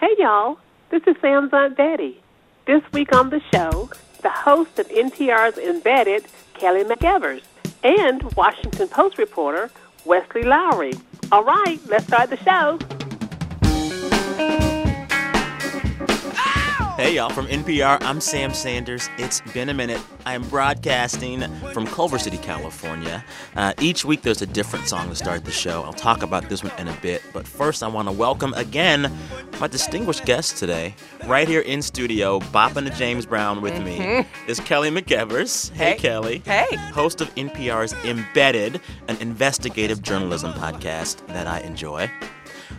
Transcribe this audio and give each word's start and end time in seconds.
Hey, 0.00 0.14
y'all. 0.16 0.58
This 0.90 1.02
is 1.08 1.16
Sam's 1.20 1.52
Aunt 1.52 1.76
Betty. 1.76 2.20
This 2.68 2.82
week 2.92 3.12
on 3.12 3.30
the 3.30 3.40
show, 3.52 3.90
the 4.22 4.30
host 4.30 4.78
of 4.78 4.86
NPR's 4.90 5.58
Embedded, 5.58 6.24
Kelly 6.54 6.84
McEvers, 6.84 7.42
and 7.82 8.22
Washington 8.36 8.86
Post 8.86 9.18
reporter, 9.18 9.72
Wesley 10.04 10.44
Lowery. 10.44 10.92
All 11.32 11.42
right, 11.42 11.80
let's 11.88 12.06
start 12.06 12.30
the 12.30 12.36
show. 12.36 12.78
Hey, 16.98 17.14
y'all, 17.14 17.30
from 17.30 17.46
NPR, 17.46 18.02
I'm 18.02 18.20
Sam 18.20 18.52
Sanders. 18.52 19.08
It's 19.18 19.40
been 19.52 19.68
a 19.68 19.74
minute. 19.74 20.00
I'm 20.26 20.42
broadcasting 20.48 21.42
from 21.72 21.86
Culver 21.86 22.18
City, 22.18 22.38
California. 22.38 23.24
Uh, 23.54 23.72
each 23.80 24.04
week, 24.04 24.22
there's 24.22 24.42
a 24.42 24.46
different 24.46 24.88
song 24.88 25.08
to 25.08 25.14
start 25.14 25.44
the 25.44 25.52
show. 25.52 25.84
I'll 25.84 25.92
talk 25.92 26.24
about 26.24 26.48
this 26.48 26.64
one 26.64 26.72
in 26.76 26.88
a 26.88 26.96
bit. 27.00 27.22
But 27.32 27.46
first, 27.46 27.84
I 27.84 27.86
want 27.86 28.08
to 28.08 28.12
welcome 28.12 28.52
again 28.54 29.12
my 29.60 29.68
distinguished 29.68 30.24
guest 30.24 30.56
today. 30.56 30.92
Right 31.24 31.46
here 31.46 31.60
in 31.60 31.82
studio, 31.82 32.40
bopping 32.40 32.90
to 32.90 32.98
James 32.98 33.26
Brown 33.26 33.60
with 33.62 33.80
me 33.80 34.26
is 34.48 34.58
Kelly 34.58 34.90
McEvers. 34.90 35.70
Hey, 35.70 35.92
Hey. 35.92 35.96
Kelly. 35.98 36.42
Hey. 36.44 36.74
Host 36.92 37.20
of 37.20 37.32
NPR's 37.36 37.92
Embedded, 38.04 38.80
an 39.06 39.16
investigative 39.20 40.02
journalism 40.02 40.52
podcast 40.54 41.24
that 41.28 41.46
I 41.46 41.60
enjoy. 41.60 42.10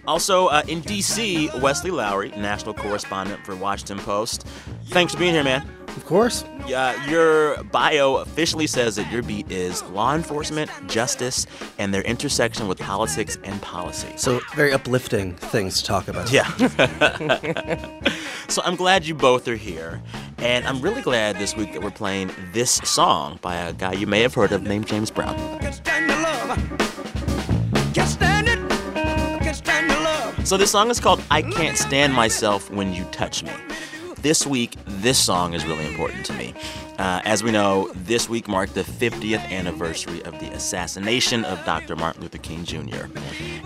Also 0.07 0.47
uh, 0.47 0.63
in 0.67 0.81
D.C., 0.81 1.49
Wesley 1.61 1.91
Lowery, 1.91 2.29
national 2.31 2.73
correspondent 2.73 3.45
for 3.45 3.55
Washington 3.55 3.99
Post. 3.99 4.45
Thanks 4.85 5.13
for 5.13 5.19
being 5.19 5.33
here, 5.33 5.43
man. 5.43 5.67
Of 5.95 6.05
course. 6.05 6.43
Uh, 6.43 6.95
your 7.07 7.63
bio 7.65 8.17
officially 8.17 8.67
says 8.67 8.95
that 8.95 9.11
your 9.11 9.23
beat 9.23 9.51
is 9.51 9.83
law 9.83 10.15
enforcement, 10.15 10.69
justice, 10.87 11.45
and 11.77 11.93
their 11.93 12.03
intersection 12.03 12.67
with 12.67 12.79
politics 12.79 13.37
and 13.43 13.59
policy. 13.61 14.11
So 14.15 14.39
very 14.55 14.71
uplifting 14.71 15.35
things 15.35 15.81
to 15.81 15.85
talk 15.85 16.07
about. 16.07 16.31
Yeah. 16.31 16.47
so 18.47 18.61
I'm 18.63 18.75
glad 18.75 19.05
you 19.05 19.15
both 19.15 19.47
are 19.47 19.55
here. 19.55 20.01
And 20.37 20.65
I'm 20.65 20.79
really 20.79 21.01
glad 21.01 21.37
this 21.37 21.55
week 21.55 21.73
that 21.73 21.81
we're 21.81 21.91
playing 21.91 22.31
this 22.53 22.75
song 22.83 23.39
by 23.41 23.55
a 23.55 23.73
guy 23.73 23.93
you 23.93 24.07
may 24.07 24.21
have 24.21 24.33
heard 24.33 24.51
of 24.51 24.63
named 24.63 24.87
James 24.87 25.11
Brown. 25.11 25.35
So 30.49 30.57
this 30.57 30.71
song 30.71 30.89
is 30.89 30.99
called 30.99 31.21
I 31.29 31.43
Can't 31.43 31.77
Stand 31.77 32.11
Myself 32.11 32.71
When 32.71 32.91
You 32.91 33.03
Touch 33.11 33.43
Me. 33.43 33.51
This 34.23 34.47
week, 34.47 34.77
this 34.87 35.23
song 35.23 35.53
is 35.53 35.63
really 35.63 35.85
important 35.85 36.25
to 36.25 36.33
me. 36.33 36.55
Uh, 36.97 37.21
as 37.23 37.43
we 37.43 37.51
know, 37.51 37.91
this 37.93 38.27
week 38.27 38.47
marked 38.47 38.73
the 38.73 38.81
50th 38.81 39.47
anniversary 39.51 40.23
of 40.23 40.39
the 40.39 40.47
assassination 40.47 41.45
of 41.45 41.63
Dr. 41.65 41.95
Martin 41.95 42.23
Luther 42.23 42.39
King 42.39 42.65
Jr. 42.65 43.05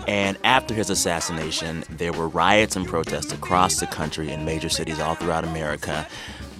And 0.06 0.36
after 0.44 0.74
his 0.74 0.90
assassination, 0.90 1.84
there 1.88 2.12
were 2.12 2.28
riots 2.28 2.76
and 2.76 2.86
protests 2.86 3.32
across 3.32 3.80
the 3.80 3.86
country 3.86 4.30
in 4.30 4.44
major 4.44 4.68
cities 4.68 5.00
all 5.00 5.14
throughout 5.14 5.44
America. 5.44 6.06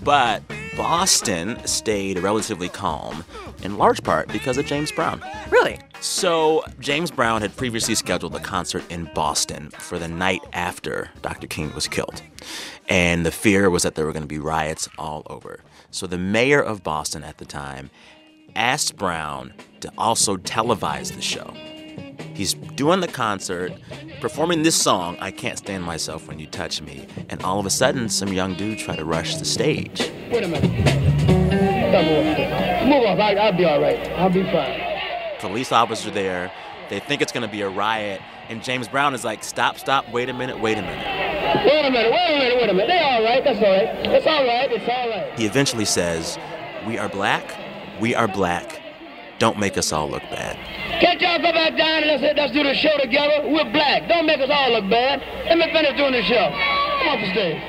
But 0.03 0.43
Boston 0.77 1.65
stayed 1.67 2.19
relatively 2.19 2.69
calm, 2.69 3.25
in 3.63 3.79
large 3.79 4.03
part 4.03 4.29
because 4.29 4.59
of 4.59 4.67
James 4.67 4.91
Brown. 4.91 5.23
Really? 5.51 5.79
So, 6.01 6.65
James 6.81 7.11
Brown 7.11 7.41
had 7.41 7.57
previously 7.57 7.95
scheduled 7.95 8.35
a 8.35 8.41
concert 8.41 8.85
in 8.91 9.11
Boston 9.15 9.71
for 9.71 9.99
the 9.99 10.09
night 10.09 10.43
after 10.53 11.11
Dr. 11.23 11.47
King 11.47 11.75
was 11.75 11.89
killed. 11.89 12.23
And 12.89 13.25
the 13.25 13.31
fear 13.31 13.71
was 13.71 13.85
that 13.85 13.95
there 13.95 14.05
were 14.05 14.13
going 14.13 14.25
to 14.25 14.29
be 14.29 14.39
riots 14.39 14.89
all 14.99 15.23
over. 15.31 15.61
So, 15.91 16.07
the 16.07 16.19
mayor 16.19 16.61
of 16.61 16.83
Boston 16.83 17.25
at 17.25 17.39
the 17.39 17.47
time 17.47 17.91
asked 18.55 18.97
Brown 18.97 19.55
to 19.81 19.91
also 19.97 20.37
televise 20.37 21.15
the 21.15 21.23
show. 21.23 21.55
He's 22.35 22.55
doing 22.55 22.99
the 23.01 23.09
concert, 23.09 23.73
performing 24.21 24.65
this 24.65 24.75
song, 24.75 25.17
I 25.21 25.31
Can't 25.31 25.57
Stand 25.57 25.85
Myself 25.85 26.27
When 26.27 26.41
You 26.41 26.49
Touch 26.49 26.83
Me. 26.83 27.07
And 27.29 27.41
all 27.43 27.61
of 27.61 27.67
a 27.67 27.71
sudden, 27.71 28.09
some 28.09 28.33
young 28.33 28.55
dude 28.55 28.81
tried 28.81 28.97
to 28.97 29.05
rush 29.05 29.37
the 29.37 29.45
stage. 29.45 30.11
Wait 30.33 30.43
a 30.43 30.49
minute. 30.49 30.71
Move 31.95 33.05
off. 33.05 33.19
I, 33.21 33.35
I'll 33.37 33.57
be 33.57 33.65
all 33.65 33.81
right. 33.81 34.11
I'll 34.13 34.31
be 34.31 34.43
fine. 34.43 35.39
police 35.39 35.71
officer 35.71 36.11
there. 36.11 36.51
They 36.91 36.99
think 36.99 37.23
it's 37.23 37.31
going 37.33 37.47
to 37.47 37.53
be 37.53 37.63
a 37.63 37.69
riot. 37.69 38.21
And 38.49 38.63
James 38.65 38.89
Brown 38.89 39.15
is 39.15 39.25
like, 39.25 39.45
stop, 39.45 39.79
stop, 39.79 40.11
wait 40.11 40.29
a 40.29 40.33
minute, 40.35 40.59
wait 40.61 40.77
a 40.77 40.83
minute. 40.83 41.07
Wait 41.65 41.87
a 41.87 41.91
minute. 41.91 42.13
Wait 42.13 42.35
a 42.35 42.39
minute. 42.39 42.57
Wait 42.57 42.71
a 42.71 42.75
minute. 42.75 42.89
They 42.89 42.99
all 42.99 43.23
right. 43.23 43.45
That's 43.45 43.59
all 43.59 43.71
right. 43.71 44.07
It's 44.07 44.27
all 44.27 44.45
right. 44.45 44.73
It's 44.73 44.89
all 44.89 45.09
right. 45.09 45.39
He 45.39 45.47
eventually 45.47 45.85
says, 45.85 46.37
We 46.85 46.99
are 46.99 47.09
black, 47.09 47.57
we 48.01 48.15
are 48.15 48.27
black. 48.27 48.81
Don't 49.39 49.59
make 49.59 49.77
us 49.77 49.93
all 49.93 50.09
look 50.09 50.23
bad. 50.31 50.57
Can't 51.01 51.21
y'all 51.21 51.39
go 51.39 51.53
back 51.53 51.77
down 51.77 52.05
and 52.05 52.23
let's, 52.23 52.37
let's 52.37 52.53
do 52.53 52.63
the 52.63 52.75
show 52.75 52.97
together? 52.99 53.49
We're 53.49 53.71
black. 53.73 54.09
Don't 54.09 54.27
make 54.27 54.41
us 54.41 54.51
all 54.51 54.71
look 54.71 54.89
bad. 54.89 55.21
Let 55.47 55.59
me 55.59 55.73
finish 55.73 55.97
doing 55.97 56.13
the 56.13 56.23
show. 56.23 56.51
Come 56.99 57.09
off 57.09 57.21
the 57.21 57.31
stage. 57.33 57.61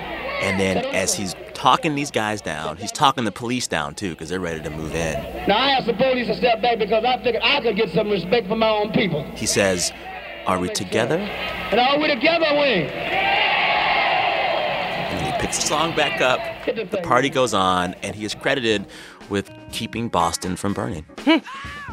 And 0.44 0.60
then 0.60 0.86
as 0.94 1.16
he's 1.16 1.34
talking 1.54 1.96
these 1.96 2.12
guys 2.12 2.42
down, 2.42 2.78
he's 2.78 2.92
talking 2.92 3.24
the 3.24 3.32
police 3.32 3.68
down 3.68 3.96
too, 3.96 4.12
because 4.12 4.30
they're 4.30 4.40
ready 4.40 4.62
to 4.62 4.70
move 4.70 4.94
in. 4.94 5.14
Now, 5.48 5.58
I 5.58 5.72
asked 5.72 5.88
the 5.88 5.94
police 5.94 6.28
to 6.28 6.36
step 6.36 6.62
back 6.62 6.78
because 6.78 7.04
I 7.04 7.18
figured 7.24 7.42
I 7.44 7.62
could 7.62 7.76
get 7.76 7.90
some 7.90 8.10
respect 8.10 8.48
from 8.48 8.60
my 8.60 8.70
own 8.70 8.92
people. 8.92 9.24
He 9.36 9.48
says, 9.48 9.92
Are 10.46 10.60
we 10.60 10.70
together? 10.70 11.18
And 11.18 11.80
all 11.80 12.00
we 12.00 12.08
together 12.08 12.46
win. 12.52 12.90
And 15.06 15.20
then 15.20 15.34
he 15.34 15.40
picks 15.40 15.58
the 15.58 15.64
song 15.66 15.96
back 15.96 16.22
up. 16.22 16.40
The 16.66 17.02
party 17.02 17.30
goes 17.30 17.54
on, 17.54 17.96
and 18.04 18.16
he 18.16 18.26
is 18.26 18.36
credited 18.36 18.86
with 19.30 19.52
keeping 19.72 20.10
Boston 20.10 20.56
from 20.56 20.74
burning. 20.74 21.06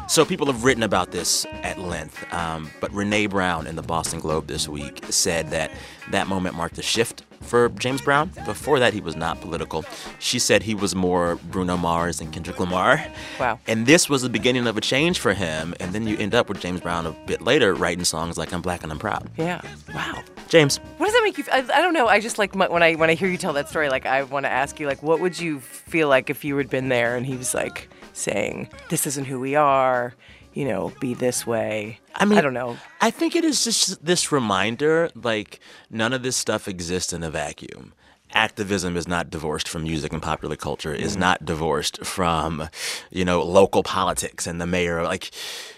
so 0.07 0.25
people 0.25 0.47
have 0.47 0.63
written 0.63 0.83
about 0.83 1.11
this 1.11 1.45
at 1.63 1.79
length, 1.79 2.31
um, 2.33 2.69
but 2.79 2.91
Renee 2.93 3.27
Brown 3.27 3.67
in 3.67 3.75
the 3.75 3.81
Boston 3.81 4.19
Globe 4.19 4.47
this 4.47 4.67
week 4.67 5.03
said 5.09 5.49
that 5.51 5.71
that 6.11 6.27
moment 6.27 6.55
marked 6.55 6.77
a 6.77 6.81
shift 6.81 7.23
for 7.41 7.69
James 7.69 8.01
Brown. 8.01 8.31
Before 8.45 8.79
that, 8.79 8.93
he 8.93 9.01
was 9.01 9.15
not 9.15 9.41
political. 9.41 9.83
She 10.19 10.39
said 10.39 10.63
he 10.63 10.75
was 10.75 10.95
more 10.95 11.35
Bruno 11.51 11.75
Mars 11.77 12.21
and 12.21 12.31
Kendrick 12.31 12.59
Lamar. 12.59 13.05
Wow. 13.39 13.59
And 13.67 13.85
this 13.85 14.09
was 14.09 14.21
the 14.21 14.29
beginning 14.29 14.65
of 14.65 14.77
a 14.77 14.81
change 14.81 15.19
for 15.19 15.33
him. 15.33 15.73
And 15.79 15.93
then 15.93 16.07
you 16.07 16.17
end 16.17 16.33
up 16.33 16.47
with 16.47 16.61
James 16.61 16.79
Brown 16.81 17.05
a 17.05 17.11
bit 17.25 17.41
later 17.41 17.73
writing 17.73 18.05
songs 18.05 18.37
like 18.37 18.53
I'm 18.53 18.61
Black 18.61 18.83
and 18.83 18.91
I'm 18.91 18.99
Proud. 18.99 19.29
Yeah. 19.37 19.61
Wow. 19.93 20.23
James, 20.47 20.77
What 20.97 21.07
does 21.07 21.13
that 21.15 21.21
make 21.23 21.37
you? 21.37 21.43
I 21.51 21.61
don't 21.81 21.93
know. 21.93 22.07
I 22.07 22.19
just 22.19 22.37
like 22.37 22.55
when 22.55 22.83
I 22.83 22.95
when 22.95 23.09
I 23.09 23.15
hear 23.15 23.27
you 23.27 23.37
tell 23.37 23.53
that 23.53 23.69
story. 23.69 23.89
Like 23.89 24.05
I 24.05 24.23
want 24.23 24.45
to 24.45 24.51
ask 24.51 24.79
you, 24.79 24.87
like, 24.87 25.01
what 25.03 25.19
would 25.19 25.39
you 25.39 25.59
feel 25.59 26.07
like 26.07 26.29
if 26.29 26.45
you 26.45 26.55
had 26.57 26.69
been 26.69 26.89
there 26.89 27.15
and 27.15 27.25
he 27.25 27.35
was 27.35 27.53
like 27.53 27.89
saying, 28.13 28.69
"This 28.89 29.05
isn't 29.05 29.25
who 29.25 29.39
we 29.39 29.55
are," 29.55 30.15
you 30.53 30.65
know, 30.65 30.93
be 30.99 31.13
this 31.13 31.45
way. 31.45 31.99
I 32.15 32.25
mean, 32.25 32.37
I 32.37 32.41
don't 32.41 32.53
know. 32.53 32.77
I 33.01 33.11
think 33.11 33.35
it 33.35 33.43
is 33.43 33.63
just 33.63 34.05
this 34.05 34.31
reminder 34.31 35.09
like, 35.15 35.59
none 35.89 36.13
of 36.13 36.23
this 36.23 36.37
stuff 36.37 36.67
exists 36.67 37.11
in 37.11 37.23
a 37.23 37.29
vacuum. 37.29 37.93
Activism 38.33 38.97
is 38.97 39.07
not 39.07 39.29
divorced 39.29 39.67
from 39.69 39.83
music 39.83 40.11
and 40.13 40.21
popular 40.21 40.55
culture, 40.55 40.93
Mm-hmm. 40.93 41.03
is 41.03 41.15
not 41.17 41.45
divorced 41.45 42.03
from, 42.05 42.67
you 43.11 43.23
know, 43.25 43.43
local 43.43 43.83
politics 43.83 44.47
and 44.47 44.59
the 44.59 44.65
mayor. 44.65 45.03
Like, 45.03 45.31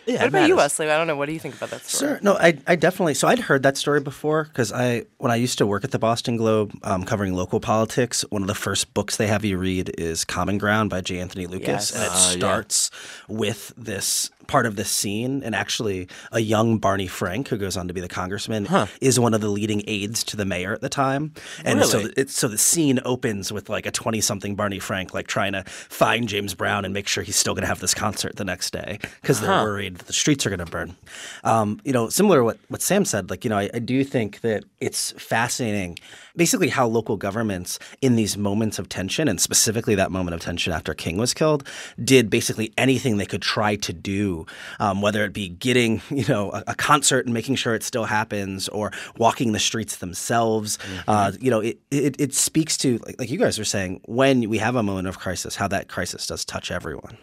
yeah, 0.06 0.16
What 0.18 0.24
it 0.24 0.28
about 0.30 0.48
you. 0.48 0.56
Wesley? 0.56 0.90
I 0.90 0.98
don't 0.98 1.08
know. 1.08 1.16
What 1.16 1.26
do 1.26 1.34
you 1.34 1.40
think 1.40 1.56
about 1.56 1.70
that 1.72 1.82
story? 1.86 2.12
Sure. 2.14 2.20
No, 2.22 2.36
I, 2.38 2.58
I 2.68 2.76
definitely. 2.76 3.14
So 3.16 3.28
I'd 3.28 3.40
heard 3.40 3.64
that 3.64 3.76
story 3.78 4.00
before 4.00 4.46
because 4.46 4.72
I, 4.72 5.06
when 5.18 5.32
I 5.32 5.36
used 5.36 5.58
to 5.58 5.66
work 5.68 5.84
at 5.84 5.92
the 5.92 6.00
Boston 6.00 6.38
Globe, 6.38 6.72
um, 6.84 7.04
covering 7.04 7.34
local 7.34 7.60
politics, 7.60 8.24
one 8.30 8.42
of 8.42 8.48
the 8.48 8.56
first 8.56 8.94
books 8.94 9.18
they 9.18 9.28
have 9.28 9.44
you 9.44 9.58
read 9.58 9.92
is 9.98 10.24
Common 10.24 10.58
Ground 10.58 10.90
by 10.90 11.02
J. 11.02 11.20
Anthony 11.20 11.48
Lukas, 11.48 11.92
Yes. 11.92 11.92
and 11.94 12.04
it 12.04 12.08
yeah. 12.08 12.16
starts 12.48 12.92
with 13.28 13.74
this 13.76 14.30
part 14.48 14.66
of 14.66 14.76
this 14.76 14.90
scene, 14.90 15.42
and 15.44 15.56
actually, 15.56 16.08
a 16.32 16.40
young 16.40 16.78
Barney 16.78 17.08
Frank, 17.08 17.48
who 17.48 17.58
goes 17.58 17.78
on 17.78 17.88
to 17.88 17.94
be 17.94 18.02
the 18.02 18.08
congressman, 18.08 18.68
is 19.02 19.20
one 19.20 19.34
of 19.34 19.42
the 19.42 19.50
leading 19.50 19.84
aides 19.88 20.24
to 20.26 20.38
the 20.38 20.46
mayor 20.46 20.74
at 20.74 20.82
the 20.82 20.90
time, 20.90 21.34
and 21.64 21.84
so 21.86 22.00
Really? 22.00 22.14
it's 22.18 22.34
so 22.38 22.48
the 22.48 22.58
scene 22.58 23.00
opens 23.06 23.52
with 23.52 23.70
like 23.70 23.86
a 23.86 23.92
twenty-something 23.92 24.56
Barney 24.56 24.80
Frank 24.80 25.14
like 25.14 25.28
trying 25.28 25.54
to 25.54 25.64
find 25.64 26.28
James 26.28 26.54
Brown 26.54 26.86
and 26.86 26.94
make 26.94 27.08
sure 27.08 27.24
he's 27.24 27.36
still 27.36 27.54
going 27.54 27.64
to 27.64 27.68
have 27.68 27.80
this 27.80 27.94
concert 27.94 28.36
the 28.36 28.46
next 28.46 28.72
day 28.72 29.00
because 29.22 29.40
they're 29.42 29.64
worried 29.64 29.98
that 29.98 30.08
the 30.08 30.14
streets 30.14 30.46
are 30.46 30.50
going 30.50 30.60
to 30.60 30.66
burn. 30.66 30.96
Um, 31.44 31.80
you 31.84 31.94
know, 31.94 32.10
similar 32.10 32.40
to 32.40 32.44
what 32.44 32.58
what 32.70 32.82
Sam 32.82 33.06
said. 33.06 33.30
Like, 33.30 33.44
you 33.44 33.50
know, 33.50 33.58
I, 33.58 33.70
I 33.74 33.80
do 33.80 34.04
think 34.04 34.42
that 34.42 34.64
it's 34.82 35.12
fascinating, 35.14 35.98
basically 36.36 36.70
how 36.70 36.88
local 36.88 37.18
governments 37.18 37.80
in 38.02 38.16
these 38.16 38.38
moments 38.38 38.80
of 38.80 38.90
tension, 38.90 39.28
and 39.28 39.40
specifically 39.40 39.96
that 39.96 40.12
moment 40.12 40.36
of 40.36 40.42
tension 40.42 40.74
after 40.74 40.94
King 40.94 41.18
was 41.18 41.34
killed, 41.34 41.68
did 42.04 42.30
basically 42.30 42.74
anything 42.78 43.18
they 43.18 43.26
could 43.26 43.42
try 43.42 43.76
to 43.78 43.94
do, 43.94 44.35
um, 44.80 45.02
whether 45.02 45.24
it 45.24 45.34
be 45.34 45.50
getting 45.50 46.02
you 46.10 46.26
know 46.28 46.52
a, 46.52 46.64
a 46.68 46.76
concert 46.76 47.26
and 47.26 47.34
making 47.34 47.56
sure 47.56 47.76
it 47.76 47.84
still 47.84 48.06
happens, 48.06 48.68
or 48.70 48.92
walking 49.18 49.52
the 49.52 49.60
streets 49.60 49.98
themselves. 49.98 50.78
Uh, 51.08 51.32
you 51.40 51.52
know, 51.52 51.60
it, 51.60 51.80
it 51.92 52.20
it 52.20 52.34
speaks 52.34 52.78
to 52.78 52.98
like, 53.06 53.20
like 53.20 53.32
you 53.32 53.38
guys 53.38 53.58
are 53.60 53.66
saying 53.66 54.02
when 54.06 54.50
we 54.50 54.58
have 54.58 54.76
a 54.76 54.84
moment 54.84 55.08
of 55.08 55.20
crisis, 55.20 55.56
how 55.56 55.68
that 55.68 55.88
crisis 55.88 56.28
does 56.28 56.44
touch 56.44 56.72
everyone. 56.72 57.18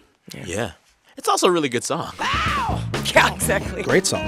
Yeah. 0.44 0.72
It's 1.16 1.28
also 1.28 1.46
a 1.46 1.50
really 1.50 1.68
good 1.68 1.84
song. 1.84 2.12
Yeah, 3.14 3.34
exactly. 3.34 3.82
Great 3.82 4.06
song. 4.06 4.26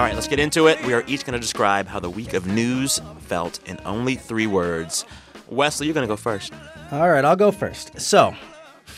All 0.00 0.06
right, 0.06 0.14
let's 0.14 0.28
get 0.28 0.38
into 0.38 0.66
it. 0.68 0.82
We 0.86 0.94
are 0.94 1.04
each 1.06 1.26
going 1.26 1.34
to 1.34 1.38
describe 1.38 1.86
how 1.86 2.00
the 2.00 2.08
week 2.08 2.32
of 2.32 2.46
news 2.46 3.00
felt 3.18 3.60
in 3.68 3.78
only 3.84 4.14
three 4.14 4.46
words. 4.46 5.04
Wesley, 5.48 5.86
you're 5.86 5.94
going 5.94 6.06
to 6.06 6.12
go 6.12 6.16
first. 6.16 6.54
All 6.90 7.10
right, 7.10 7.22
I'll 7.22 7.36
go 7.36 7.50
first. 7.50 8.00
So, 8.00 8.34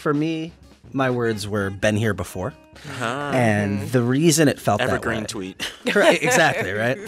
for 0.03 0.13
me, 0.13 0.53
my 0.93 1.11
words 1.11 1.49
were 1.49 1.71
been 1.71 1.97
here 1.97 2.13
before. 2.13 2.53
Uh-huh. 2.75 3.31
And 3.35 3.79
mm-hmm. 3.79 3.91
the 3.91 4.03
reason 4.03 4.49
it 4.49 4.59
felt 4.59 4.81
that 4.81 4.89
Evergreen 4.89 5.21
way, 5.21 5.27
tweet. 5.27 5.73
Correct, 5.87 6.23
exactly, 6.23 6.73
right? 6.73 6.99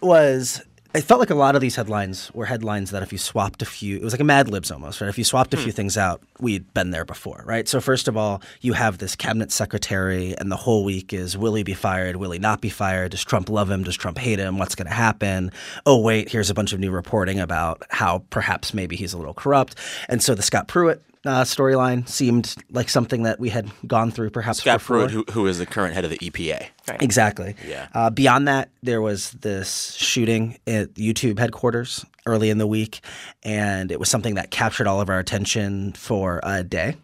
Was 0.00 0.62
it 0.94 1.02
felt 1.02 1.20
like 1.20 1.30
a 1.30 1.34
lot 1.34 1.54
of 1.54 1.60
these 1.60 1.76
headlines 1.76 2.32
were 2.32 2.46
headlines 2.46 2.92
that 2.92 3.02
if 3.02 3.12
you 3.12 3.18
swapped 3.18 3.60
a 3.60 3.66
few, 3.66 3.96
it 3.96 4.02
was 4.02 4.14
like 4.14 4.20
a 4.20 4.24
Mad 4.24 4.48
Libs 4.48 4.70
almost, 4.70 5.00
right? 5.00 5.08
If 5.08 5.18
you 5.18 5.24
swapped 5.24 5.52
a 5.52 5.56
hmm. 5.56 5.64
few 5.64 5.72
things 5.72 5.98
out, 5.98 6.22
we'd 6.40 6.72
been 6.72 6.90
there 6.92 7.04
before, 7.04 7.42
right? 7.46 7.68
So 7.68 7.80
first 7.80 8.08
of 8.08 8.16
all, 8.16 8.42
you 8.62 8.72
have 8.72 8.98
this 8.98 9.14
cabinet 9.14 9.52
secretary, 9.52 10.34
and 10.38 10.50
the 10.50 10.56
whole 10.56 10.84
week 10.84 11.12
is 11.12 11.36
will 11.36 11.54
he 11.54 11.62
be 11.62 11.74
fired? 11.74 12.16
Will 12.16 12.30
he 12.30 12.38
not 12.38 12.60
be 12.60 12.70
fired? 12.70 13.10
Does 13.10 13.22
Trump 13.22 13.50
love 13.50 13.70
him? 13.70 13.84
Does 13.84 13.96
Trump 13.96 14.18
hate 14.18 14.38
him? 14.38 14.58
What's 14.58 14.74
going 14.74 14.88
to 14.88 14.94
happen? 14.94 15.52
Oh 15.84 16.00
wait, 16.00 16.30
here's 16.30 16.50
a 16.50 16.54
bunch 16.54 16.72
of 16.72 16.80
new 16.80 16.90
reporting 16.90 17.38
about 17.38 17.82
how 17.90 18.24
perhaps 18.30 18.72
maybe 18.72 18.96
he's 18.96 19.12
a 19.12 19.18
little 19.18 19.34
corrupt, 19.34 19.74
and 20.08 20.22
so 20.22 20.34
the 20.34 20.42
Scott 20.42 20.68
Pruitt. 20.68 21.02
Uh, 21.28 21.44
storyline 21.44 22.08
seemed 22.08 22.54
like 22.70 22.88
something 22.88 23.24
that 23.24 23.38
we 23.38 23.50
had 23.50 23.70
gone 23.86 24.10
through 24.10 24.30
perhaps 24.30 24.60
Scott 24.60 24.78
before. 24.78 24.96
Pruitt, 25.00 25.10
who, 25.10 25.24
who 25.30 25.46
is 25.46 25.58
the 25.58 25.66
current 25.66 25.92
head 25.92 26.04
of 26.04 26.10
the 26.10 26.16
EPA. 26.16 26.68
Exactly. 27.00 27.54
Yeah. 27.68 27.88
Uh, 27.92 28.08
beyond 28.08 28.48
that, 28.48 28.70
there 28.82 29.02
was 29.02 29.32
this 29.32 29.92
shooting 29.92 30.56
at 30.66 30.94
YouTube 30.94 31.38
headquarters 31.38 32.06
early 32.28 32.50
in 32.50 32.58
the 32.58 32.66
week, 32.66 33.00
and 33.42 33.90
it 33.90 33.98
was 33.98 34.08
something 34.08 34.34
that 34.34 34.50
captured 34.50 34.86
all 34.86 35.00
of 35.00 35.08
our 35.08 35.18
attention 35.18 35.92
for 35.94 36.40
a 36.42 36.62
day. 36.62 36.96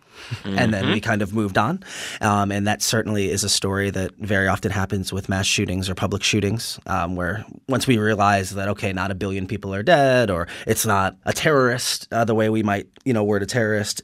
And 0.44 0.72
then 0.72 0.92
we 0.92 1.00
kind 1.00 1.22
of 1.22 1.34
moved 1.34 1.58
on. 1.58 1.82
Um, 2.20 2.52
and 2.52 2.66
that 2.66 2.82
certainly 2.82 3.30
is 3.30 3.44
a 3.44 3.48
story 3.48 3.90
that 3.90 4.14
very 4.16 4.46
often 4.46 4.70
happens 4.70 5.12
with 5.12 5.28
mass 5.28 5.46
shootings 5.46 5.90
or 5.90 5.94
public 5.94 6.22
shootings, 6.22 6.78
um, 6.86 7.16
where 7.16 7.44
once 7.68 7.86
we 7.86 7.98
realize 7.98 8.50
that, 8.50 8.68
okay, 8.68 8.92
not 8.92 9.10
a 9.10 9.14
billion 9.14 9.46
people 9.46 9.74
are 9.74 9.82
dead 9.82 10.30
or 10.30 10.46
it's 10.66 10.86
not 10.86 11.16
a 11.24 11.32
terrorist 11.32 12.06
uh, 12.12 12.24
the 12.24 12.34
way 12.34 12.48
we 12.48 12.62
might, 12.62 12.86
you 13.04 13.12
know, 13.12 13.24
word 13.24 13.42
a 13.42 13.46
terrorist, 13.46 14.02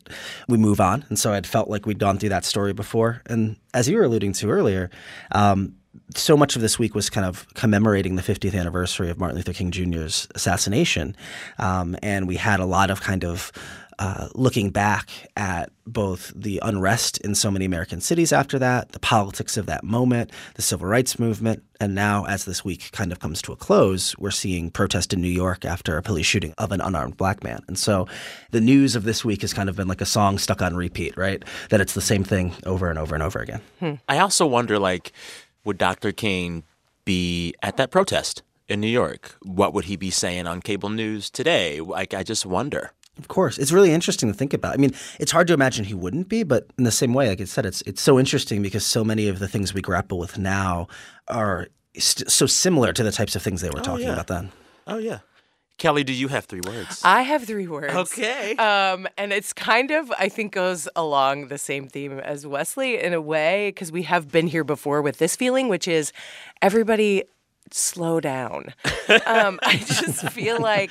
we 0.49 0.59
move 0.59 0.81
on. 0.81 1.05
And 1.09 1.19
so 1.19 1.33
I'd 1.33 1.47
felt 1.47 1.69
like 1.69 1.87
we'd 1.87 2.01
gone 2.01 2.19
through 2.19 2.31
that 2.31 2.45
story 2.45 2.73
before. 2.73 3.23
And 3.27 3.57
as 3.73 3.89
you 3.89 3.97
were 3.97 4.05
alluding 4.05 4.33
to 4.35 4.51
earlier, 4.51 4.91
um, 5.33 5.77
so 6.15 6.37
much 6.37 6.57
of 6.57 6.63
this 6.63 6.79
week 6.79 6.95
was 6.95 7.11
kind 7.11 7.27
of 7.27 7.47
commemorating 7.55 8.17
the 8.17 8.23
50th 8.23 8.59
anniversary 8.59 9.11
of 9.11 9.19
Martin 9.19 9.37
Luther 9.37 9.53
King 9.53 9.71
Jr.'s 9.71 10.29
assassination. 10.35 11.17
Um, 11.59 11.97
and 12.03 12.29
we 12.29 12.37
had 12.37 12.61
a 12.61 12.65
lot 12.65 12.91
of 12.91 13.01
kind 13.01 13.25
of 13.25 13.53
uh, 14.01 14.29
looking 14.35 14.71
back 14.71 15.11
at 15.37 15.71
both 15.87 16.33
the 16.35 16.59
unrest 16.63 17.19
in 17.19 17.35
so 17.35 17.51
many 17.51 17.67
American 17.67 18.01
cities 18.01 18.33
after 18.33 18.59
that, 18.59 18.93
the 18.93 18.99
politics 18.99 19.59
of 19.59 19.67
that 19.67 19.85
moment, 19.85 20.31
the 20.55 20.63
civil 20.63 20.87
rights 20.87 21.19
movement, 21.19 21.63
and 21.81 21.95
now 21.95 22.25
as 22.25 22.47
this 22.47 22.65
week 22.65 22.91
kind 22.93 23.13
of 23.13 23.21
comes 23.21 23.43
to 23.43 23.53
a 23.53 23.57
close, 23.57 24.17
we're 24.17 24.31
seeing 24.31 24.71
protest 24.71 25.13
in 25.13 25.21
New 25.21 25.29
York 25.29 25.67
after 25.67 25.99
a 25.99 26.03
police 26.03 26.25
shooting 26.25 26.55
of 26.57 26.73
an 26.73 26.81
unarmed 26.81 27.19
black 27.19 27.45
man. 27.45 27.61
And 27.69 27.79
so 27.79 28.09
the 28.53 28.61
news 28.61 28.97
of 28.97 29.05
this 29.05 29.23
week 29.23 29.43
has 29.43 29.53
kind 29.53 29.69
of 29.69 29.77
been 29.77 29.89
like 29.89 30.01
a 30.01 30.07
song 30.07 30.39
stuck 30.39 30.63
on 30.63 30.75
repeat, 30.75 31.15
right? 31.19 31.45
That 31.69 31.83
it's 31.83 31.93
the 31.93 32.01
same 32.01 32.25
thing 32.25 32.55
over 32.65 32.89
and 32.89 32.99
over 32.99 33.15
and 33.15 33.23
over 33.23 33.39
again. 33.39 33.61
I 34.09 34.19
also 34.19 34.47
wonder, 34.47 34.79
like, 34.79 35.13
would 35.65 35.79
Dr. 35.79 36.13
King 36.13 36.65
be 37.05 37.55
at 37.63 37.77
that 37.77 37.91
protest 37.91 38.43
in 38.69 38.81
New 38.81 38.89
York? 38.89 39.37
What 39.43 39.75
would 39.75 39.87
he 39.87 39.97
be 39.97 40.11
saying 40.11 40.47
on 40.47 40.61
cable 40.61 40.89
news 40.89 41.31
today? 41.31 41.81
Like, 41.81 42.15
I 42.15 42.23
just 42.23 42.47
wonder. 42.47 42.93
Of 43.19 43.29
course, 43.29 43.59
it's 43.59 43.73
really 43.73 43.93
interesting 43.93 44.31
to 44.31 44.39
think 44.39 44.55
about. 44.55 44.73
I 44.73 44.77
mean, 44.79 44.93
it's 45.19 45.33
hard 45.33 45.47
to 45.49 45.53
imagine 45.53 45.85
he 45.85 45.95
wouldn't 45.95 46.29
be, 46.29 46.43
but 46.43 46.69
in 46.79 46.85
the 46.85 46.91
same 46.91 47.13
way, 47.13 47.29
like 47.29 47.41
I 47.41 47.45
said, 47.45 47.67
it's 47.67 47.83
it's 47.83 48.01
so 48.01 48.19
interesting 48.19 48.63
because 48.63 48.87
so 48.87 49.05
many 49.05 49.29
of 49.29 49.41
the 49.41 49.49
things 49.49 49.75
we 49.75 49.83
grapple 49.83 50.19
with 50.19 50.39
now 50.39 50.89
are 51.29 51.69
st- 51.99 52.31
so 52.31 52.47
similar 52.47 52.95
to 52.95 53.03
the 53.03 53.13
types 53.13 53.37
of 53.37 53.43
things 53.43 53.61
they 53.61 53.69
were 53.69 53.81
oh, 53.81 53.83
talking 53.83 54.07
yeah. 54.07 54.15
about 54.15 54.29
then. 54.29 54.53
Oh, 54.87 54.99
yeah. 54.99 55.19
Kelly, 55.81 56.05
do 56.05 56.13
you 56.13 56.29
have 56.29 56.45
three 56.45 56.61
words? 56.61 57.01
I 57.07 57.23
have 57.23 57.45
three 57.45 57.67
words. 57.67 57.95
Okay. 57.95 58.55
Um, 58.57 59.09
and 59.17 59.33
it's 59.33 59.55
kind 59.55 59.91
of, 59.91 60.13
I 60.19 60.29
think, 60.29 60.53
goes 60.53 60.87
along 60.95 61.49
the 61.49 61.57
same 61.57 61.89
theme 61.89 62.19
as 62.21 62.47
Wesley 62.47 63.01
in 63.03 63.15
a 63.15 63.21
way, 63.21 63.71
because 63.71 63.91
we 63.91 64.03
have 64.03 64.31
been 64.31 64.47
here 64.47 64.63
before 64.63 65.01
with 65.01 65.17
this 65.17 65.37
feeling, 65.37 65.69
which 65.69 65.89
is 65.89 66.13
everybody 66.61 67.25
slow 67.71 68.21
down. 68.21 68.75
um, 69.25 69.59
I 69.63 69.79
just 69.79 70.29
feel 70.29 70.61
like, 70.61 70.91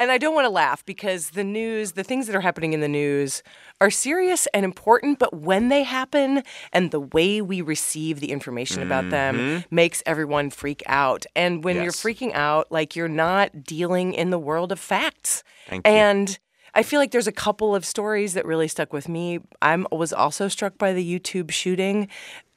and 0.00 0.10
I 0.10 0.18
don't 0.18 0.34
want 0.34 0.46
to 0.46 0.50
laugh 0.50 0.84
because 0.86 1.30
the 1.30 1.44
news, 1.44 1.92
the 1.92 2.02
things 2.02 2.26
that 2.26 2.34
are 2.34 2.40
happening 2.40 2.72
in 2.72 2.80
the 2.80 2.88
news 2.88 3.42
are 3.82 3.90
serious 3.90 4.48
and 4.54 4.64
important, 4.64 5.18
but 5.18 5.34
when 5.34 5.68
they 5.68 5.82
happen 5.82 6.42
and 6.72 6.90
the 6.90 7.00
way 7.00 7.42
we 7.42 7.60
receive 7.60 8.18
the 8.20 8.32
information 8.32 8.82
about 8.82 9.10
them 9.10 9.36
mm-hmm. 9.36 9.74
makes 9.74 10.02
everyone 10.06 10.48
freak 10.48 10.82
out. 10.86 11.26
And 11.36 11.62
when 11.62 11.82
you're 11.82 11.92
freaking 11.92 12.32
out, 12.32 12.72
like 12.72 12.96
you're 12.96 13.08
not 13.08 13.62
dealing 13.62 14.14
in 14.14 14.30
the 14.30 14.38
world 14.38 14.72
of 14.72 14.80
facts. 14.80 15.44
Thank 15.68 15.86
you. 15.86 15.92
And 15.92 16.38
I 16.74 16.82
feel 16.82 17.00
like 17.00 17.10
there's 17.10 17.26
a 17.26 17.32
couple 17.32 17.74
of 17.74 17.84
stories 17.84 18.34
that 18.34 18.46
really 18.46 18.68
stuck 18.68 18.92
with 18.92 19.08
me. 19.08 19.40
I 19.60 19.84
was 19.90 20.12
also 20.12 20.48
struck 20.48 20.78
by 20.78 20.92
the 20.92 21.20
YouTube 21.20 21.50
shooting, 21.50 22.08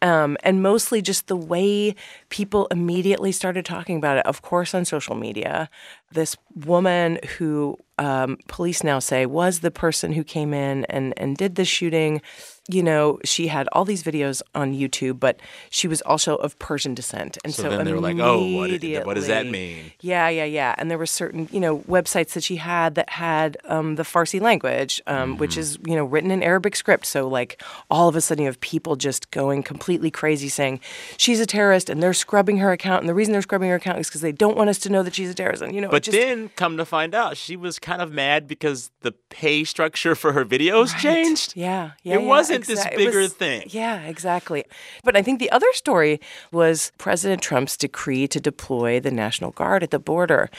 um, 0.04 0.38
and 0.44 0.62
mostly 0.62 1.02
just 1.02 1.28
the 1.28 1.36
way 1.36 1.96
people 2.30 2.68
immediately 2.70 3.32
started 3.32 3.66
talking 3.66 3.98
about 3.98 4.18
it. 4.18 4.26
Of 4.26 4.42
course, 4.42 4.76
on 4.76 4.84
social 4.86 5.16
media, 5.16 5.70
this 6.12 6.36
woman 6.54 7.20
who 7.38 7.78
um, 7.98 8.38
police 8.48 8.84
now 8.84 9.00
say 9.00 9.26
was 9.26 9.62
the 9.62 9.72
person 9.72 10.12
who 10.12 10.24
came 10.24 10.54
in 10.54 10.86
and 10.86 11.14
and 11.18 11.38
did 11.38 11.56
the 11.56 11.66
shooting. 11.66 12.22
You 12.70 12.82
know, 12.82 13.20
she 13.26 13.48
had 13.48 13.68
all 13.74 13.84
these 13.84 14.04
videos 14.04 14.42
on 14.56 14.74
YouTube, 14.74 15.20
but 15.20 15.40
she 15.70 15.88
was 15.88 16.02
also 16.04 16.38
of 16.38 16.58
Persian 16.60 16.94
descent, 16.94 17.38
and 17.44 17.54
so, 17.54 17.64
So 17.64 17.70
then 17.70 17.86
they 17.86 17.92
were 17.92 18.00
like, 18.00 18.20
"Oh, 18.20 18.56
what 18.56 18.72
what 19.06 19.16
does 19.16 19.28
that 19.28 19.48
mean?" 19.48 19.92
yeah, 20.00 20.30
yeah, 20.30 20.46
yeah. 20.46 20.74
And 20.78 20.90
there 20.90 20.98
were 20.98 21.06
certain, 21.06 21.50
you 21.52 21.60
know, 21.60 21.80
websites 21.80 22.34
that 22.34 22.44
she 22.44 22.56
had 22.56 22.96
that 22.96 23.10
had 23.10 23.58
um, 23.66 23.96
the 23.96 24.04
Farsi 24.04 24.40
language, 24.40 25.02
um, 25.08 25.38
which 25.38 25.58
is, 25.58 25.78
you 25.86 25.96
know, 25.96 26.06
written 26.06 26.32
in 26.32 26.42
Arabic 26.42 26.76
script. 26.76 27.06
So, 27.06 27.28
like, 27.28 27.62
all 27.90 28.08
of 28.08 28.16
a 28.16 28.22
sudden 28.22 28.44
you 28.44 28.48
have 28.48 28.62
people 28.62 28.96
just 28.96 29.30
going 29.32 29.62
completely 29.64 30.10
crazy 30.10 30.48
saying 30.48 30.80
she's 31.18 31.40
a 31.40 31.46
terrorist 31.46 31.90
and 31.90 32.02
they're 32.02 32.14
scrubbing 32.14 32.58
her 32.58 32.72
account. 32.72 33.02
And 33.02 33.10
the 33.10 33.14
reason 33.14 33.34
they're 33.34 33.42
scrubbing 33.42 33.70
her 33.70 33.76
account 33.76 34.00
is 34.00 34.08
because 34.08 34.22
they 34.22 34.32
don't 34.32 34.56
want 34.56 34.70
us 34.70 34.80
to 34.80 34.90
know 34.90 35.04
that 35.04 35.16
she's 35.16 35.30
a 35.30 35.34
terrorist. 35.34 35.62
And, 35.62 35.76
you 35.76 35.82
know, 35.82 35.90
But 35.90 36.04
just, 36.04 36.18
then, 36.18 36.50
come 36.56 36.78
to 36.78 36.86
find 36.86 37.14
out, 37.14 37.36
she 37.36 37.56
was 37.58 37.80
kind 37.80 38.02
of 38.02 38.12
mad 38.12 38.48
because 38.48 38.90
the 39.02 39.12
pay 39.30 39.64
structure 39.64 40.16
for 40.16 40.34
her 40.34 40.46
videos 40.46 40.96
changed. 40.98 41.54
Yeah, 41.56 41.92
yeah. 42.04 42.16
It 42.16 42.22
yeah, 42.22 42.28
wasn't 42.28 42.53
this 42.62 42.80
exa- 42.84 42.92
it 42.94 42.98
bigger 42.98 43.20
was- 43.20 43.34
thing. 43.34 43.64
Yeah, 43.68 44.02
exactly. 44.02 44.64
But 45.04 45.16
I 45.16 45.22
think 45.22 45.40
the 45.40 45.52
other 45.52 45.72
story 45.74 46.20
was 46.52 46.92
President 46.98 47.42
Trump's 47.42 47.78
decree 47.78 48.28
to 48.30 48.40
deploy 48.40 49.00
the 49.00 49.12
National 49.12 49.52
Guard 49.52 49.84
at 49.84 49.92
the 49.92 50.00
border. 50.00 50.50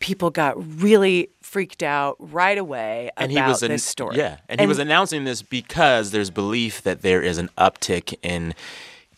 People 0.00 0.30
got 0.30 0.54
really 0.82 1.30
freaked 1.40 1.82
out 1.82 2.16
right 2.18 2.58
away 2.58 3.10
And 3.16 3.32
about 3.32 3.44
he 3.44 3.48
was 3.48 3.62
an- 3.62 3.70
this 3.70 3.84
story. 3.84 4.16
Yeah, 4.16 4.38
and, 4.48 4.60
he 4.60 4.66
was 4.66 4.78
announcing 4.78 5.24
this 5.24 5.40
because 5.40 6.10
there's 6.10 6.30
belief 6.30 6.82
that 6.82 7.00
there 7.02 7.22
is 7.22 7.38
an 7.38 7.48
uptick 7.56 8.14
in 8.22 8.54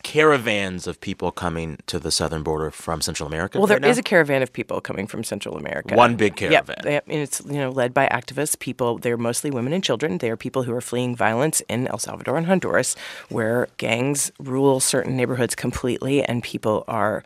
caravans 0.03 0.87
of 0.87 0.99
people 0.99 1.31
coming 1.31 1.77
to 1.87 1.99
the 1.99 2.11
southern 2.11 2.43
border 2.43 2.71
from 2.71 3.01
Central 3.01 3.27
America. 3.27 3.57
Well, 3.57 3.67
there 3.67 3.79
right 3.79 3.89
is 3.89 3.97
a 3.97 4.03
caravan 4.03 4.41
of 4.41 4.51
people 4.53 4.81
coming 4.81 5.07
from 5.07 5.23
Central 5.23 5.57
America. 5.57 5.95
One 5.95 6.15
big 6.15 6.35
caravan. 6.35 6.75
yep, 6.83 7.03
and 7.07 7.21
it's 7.21 7.41
you 7.45 7.53
know 7.53 7.69
led 7.69 7.93
by 7.93 8.07
activists. 8.07 8.57
People, 8.59 8.97
they're 8.97 9.17
mostly 9.17 9.51
women 9.51 9.73
and 9.73 9.83
children. 9.83 10.17
They 10.17 10.29
are 10.29 10.37
people 10.37 10.63
who 10.63 10.73
are 10.73 10.81
fleeing 10.81 11.15
violence 11.15 11.61
in 11.69 11.87
El 11.87 11.97
Salvador 11.99 12.37
and 12.37 12.47
Honduras, 12.47 12.95
where 13.29 13.67
gangs 13.77 14.31
rule 14.39 14.79
certain 14.79 15.15
neighborhoods 15.15 15.55
completely, 15.55 16.23
and 16.23 16.43
people 16.43 16.83
are. 16.87 17.23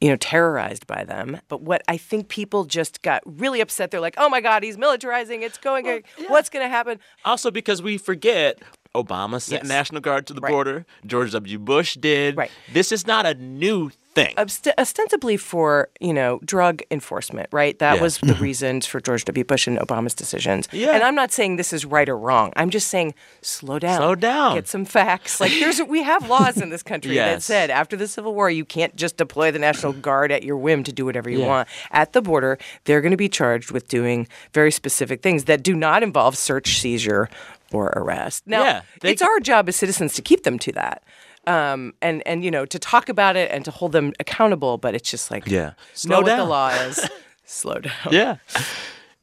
You 0.00 0.08
know, 0.08 0.16
terrorized 0.16 0.86
by 0.86 1.04
them. 1.04 1.40
But 1.48 1.60
what 1.60 1.82
I 1.86 1.96
think 1.98 2.28
people 2.28 2.64
just 2.64 3.02
got 3.02 3.22
really 3.26 3.60
upset. 3.60 3.90
They're 3.90 4.00
like, 4.00 4.14
"Oh 4.16 4.30
my 4.30 4.40
God, 4.40 4.62
he's 4.62 4.78
militarizing! 4.78 5.42
It's 5.42 5.58
going. 5.58 6.02
What's 6.28 6.48
going 6.48 6.64
to 6.64 6.70
happen?" 6.70 6.98
Also, 7.24 7.50
because 7.50 7.82
we 7.82 7.98
forget 7.98 8.58
Obama 8.94 9.40
sent 9.42 9.62
Yes. 9.64 9.68
National 9.68 10.00
Guard 10.00 10.26
to 10.28 10.32
the 10.32 10.40
Right. 10.40 10.50
border. 10.50 10.86
George 11.06 11.32
W. 11.32 11.58
Bush 11.58 11.96
did. 11.96 12.36
Right. 12.36 12.50
This 12.72 12.92
is 12.92 13.06
not 13.06 13.26
a 13.26 13.34
new 13.34 13.90
thing. 14.14 14.34
Ost- 14.36 14.68
ostensibly 14.78 15.36
for 15.36 15.88
you 16.00 16.12
know 16.12 16.40
drug 16.44 16.82
enforcement, 16.90 17.48
right? 17.52 17.78
That 17.78 17.96
Yeah. 17.96 18.02
was 18.02 18.18
the 18.18 18.26
mm-hmm. 18.26 18.42
reasons 18.42 18.86
for 18.86 19.00
George 19.00 19.24
W. 19.24 19.44
Bush 19.44 19.66
and 19.66 19.78
Obama's 19.78 20.14
decisions. 20.14 20.68
Yeah. 20.72 20.92
And 20.94 21.02
I'm 21.02 21.14
not 21.14 21.32
saying 21.32 21.56
this 21.56 21.72
is 21.72 21.84
right 21.84 22.08
or 22.08 22.16
wrong. 22.18 22.52
I'm 22.56 22.70
just 22.70 22.88
saying 22.88 23.14
slow 23.42 23.78
down. 23.78 23.98
Slow 23.98 24.14
down. 24.14 24.54
Get 24.56 24.68
some 24.68 24.84
facts. 24.84 25.40
Like 25.40 25.52
there's 25.52 25.80
we 25.82 26.02
have 26.02 26.28
laws 26.28 26.60
in 26.60 26.70
this 26.70 26.82
country 26.82 27.14
that 27.16 27.42
said 27.42 27.70
after 27.70 27.96
the 27.96 28.08
Civil 28.08 28.34
War 28.34 28.50
you 28.50 28.64
can't 28.64 28.94
just 28.96 29.16
deploy 29.16 29.50
the 29.50 29.58
National 29.58 29.92
Guard 29.92 30.32
at 30.32 30.42
your 30.42 30.56
whim 30.56 30.84
to 30.84 30.92
do 30.92 31.04
whatever 31.04 31.30
you 31.30 31.40
Yeah. 31.40 31.46
want. 31.48 31.68
At 31.90 32.12
the 32.12 32.22
border, 32.22 32.58
they're 32.84 33.00
going 33.00 33.10
to 33.12 33.16
be 33.16 33.28
charged 33.28 33.70
with 33.70 33.88
doing 33.88 34.26
very 34.52 34.70
specific 34.72 35.22
things 35.22 35.44
that 35.44 35.62
do 35.62 35.74
not 35.74 36.02
involve 36.02 36.36
search, 36.36 36.78
seizure, 36.80 37.28
or 37.72 37.92
arrest. 37.96 38.42
Now, 38.46 38.62
Yeah, 38.64 38.82
they 39.00 39.12
it's 39.12 39.22
our 39.22 39.40
job 39.40 39.68
as 39.68 39.76
citizens 39.76 40.14
to 40.14 40.22
keep 40.22 40.42
them 40.42 40.58
to 40.60 40.72
that. 40.72 41.02
Um, 41.46 41.94
and 42.02 42.22
and 42.26 42.44
you 42.44 42.50
know 42.50 42.66
to 42.66 42.78
talk 42.78 43.08
about 43.08 43.34
it 43.36 43.50
and 43.50 43.64
to 43.64 43.70
hold 43.70 43.92
them 43.92 44.12
accountable, 44.20 44.76
but 44.78 44.94
it's 44.94 45.10
just 45.10 45.30
like 45.30 45.46
Yeah. 45.46 45.70
know 45.70 45.74
Slow 45.94 46.20
what 46.22 46.36
the 46.36 46.44
law 46.44 46.68
is. 46.70 47.08
Slow 47.44 47.78
down. 47.80 47.92
yeah. 48.10 48.36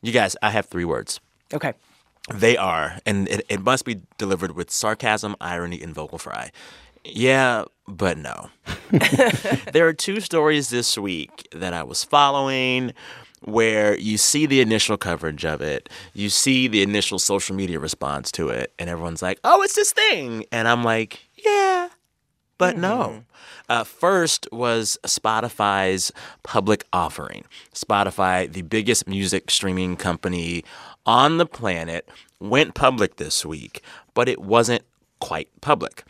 You 0.02 0.12
guys, 0.12 0.36
I 0.42 0.50
have 0.52 0.66
three 0.66 0.86
words. 0.86 1.20
Okay. 1.54 1.74
They 2.34 2.58
are, 2.58 2.98
and 3.06 3.28
it, 3.30 3.46
it 3.48 3.62
must 3.62 3.86
be 3.86 4.02
delivered 4.18 4.52
with 4.54 4.70
sarcasm, 4.70 5.36
irony, 5.40 5.82
and 5.82 5.94
vocal 5.96 6.18
fry. 6.18 6.52
Yeah, 7.06 7.64
but 7.88 8.18
no. 8.18 8.50
there 9.72 9.88
are 9.88 9.94
two 9.94 10.20
stories 10.20 10.70
this 10.70 10.98
week 10.98 11.48
that 11.54 11.74
I 11.74 11.84
was 11.84 12.04
following 12.04 12.94
where 13.42 13.96
you 13.98 14.18
see 14.18 14.46
the 14.46 14.60
initial 14.60 14.98
coverage 14.98 15.46
of 15.46 15.62
it, 15.62 15.88
you 16.14 16.28
see 16.30 16.68
the 16.68 16.82
initial 16.82 17.18
social 17.20 17.56
media 17.56 17.80
response 17.80 18.30
to 18.34 18.50
it, 18.50 18.74
and 18.78 18.90
everyone's 18.90 19.22
like, 19.22 19.40
oh, 19.46 19.62
it's 19.62 19.76
this 19.76 19.94
thing. 19.94 20.44
And 20.52 20.68
I'm 20.68 20.84
like, 20.84 21.27
But 22.58 22.78
no. 22.78 23.24
Uh, 23.70 23.84
first 23.84 24.48
was 24.52 24.98
Spotify's 25.06 26.12
public 26.44 26.86
offering. 26.92 27.44
Spotify, 27.74 28.52
the 28.52 28.64
biggest 28.64 29.08
music 29.08 29.52
streaming 29.52 29.96
company 29.96 30.64
on 31.06 31.38
the 31.38 31.46
planet, 31.46 32.10
went 32.40 32.74
public 32.74 33.18
this 33.18 33.46
week, 33.46 33.82
but 34.14 34.28
it 34.28 34.42
wasn't 34.42 34.84
quite 35.20 35.50
public. 35.62 36.04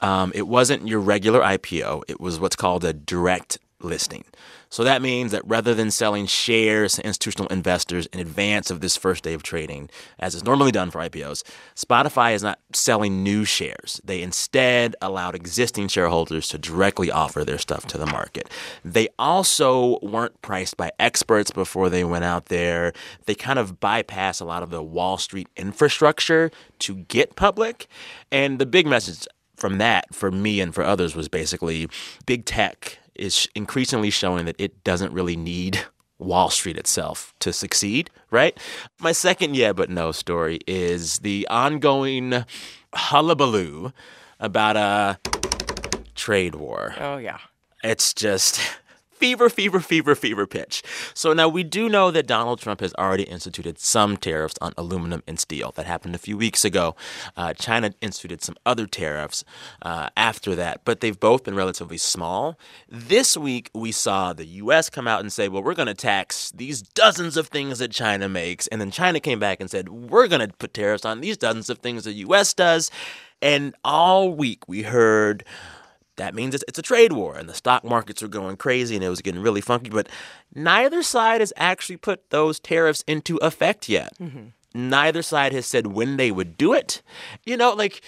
Um, 0.00 0.32
it 0.34 0.48
wasn't 0.48 0.88
your 0.88 0.98
regular 0.98 1.40
IPO, 1.40 2.02
it 2.08 2.20
was 2.20 2.40
what's 2.40 2.56
called 2.56 2.84
a 2.84 2.92
direct 2.92 3.58
listing. 3.84 4.24
So 4.72 4.84
that 4.84 5.02
means 5.02 5.32
that 5.32 5.42
rather 5.44 5.74
than 5.74 5.90
selling 5.90 6.24
shares 6.24 6.94
to 6.94 7.06
institutional 7.06 7.52
investors 7.52 8.06
in 8.06 8.20
advance 8.20 8.70
of 8.70 8.80
this 8.80 8.96
first 8.96 9.22
day 9.22 9.34
of 9.34 9.42
trading, 9.42 9.90
as 10.18 10.34
is 10.34 10.44
normally 10.44 10.72
done 10.72 10.90
for 10.90 10.98
IPOs, 11.00 11.42
Spotify 11.76 12.32
is 12.34 12.42
not 12.42 12.58
selling 12.72 13.22
new 13.22 13.44
shares. 13.44 14.00
They 14.02 14.22
instead 14.22 14.96
allowed 15.02 15.34
existing 15.34 15.88
shareholders 15.88 16.48
to 16.48 16.58
directly 16.58 17.10
offer 17.10 17.44
their 17.44 17.58
stuff 17.58 17.86
to 17.88 17.98
the 17.98 18.06
market. 18.06 18.48
They 18.82 19.08
also 19.18 19.98
weren't 20.00 20.40
priced 20.40 20.78
by 20.78 20.90
experts 20.98 21.50
before 21.50 21.90
they 21.90 22.02
went 22.02 22.24
out 22.24 22.46
there. 22.46 22.94
They 23.26 23.34
kind 23.34 23.58
of 23.58 23.78
bypass 23.78 24.40
a 24.40 24.46
lot 24.46 24.62
of 24.62 24.70
the 24.70 24.82
Wall 24.82 25.18
Street 25.18 25.48
infrastructure 25.54 26.50
to 26.78 26.94
get 26.94 27.36
public. 27.36 27.88
And 28.30 28.58
the 28.58 28.64
big 28.64 28.86
message 28.86 29.26
from 29.56 29.78
that 29.78 30.14
for 30.14 30.30
me 30.30 30.60
and 30.60 30.74
for 30.74 30.82
others 30.82 31.14
was 31.14 31.28
basically 31.28 31.88
big 32.24 32.46
tech 32.46 32.98
is 33.14 33.48
increasingly 33.54 34.10
showing 34.10 34.46
that 34.46 34.56
it 34.58 34.84
doesn't 34.84 35.12
really 35.12 35.36
need 35.36 35.80
Wall 36.18 36.50
Street 36.50 36.76
itself 36.76 37.34
to 37.40 37.52
succeed, 37.52 38.10
right? 38.30 38.58
My 39.00 39.12
second 39.12 39.56
yeah 39.56 39.72
but 39.72 39.90
no 39.90 40.12
story 40.12 40.60
is 40.66 41.18
the 41.20 41.46
ongoing 41.50 42.44
hullabaloo 42.94 43.92
about 44.38 44.76
a 44.76 45.18
trade 46.14 46.54
war. 46.54 46.94
Oh 46.98 47.16
yeah. 47.16 47.38
It's 47.82 48.14
just 48.14 48.60
fever, 49.22 49.48
fever, 49.48 49.78
fever, 49.78 50.16
fever 50.16 50.48
pitch. 50.48 50.82
So 51.14 51.32
now 51.32 51.46
we 51.46 51.62
do 51.62 51.88
know 51.88 52.10
that 52.10 52.26
Donald 52.26 52.58
Trump 52.58 52.80
has 52.80 52.92
already 52.94 53.22
instituted 53.22 53.78
some 53.78 54.16
tariffs 54.16 54.56
on 54.60 54.72
aluminum 54.76 55.22
and 55.28 55.38
steel. 55.38 55.70
That 55.76 55.86
happened 55.86 56.16
a 56.16 56.18
few 56.18 56.36
weeks 56.36 56.64
ago. 56.64 56.96
Uh, 57.36 57.54
China 57.54 57.94
instituted 58.00 58.42
some 58.42 58.56
other 58.66 58.84
tariffs 58.84 59.44
uh, 59.82 60.08
after 60.16 60.56
that, 60.56 60.80
but 60.84 60.98
they've 60.98 61.20
both 61.20 61.44
been 61.44 61.54
relatively 61.54 61.98
small. 61.98 62.58
This 62.88 63.36
week 63.36 63.70
we 63.72 63.92
saw 63.92 64.32
the 64.32 64.44
U.S. 64.44 64.90
come 64.90 65.06
out 65.06 65.20
and 65.20 65.32
say, 65.32 65.46
well, 65.46 65.62
we're 65.62 65.74
going 65.74 65.86
to 65.86 65.94
tax 65.94 66.50
these 66.50 66.82
dozens 66.82 67.36
of 67.36 67.46
things 67.46 67.78
that 67.78 67.92
China 67.92 68.28
makes. 68.28 68.66
And 68.66 68.80
then 68.80 68.90
China 68.90 69.20
came 69.20 69.38
back 69.38 69.60
and 69.60 69.70
said, 69.70 69.88
we're 69.88 70.26
going 70.26 70.44
to 70.44 70.52
put 70.52 70.74
tariffs 70.74 71.04
on 71.04 71.20
these 71.20 71.36
dozens 71.36 71.70
of 71.70 71.78
things 71.78 72.02
the 72.02 72.12
U.S. 72.14 72.54
does. 72.54 72.90
And 73.40 73.76
all 73.84 74.34
week 74.34 74.66
we 74.66 74.82
heard 74.82 75.44
that 76.22 76.34
means 76.34 76.54
it's, 76.54 76.64
it's 76.68 76.78
a 76.78 76.82
trade 76.82 77.12
war 77.12 77.36
and 77.36 77.48
the 77.48 77.54
stock 77.54 77.84
markets 77.84 78.22
are 78.22 78.28
going 78.28 78.56
crazy 78.56 78.94
and 78.94 79.04
it 79.04 79.08
was 79.08 79.20
getting 79.20 79.42
really 79.42 79.60
funky. 79.60 79.90
But 79.90 80.08
neither 80.54 81.02
side 81.02 81.40
has 81.40 81.52
actually 81.56 81.96
put 81.96 82.30
those 82.30 82.60
tariffs 82.60 83.02
into 83.08 83.36
effect 83.38 83.88
yet. 83.88 84.12
Mm-hmm. 84.20 84.88
Neither 84.88 85.22
side 85.22 85.52
has 85.52 85.66
said 85.66 85.88
when 85.88 86.16
they 86.16 86.30
would 86.30 86.56
do 86.56 86.72
it. 86.72 87.02
You 87.44 87.56
know, 87.56 87.74
like 87.74 88.02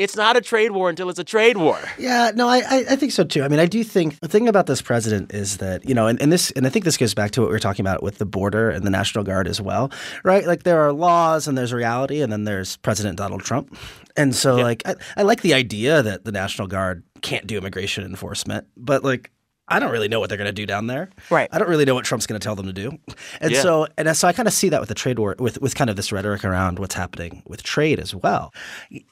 it's 0.00 0.16
not 0.16 0.34
a 0.36 0.40
trade 0.40 0.70
war 0.70 0.88
until 0.88 1.10
it's 1.10 1.18
a 1.18 1.24
trade 1.24 1.58
war. 1.58 1.78
Yeah, 1.98 2.30
no, 2.34 2.48
I, 2.48 2.84
I 2.88 2.96
think 2.96 3.12
so 3.12 3.22
too. 3.22 3.42
I 3.42 3.48
mean, 3.48 3.60
I 3.60 3.66
do 3.66 3.84
think 3.84 4.18
the 4.20 4.28
thing 4.28 4.48
about 4.48 4.66
this 4.66 4.80
president 4.80 5.34
is 5.34 5.58
that 5.58 5.86
you 5.86 5.94
know, 5.94 6.06
and, 6.06 6.20
and 6.22 6.32
this, 6.32 6.50
and 6.52 6.66
I 6.66 6.70
think 6.70 6.86
this 6.86 6.96
goes 6.96 7.12
back 7.12 7.32
to 7.32 7.42
what 7.42 7.48
we 7.48 7.52
were 7.52 7.60
talking 7.60 7.84
about 7.84 8.02
with 8.02 8.16
the 8.18 8.24
border 8.24 8.70
and 8.70 8.84
the 8.84 8.90
National 8.90 9.24
Guard 9.24 9.46
as 9.46 9.60
well, 9.60 9.92
right? 10.24 10.46
Like 10.46 10.62
there 10.62 10.80
are 10.80 10.92
laws 10.92 11.46
and 11.46 11.56
there's 11.56 11.72
reality, 11.72 12.22
and 12.22 12.32
then 12.32 12.44
there's 12.44 12.78
President 12.78 13.18
Donald 13.18 13.42
Trump, 13.42 13.76
and 14.16 14.34
so 14.34 14.56
like 14.56 14.82
I, 14.86 14.94
I 15.18 15.22
like 15.22 15.42
the 15.42 15.52
idea 15.54 16.02
that 16.02 16.24
the 16.24 16.32
National 16.32 16.66
Guard 16.66 17.02
can't 17.20 17.46
do 17.46 17.58
immigration 17.58 18.04
enforcement, 18.04 18.66
but 18.76 19.04
like. 19.04 19.30
I 19.70 19.78
don't 19.78 19.90
really 19.92 20.08
know 20.08 20.20
what 20.20 20.28
they're 20.28 20.38
going 20.38 20.48
to 20.48 20.52
do 20.52 20.66
down 20.66 20.86
there. 20.88 21.10
Right. 21.30 21.48
I 21.52 21.58
don't 21.58 21.68
really 21.68 21.84
know 21.84 21.94
what 21.94 22.04
Trump's 22.04 22.26
going 22.26 22.38
to 22.38 22.44
tell 22.44 22.56
them 22.56 22.66
to 22.66 22.72
do. 22.72 22.98
And 23.40 23.52
Yeah. 23.52 23.62
so 23.62 23.86
and 23.96 24.16
so 24.16 24.28
I 24.28 24.32
kind 24.32 24.48
of 24.48 24.52
see 24.54 24.68
that 24.70 24.80
with 24.80 24.88
the 24.88 24.94
trade 24.94 25.18
war 25.18 25.36
with 25.38 25.60
with 25.60 25.74
kind 25.74 25.88
of 25.88 25.96
this 25.96 26.10
rhetoric 26.12 26.44
around 26.44 26.78
what's 26.78 26.94
happening 26.94 27.42
with 27.46 27.62
trade 27.62 27.98
as 28.00 28.14
well. 28.14 28.52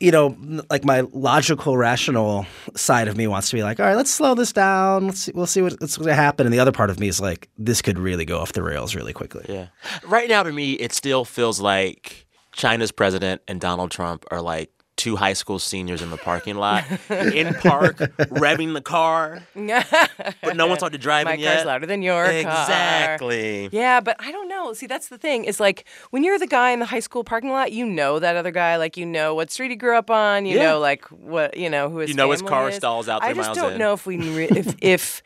You 0.00 0.11
know, 0.11 0.37
like 0.71 0.85
my 0.85 1.03
logical 1.12 1.77
rational 1.77 2.47
side 2.75 3.09
of 3.09 3.17
me 3.17 3.27
wants 3.27 3.50
to 3.50 3.57
be 3.57 3.62
like, 3.62 3.79
"All 3.81 3.87
right, 3.87 3.97
let's 3.97 4.11
slow 4.11 4.35
this 4.35 4.53
down. 4.53 5.07
Let's 5.07 5.21
see, 5.21 5.33
we'll 5.35 5.47
see 5.47 5.62
what, 5.62 5.81
what's 5.81 5.97
going 5.97 6.09
to 6.09 6.15
happen." 6.15 6.47
And 6.47 6.53
the 6.53 6.61
other 6.61 6.73
part 6.73 6.91
of 6.91 6.99
me 6.99 7.09
is 7.09 7.21
like, 7.21 7.49
"This 7.57 7.81
could 7.83 7.99
really 7.99 8.25
go 8.25 8.38
off 8.41 8.53
the 8.53 8.62
rails 8.62 8.95
really 8.95 9.12
quickly." 9.12 9.45
Yeah. 9.49 9.67
Right 10.05 10.29
now, 10.29 10.43
to 10.43 10.53
me, 10.53 10.73
it 10.75 10.93
still 10.93 11.25
feels 11.25 11.61
like 11.61 12.27
China's 12.53 12.91
president 12.93 13.43
and 13.47 13.61
Donald 13.61 13.91
Trump 13.91 14.25
are 14.31 14.43
like 14.43 14.71
two 14.99 15.17
high 15.17 15.33
school 15.33 15.59
seniors 15.59 16.02
in 16.02 16.11
the 16.11 16.19
parking 16.19 16.57
lot, 16.57 16.85
in 17.11 17.55
park, 17.55 17.97
revving 18.28 18.75
the 18.75 18.83
car, 18.83 19.43
but 19.55 20.57
no 20.57 20.67
one 20.67 20.76
started 20.76 21.00
driving 21.09 21.31
My 21.31 21.35
yet. 21.37 21.55
car's 21.55 21.67
louder 21.67 21.87
than 21.87 22.02
your 22.02 22.25
car. 22.25 22.33
Exactly. 22.33 23.69
Yeah, 23.73 24.00
but 24.00 24.17
I 24.19 24.31
don't 24.31 24.49
know. 24.49 24.73
See, 24.75 24.87
that's 24.87 25.09
the 25.09 25.17
thing. 25.19 25.45
Is 25.45 25.59
like 25.61 25.87
when 26.11 26.23
you're 26.25 26.38
the 26.38 26.47
guy 26.47 26.73
in 26.73 26.81
the 26.81 26.87
high 26.87 27.00
school 27.00 27.25
parking 27.25 27.50
lot, 27.50 27.73
you 27.73 27.87
know 27.87 28.19
that 28.19 28.37
other 28.37 28.50
guy. 28.50 28.76
Like 28.76 28.97
you 28.97 29.07
know 29.07 29.35
what 29.35 29.50
street 29.50 29.71
he 29.71 29.76
grew 29.76 29.97
up 29.97 30.11
on. 30.11 30.45
You 30.45 30.57
Yeah. 30.59 30.64
know 30.64 30.78
like 30.81 31.05
what 31.07 31.57
you 31.57 31.71
know 31.71 31.88
who 31.88 31.99
his 31.99 32.11
You 32.11 32.17
know 32.17 32.31
his 32.31 32.43
car 32.43 32.69
is. 32.69 32.76
stalls 32.76 33.09
out 33.09 33.23
I 33.23 33.28
just 33.33 33.38
miles 33.49 33.57
don't 33.57 33.73
in. 33.73 33.78
know 33.78 33.93
if 33.95 34.05
we 34.07 34.19
if 34.49 34.75
if 34.83 35.23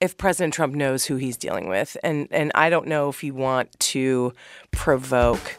if 0.00 0.16
President 0.18 0.52
Trump 0.54 0.74
knows 0.74 1.04
who 1.06 1.16
he's 1.16 1.36
dealing 1.36 1.68
with, 1.68 1.96
and 2.02 2.28
and 2.30 2.52
I 2.54 2.70
don't 2.70 2.86
know 2.86 3.08
if 3.08 3.24
you 3.24 3.34
want 3.34 3.78
to 3.80 4.32
provoke 4.70 5.56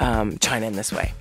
um, 0.00 0.38
China 0.38 0.66
in 0.66 0.74
this 0.74 0.92
way. 0.92 1.12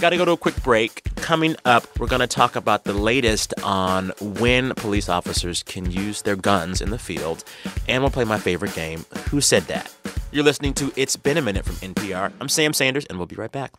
Got 0.00 0.10
to 0.10 0.16
go 0.16 0.24
to 0.24 0.32
a 0.32 0.36
quick 0.38 0.62
break. 0.62 1.02
Coming 1.16 1.56
up, 1.66 1.84
we're 2.00 2.06
going 2.06 2.20
to 2.20 2.26
talk 2.26 2.56
about 2.56 2.84
the 2.84 2.94
latest 2.94 3.52
on 3.62 4.12
when 4.18 4.74
police 4.76 5.10
officers 5.10 5.62
can 5.62 5.90
use 5.90 6.22
their 6.22 6.36
guns 6.36 6.80
in 6.80 6.88
the 6.88 6.98
field. 6.98 7.44
And 7.86 8.02
we'll 8.02 8.10
play 8.10 8.24
my 8.24 8.38
favorite 8.38 8.74
game, 8.74 9.04
Who 9.28 9.42
Said 9.42 9.64
That? 9.64 9.94
You're 10.32 10.44
listening 10.44 10.72
to 10.74 10.90
It's 10.96 11.16
Been 11.16 11.36
a 11.36 11.42
Minute 11.42 11.66
from 11.66 11.74
NPR. 11.76 12.32
I'm 12.40 12.48
Sam 12.48 12.72
Sanders, 12.72 13.04
and 13.04 13.18
we'll 13.18 13.26
be 13.26 13.36
right 13.36 13.52
back. 13.52 13.74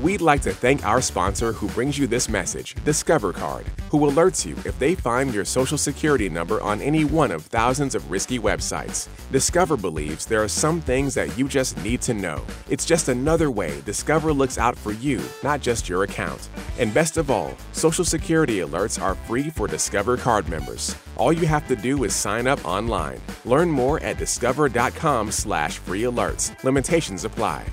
We'd 0.00 0.20
like 0.20 0.42
to 0.42 0.52
thank 0.52 0.84
our 0.84 1.00
sponsor 1.00 1.54
who 1.54 1.68
brings 1.68 1.96
you 1.96 2.06
this 2.06 2.28
message, 2.28 2.74
Discover 2.84 3.32
Card, 3.32 3.64
who 3.88 4.00
alerts 4.00 4.44
you 4.44 4.54
if 4.66 4.78
they 4.78 4.94
find 4.94 5.32
your 5.32 5.46
social 5.46 5.78
security 5.78 6.28
number 6.28 6.60
on 6.60 6.82
any 6.82 7.04
one 7.06 7.30
of 7.30 7.46
thousands 7.46 7.94
of 7.94 8.10
risky 8.10 8.38
websites. 8.38 9.08
Discover 9.32 9.78
believes 9.78 10.26
there 10.26 10.42
are 10.42 10.48
some 10.48 10.82
things 10.82 11.14
that 11.14 11.34
you 11.38 11.48
just 11.48 11.82
need 11.82 12.02
to 12.02 12.12
know. 12.12 12.44
It's 12.68 12.84
just 12.84 13.08
another 13.08 13.50
way 13.50 13.80
Discover 13.86 14.34
looks 14.34 14.58
out 14.58 14.76
for 14.76 14.92
you, 14.92 15.18
not 15.42 15.62
just 15.62 15.88
your 15.88 16.02
account. 16.02 16.50
And 16.78 16.92
best 16.92 17.16
of 17.16 17.30
all, 17.30 17.56
social 17.72 18.04
security 18.04 18.58
alerts 18.58 19.00
are 19.00 19.14
free 19.14 19.48
for 19.48 19.66
Discover 19.66 20.18
Card 20.18 20.46
members. 20.50 20.94
All 21.16 21.32
you 21.32 21.46
have 21.46 21.66
to 21.68 21.76
do 21.76 22.04
is 22.04 22.14
sign 22.14 22.46
up 22.46 22.62
online. 22.66 23.18
Learn 23.46 23.70
more 23.70 23.98
at 24.00 24.18
discover.com/slash 24.18 25.78
free 25.78 26.02
alerts. 26.02 26.64
Limitations 26.64 27.24
apply. 27.24 27.64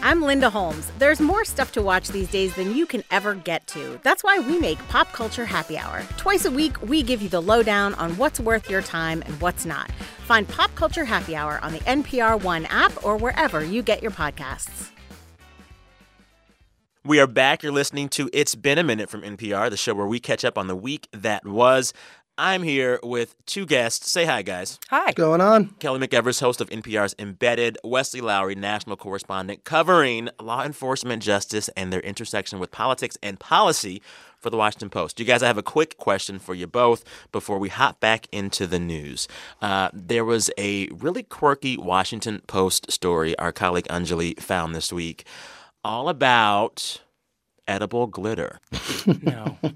I'm 0.00 0.22
Linda 0.22 0.48
Holmes. 0.48 0.90
There's 0.98 1.20
more 1.20 1.44
stuff 1.44 1.72
to 1.72 1.82
watch 1.82 2.08
these 2.08 2.30
days 2.30 2.54
than 2.54 2.74
you 2.74 2.86
can 2.86 3.02
ever 3.10 3.34
get 3.34 3.66
to. 3.68 3.98
That's 4.04 4.22
why 4.22 4.38
we 4.38 4.58
make 4.58 4.78
Pop 4.86 5.12
Culture 5.12 5.44
Happy 5.44 5.76
Hour. 5.76 6.04
Twice 6.16 6.44
a 6.44 6.50
week, 6.52 6.80
we 6.82 7.02
give 7.02 7.20
you 7.20 7.28
the 7.28 7.42
lowdown 7.42 7.94
on 7.94 8.16
what's 8.16 8.38
worth 8.38 8.70
your 8.70 8.80
time 8.80 9.22
and 9.26 9.40
what's 9.40 9.66
not. 9.66 9.90
Find 10.20 10.48
Pop 10.48 10.72
Culture 10.76 11.04
Happy 11.04 11.34
Hour 11.34 11.58
on 11.62 11.72
the 11.72 11.80
NPR 11.80 12.40
One 12.40 12.66
app 12.66 13.04
or 13.04 13.16
wherever 13.16 13.64
you 13.64 13.82
get 13.82 14.00
your 14.00 14.12
podcasts. 14.12 14.90
We 17.04 17.20
are 17.20 17.26
back. 17.26 17.62
You're 17.62 17.72
listening 17.72 18.08
to 18.10 18.28
It's 18.32 18.54
Been 18.54 18.76
a 18.76 18.84
Minute 18.84 19.08
from 19.08 19.22
NPR, 19.22 19.70
the 19.70 19.76
show 19.76 19.94
where 19.94 20.06
we 20.06 20.20
catch 20.20 20.44
up 20.44 20.58
on 20.58 20.66
the 20.66 20.76
week 20.76 21.08
that 21.12 21.46
was. 21.46 21.94
I'm 22.40 22.62
here 22.62 23.00
with 23.02 23.34
two 23.46 23.66
guests. 23.66 24.12
Say 24.12 24.24
hi, 24.24 24.42
guys. 24.42 24.78
Hi. 24.90 25.06
What's 25.06 25.16
going 25.16 25.40
on? 25.40 25.70
Kelly 25.80 25.98
McEvers, 25.98 26.40
host 26.40 26.60
of 26.60 26.70
NPR's 26.70 27.12
Embedded, 27.18 27.78
Wesley 27.82 28.20
Lowery, 28.20 28.54
national 28.54 28.96
correspondent, 28.96 29.64
covering 29.64 30.28
law 30.40 30.64
enforcement, 30.64 31.20
justice, 31.20 31.68
and 31.70 31.92
their 31.92 31.98
intersection 32.00 32.60
with 32.60 32.70
politics 32.70 33.18
and 33.24 33.40
policy 33.40 34.00
for 34.38 34.50
the 34.50 34.56
Washington 34.56 34.88
Post. 34.88 35.18
You 35.18 35.26
guys, 35.26 35.42
I 35.42 35.48
have 35.48 35.58
a 35.58 35.64
quick 35.64 35.98
question 35.98 36.38
for 36.38 36.54
you 36.54 36.68
both 36.68 37.02
before 37.32 37.58
we 37.58 37.70
hop 37.70 37.98
back 37.98 38.28
into 38.30 38.68
the 38.68 38.78
news. 38.78 39.26
Uh, 39.60 39.90
there 39.92 40.24
was 40.24 40.48
a 40.56 40.86
really 40.90 41.24
quirky 41.24 41.76
Washington 41.76 42.40
Post 42.46 42.92
story 42.92 43.36
our 43.36 43.50
colleague 43.50 43.88
Anjali 43.88 44.38
found 44.38 44.76
this 44.76 44.92
week, 44.92 45.24
all 45.82 46.08
about 46.08 47.00
edible 47.68 48.06
glitter. 48.06 48.60
No. 49.22 49.56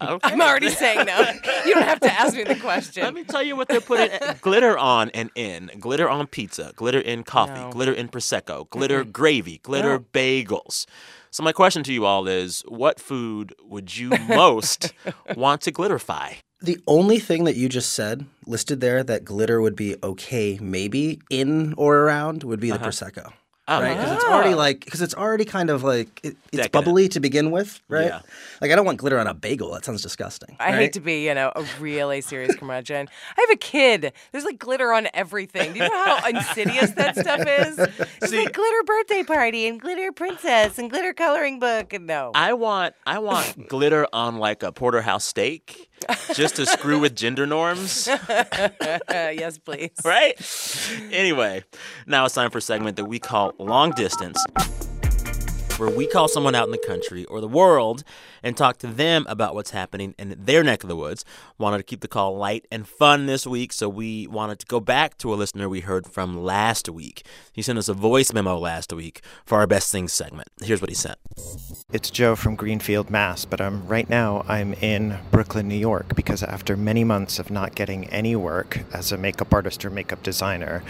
Okay. 0.00 0.32
I'm 0.32 0.40
already 0.40 0.70
saying 0.70 1.06
no. 1.06 1.18
You 1.66 1.74
don't 1.74 1.84
have 1.84 2.00
to 2.00 2.12
ask 2.12 2.34
me 2.34 2.42
the 2.44 2.56
question. 2.56 3.04
Let 3.04 3.14
me 3.14 3.22
tell 3.24 3.42
you 3.42 3.54
what 3.54 3.68
they're 3.68 3.80
putting 3.80 4.10
glitter 4.40 4.76
on 4.78 5.10
and 5.10 5.30
in. 5.34 5.70
Glitter 5.78 6.08
on 6.08 6.26
pizza, 6.26 6.72
glitter 6.74 7.00
in 7.00 7.22
coffee, 7.22 7.60
No. 7.60 7.70
glitter 7.70 7.92
in 7.92 8.08
prosecco, 8.08 8.68
glitter 8.70 9.04
gravy, 9.04 9.58
glitter 9.62 9.98
No. 9.98 10.04
bagels. 10.12 10.86
So 11.30 11.42
my 11.42 11.52
question 11.52 11.82
to 11.84 11.92
you 11.92 12.06
all 12.06 12.26
is 12.26 12.62
what 12.66 12.98
food 12.98 13.54
would 13.62 13.96
you 13.96 14.10
most 14.28 14.92
want 15.36 15.60
to 15.62 15.72
glitterify? 15.72 16.36
The 16.62 16.78
only 16.86 17.18
thing 17.18 17.44
that 17.44 17.56
you 17.56 17.68
just 17.68 17.92
said 17.92 18.26
listed 18.46 18.80
there 18.80 19.02
that 19.04 19.24
glitter 19.24 19.60
would 19.60 19.76
be 19.76 19.96
okay, 20.02 20.58
maybe 20.60 21.20
in 21.30 21.74
or 21.74 21.98
around 21.98 22.42
would 22.44 22.60
be 22.60 22.70
the 22.70 22.76
uh-huh. 22.76 22.86
prosecco. 22.88 23.32
Right? 23.78 23.96
Because 23.96 24.12
it's 24.12 24.24
ah. 24.24 24.34
already 24.34 24.54
like 24.54 24.84
because 24.84 25.02
it's 25.02 25.14
already 25.14 25.44
kind 25.44 25.70
of 25.70 25.82
like 25.82 26.20
it, 26.22 26.36
it's 26.52 26.56
Decadent. 26.56 26.72
bubbly 26.72 27.08
to 27.10 27.20
begin 27.20 27.50
with, 27.50 27.80
right? 27.88 28.06
Yeah. 28.06 28.20
Like 28.60 28.70
I 28.70 28.76
don't 28.76 28.84
want 28.84 28.98
glitter 28.98 29.18
on 29.18 29.26
a 29.26 29.34
bagel. 29.34 29.72
That 29.72 29.84
sounds 29.84 30.02
disgusting. 30.02 30.56
I 30.58 30.70
right? 30.70 30.78
hate 30.78 30.92
to 30.94 31.00
be, 31.00 31.26
you 31.26 31.34
know, 31.34 31.52
a 31.54 31.64
really 31.78 32.20
serious 32.20 32.56
curmudgeon. 32.56 33.08
I 33.36 33.40
have 33.40 33.50
a 33.50 33.56
kid. 33.56 34.12
There's 34.32 34.44
like 34.44 34.58
glitter 34.58 34.92
on 34.92 35.08
everything. 35.14 35.72
Do 35.72 35.80
you 35.80 35.88
know 35.88 36.04
how 36.04 36.28
insidious 36.28 36.90
that 36.92 37.16
stuff 37.16 37.40
is? 37.40 37.78
It's 37.78 38.32
like 38.32 38.52
glitter 38.52 38.82
birthday 38.84 39.22
party 39.22 39.66
and 39.66 39.80
glitter 39.80 40.12
princess 40.12 40.78
and 40.78 40.90
glitter 40.90 41.12
coloring 41.12 41.60
book. 41.60 41.92
And 41.92 42.06
no. 42.06 42.32
I 42.34 42.54
want 42.54 42.94
I 43.06 43.18
want 43.18 43.68
glitter 43.68 44.06
on 44.12 44.38
like 44.38 44.62
a 44.62 44.72
porterhouse 44.72 45.24
steak 45.24 45.90
just 46.34 46.56
to 46.56 46.66
screw 46.66 46.98
with 46.98 47.14
gender 47.14 47.46
norms, 47.46 48.06
yes, 49.10 49.58
please. 49.58 49.90
right? 50.04 50.34
Anyway, 51.12 51.64
now 52.06 52.24
it's 52.24 52.34
time 52.34 52.50
for 52.50 52.58
a 52.58 52.62
segment 52.62 52.96
that 52.96 53.04
we 53.04 53.18
call 53.18 53.52
Long 53.60 53.90
Distance. 53.90 54.42
Where 55.76 55.90
we 55.90 56.06
call 56.06 56.28
someone 56.28 56.54
out 56.54 56.66
in 56.66 56.72
the 56.72 56.84
country 56.86 57.24
or 57.26 57.40
the 57.40 57.48
world 57.48 58.04
and 58.42 58.56
talk 58.56 58.78
to 58.78 58.86
them 58.86 59.24
about 59.28 59.54
what's 59.54 59.70
happening 59.70 60.14
in 60.18 60.34
their 60.38 60.62
neck 60.62 60.82
of 60.82 60.88
the 60.88 60.96
woods. 60.96 61.24
Wanted 61.56 61.78
to 61.78 61.82
keep 61.82 62.00
the 62.00 62.08
call 62.08 62.36
light 62.36 62.66
and 62.70 62.86
fun 62.86 63.26
this 63.26 63.46
week, 63.46 63.72
so 63.72 63.88
we 63.88 64.26
wanted 64.26 64.58
to 64.58 64.66
go 64.66 64.78
back 64.80 65.16
to 65.18 65.32
a 65.32 65.36
listener 65.36 65.68
we 65.68 65.80
heard 65.80 66.06
from 66.06 66.42
last 66.42 66.88
week. 66.88 67.24
He 67.52 67.62
sent 67.62 67.78
us 67.78 67.88
a 67.88 67.94
voice 67.94 68.32
memo 68.32 68.58
last 68.58 68.92
week 68.92 69.22
for 69.46 69.58
our 69.58 69.66
Best 69.66 69.90
Things 69.90 70.12
segment. 70.12 70.48
Here's 70.62 70.82
what 70.82 70.90
he 70.90 70.96
sent. 70.96 71.18
It's 71.92 72.10
Joe 72.10 72.36
from 72.36 72.56
Greenfield, 72.56 73.08
Mass, 73.08 73.44
but 73.44 73.60
I'm 73.60 73.86
right 73.86 74.08
now 74.08 74.44
I'm 74.48 74.74
in 74.74 75.18
Brooklyn, 75.30 75.66
New 75.68 75.76
York 75.76 76.14
because 76.14 76.42
after 76.42 76.76
many 76.76 77.04
months 77.04 77.38
of 77.38 77.50
not 77.50 77.74
getting 77.74 78.06
any 78.10 78.36
work 78.36 78.80
as 78.92 79.12
a 79.12 79.18
makeup 79.18 79.52
artist 79.54 79.82
or 79.84 79.90
makeup 79.90 80.22
designer, 80.22 80.82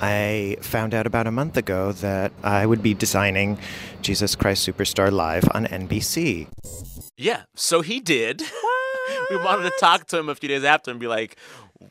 I 0.00 0.56
found 0.60 0.94
out 0.94 1.06
about 1.06 1.26
a 1.26 1.30
month 1.30 1.56
ago 1.56 1.92
that 1.92 2.32
I 2.42 2.66
would 2.66 2.82
be 2.82 2.94
designing 2.94 3.58
Jesus 4.02 4.36
Christ 4.36 4.68
Superstar 4.68 5.10
live 5.10 5.44
on 5.54 5.66
NBC. 5.66 6.48
Yeah, 7.16 7.42
so 7.54 7.80
he 7.80 8.00
did. 8.00 8.42
we 9.30 9.36
wanted 9.36 9.64
to 9.64 9.72
talk 9.80 10.06
to 10.08 10.18
him 10.18 10.28
a 10.28 10.34
few 10.34 10.48
days 10.48 10.64
after 10.64 10.90
and 10.90 11.00
be 11.00 11.08
like, 11.08 11.36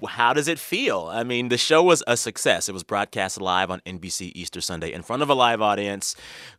how 0.07 0.33
does 0.33 0.47
it 0.47 0.59
feel? 0.59 1.09
I 1.11 1.23
mean, 1.23 1.49
the 1.49 1.57
show 1.57 1.83
was 1.83 2.03
a 2.07 2.17
success. 2.17 2.69
It 2.69 2.73
was 2.73 2.83
broadcast 2.83 3.39
live 3.41 3.71
on 3.71 3.81
NBC 3.81 4.31
Easter 4.35 4.61
Sunday 4.61 4.91
in 4.91 5.01
front 5.01 5.21
of 5.21 5.29
a 5.29 5.33
live 5.33 5.61
audience. 5.61 6.15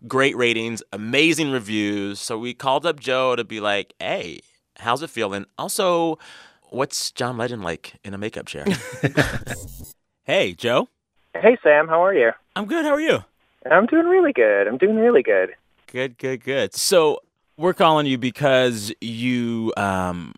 Great 0.06 0.36
ratings, 0.36 0.82
amazing 0.92 1.50
reviews. 1.50 2.20
So 2.20 2.38
we 2.38 2.54
called 2.54 2.86
up 2.86 3.00
Joe 3.00 3.36
to 3.36 3.44
be 3.44 3.60
like, 3.60 3.94
hey, 3.98 4.40
how's 4.78 5.02
it 5.02 5.10
feeling? 5.10 5.46
Also, 5.58 6.18
what's 6.70 7.10
John 7.12 7.36
Legend 7.36 7.62
like 7.62 7.94
in 8.04 8.14
a 8.14 8.18
makeup 8.18 8.46
chair? 8.46 8.64
hey, 10.24 10.54
Joe. 10.54 10.88
Hey, 11.34 11.56
Sam, 11.62 11.88
how 11.88 12.02
are 12.04 12.14
you? 12.14 12.32
I'm 12.56 12.66
good. 12.66 12.84
How 12.84 12.92
are 12.92 13.00
you? 13.00 13.24
I'm 13.70 13.86
doing 13.86 14.06
really 14.06 14.32
good. 14.32 14.66
I'm 14.66 14.78
doing 14.78 14.96
really 14.96 15.22
good. 15.22 15.50
Good, 15.86 16.18
good, 16.18 16.42
good. 16.42 16.74
So 16.74 17.20
we're 17.56 17.74
calling 17.74 18.06
you 18.06 18.18
because 18.18 18.92
you 19.00 19.72
um, 19.76 20.34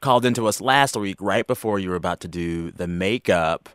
called 0.00 0.24
into 0.24 0.46
us 0.46 0.60
last 0.60 0.96
week, 0.96 1.16
right 1.20 1.46
before 1.46 1.78
you 1.78 1.90
were 1.90 1.96
about 1.96 2.20
to 2.20 2.28
do 2.28 2.70
the 2.70 2.86
makeup 2.86 3.68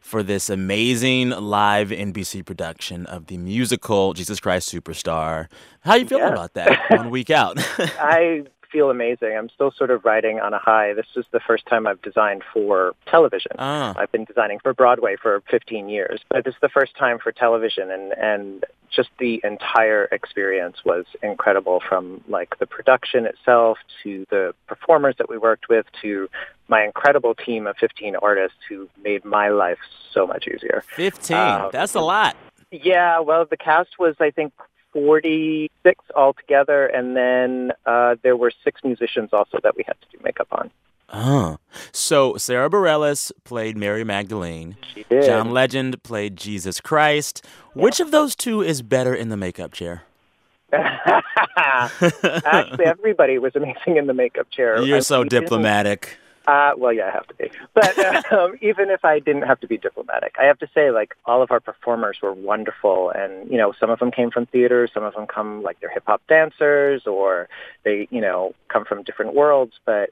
for 0.00 0.22
this 0.22 0.48
amazing 0.48 1.30
live 1.30 1.88
NBC 1.88 2.44
production 2.44 3.06
of 3.06 3.26
the 3.26 3.36
musical 3.38 4.12
Jesus 4.14 4.38
Christ 4.38 4.72
Superstar. 4.72 5.48
How 5.80 5.92
are 5.92 5.98
you 5.98 6.06
feeling 6.06 6.24
Yeah. 6.24 6.28
about 6.28 6.54
that? 6.54 6.78
One 6.88 7.10
week 7.10 7.30
out. 7.30 7.58
I 8.00 8.44
feel 8.76 8.90
amazing. 8.90 9.34
I'm 9.34 9.48
still 9.48 9.70
sort 9.70 9.90
of 9.90 10.04
riding 10.04 10.38
on 10.38 10.52
a 10.52 10.58
high. 10.58 10.92
This 10.92 11.06
is 11.16 11.24
the 11.32 11.40
first 11.40 11.64
time 11.64 11.86
I've 11.86 12.02
designed 12.02 12.42
for 12.52 12.92
television. 13.06 13.52
Ah. 13.58 13.94
I've 13.96 14.12
been 14.12 14.24
designing 14.24 14.58
for 14.58 14.74
Broadway 14.74 15.16
for 15.16 15.42
15 15.50 15.88
years, 15.88 16.20
but 16.28 16.44
this 16.44 16.52
is 16.52 16.60
the 16.60 16.68
first 16.68 16.94
time 16.94 17.18
for 17.18 17.32
television, 17.32 17.90
and 17.90 18.12
and 18.12 18.66
just 18.94 19.08
the 19.18 19.40
entire 19.44 20.04
experience 20.12 20.76
was 20.84 21.06
incredible. 21.22 21.80
From 21.88 22.22
like 22.28 22.58
the 22.58 22.66
production 22.66 23.24
itself 23.24 23.78
to 24.02 24.26
the 24.28 24.54
performers 24.66 25.14
that 25.16 25.30
we 25.30 25.38
worked 25.38 25.70
with 25.70 25.86
to 26.02 26.28
my 26.68 26.84
incredible 26.84 27.34
team 27.34 27.66
of 27.66 27.76
15 27.78 28.16
artists 28.16 28.58
who 28.68 28.90
made 29.02 29.24
my 29.24 29.48
life 29.48 29.78
so 30.12 30.26
much 30.26 30.46
easier. 30.46 30.82
15. 30.96 31.34
Um, 31.34 31.70
That's 31.72 31.94
a 31.94 32.00
lot. 32.00 32.36
Yeah, 32.70 33.20
well, 33.20 33.46
the 33.46 33.56
cast 33.56 33.98
was, 33.98 34.16
I 34.20 34.30
think, 34.32 34.52
46 34.96 36.04
altogether, 36.14 36.86
and 36.86 37.14
then 37.14 37.70
uh, 37.84 38.16
there 38.22 38.34
were 38.34 38.50
six 38.64 38.82
musicians 38.82 39.28
also 39.30 39.58
that 39.62 39.76
we 39.76 39.84
had 39.86 39.94
to 40.00 40.16
do 40.16 40.24
makeup 40.24 40.48
on. 40.52 40.70
Oh. 41.12 41.58
So 41.92 42.38
Sara 42.38 42.70
Bareilles 42.70 43.30
played 43.44 43.76
Mary 43.76 44.04
Magdalene. 44.04 44.76
She 44.94 45.04
did. 45.04 45.26
John 45.26 45.50
Legend 45.50 46.02
played 46.02 46.36
Jesus 46.36 46.80
Christ. 46.80 47.44
Which 47.74 48.00
of 48.00 48.10
those 48.10 48.34
two 48.34 48.62
is 48.62 48.80
better 48.80 49.14
in 49.14 49.28
the 49.28 49.36
makeup 49.36 49.72
chair? 49.72 50.04
Actually, 50.72 52.86
everybody 52.86 53.36
was 53.36 53.54
amazing 53.54 53.98
in 53.98 54.06
the 54.06 54.14
makeup 54.14 54.50
chair. 54.50 54.82
You're 54.82 54.96
I- 54.96 55.00
so 55.00 55.24
diplomatic. 55.24 56.16
Uh, 56.46 56.72
well, 56.76 56.92
yeah, 56.92 57.08
I 57.08 57.10
have 57.10 57.26
to 57.26 57.34
be. 57.34 57.50
But 57.74 57.98
um, 58.32 58.56
even 58.60 58.90
if 58.90 59.04
I 59.04 59.18
didn't 59.18 59.42
have 59.42 59.60
to 59.60 59.66
be 59.66 59.76
diplomatic, 59.76 60.36
I 60.38 60.44
have 60.44 60.58
to 60.60 60.68
say, 60.74 60.90
like, 60.90 61.14
all 61.24 61.42
of 61.42 61.50
our 61.50 61.60
performers 61.60 62.18
were 62.22 62.32
wonderful. 62.32 63.10
And, 63.10 63.50
you 63.50 63.58
know, 63.58 63.72
some 63.78 63.90
of 63.90 63.98
them 63.98 64.10
came 64.10 64.30
from 64.30 64.46
theater, 64.46 64.88
some 64.92 65.02
of 65.02 65.14
them 65.14 65.26
come, 65.26 65.62
like, 65.62 65.80
they're 65.80 65.90
hip-hop 65.90 66.22
dancers, 66.28 67.06
or 67.06 67.48
they, 67.84 68.06
you 68.10 68.20
know, 68.20 68.54
come 68.68 68.84
from 68.84 69.02
different 69.02 69.34
worlds. 69.34 69.74
But 69.84 70.10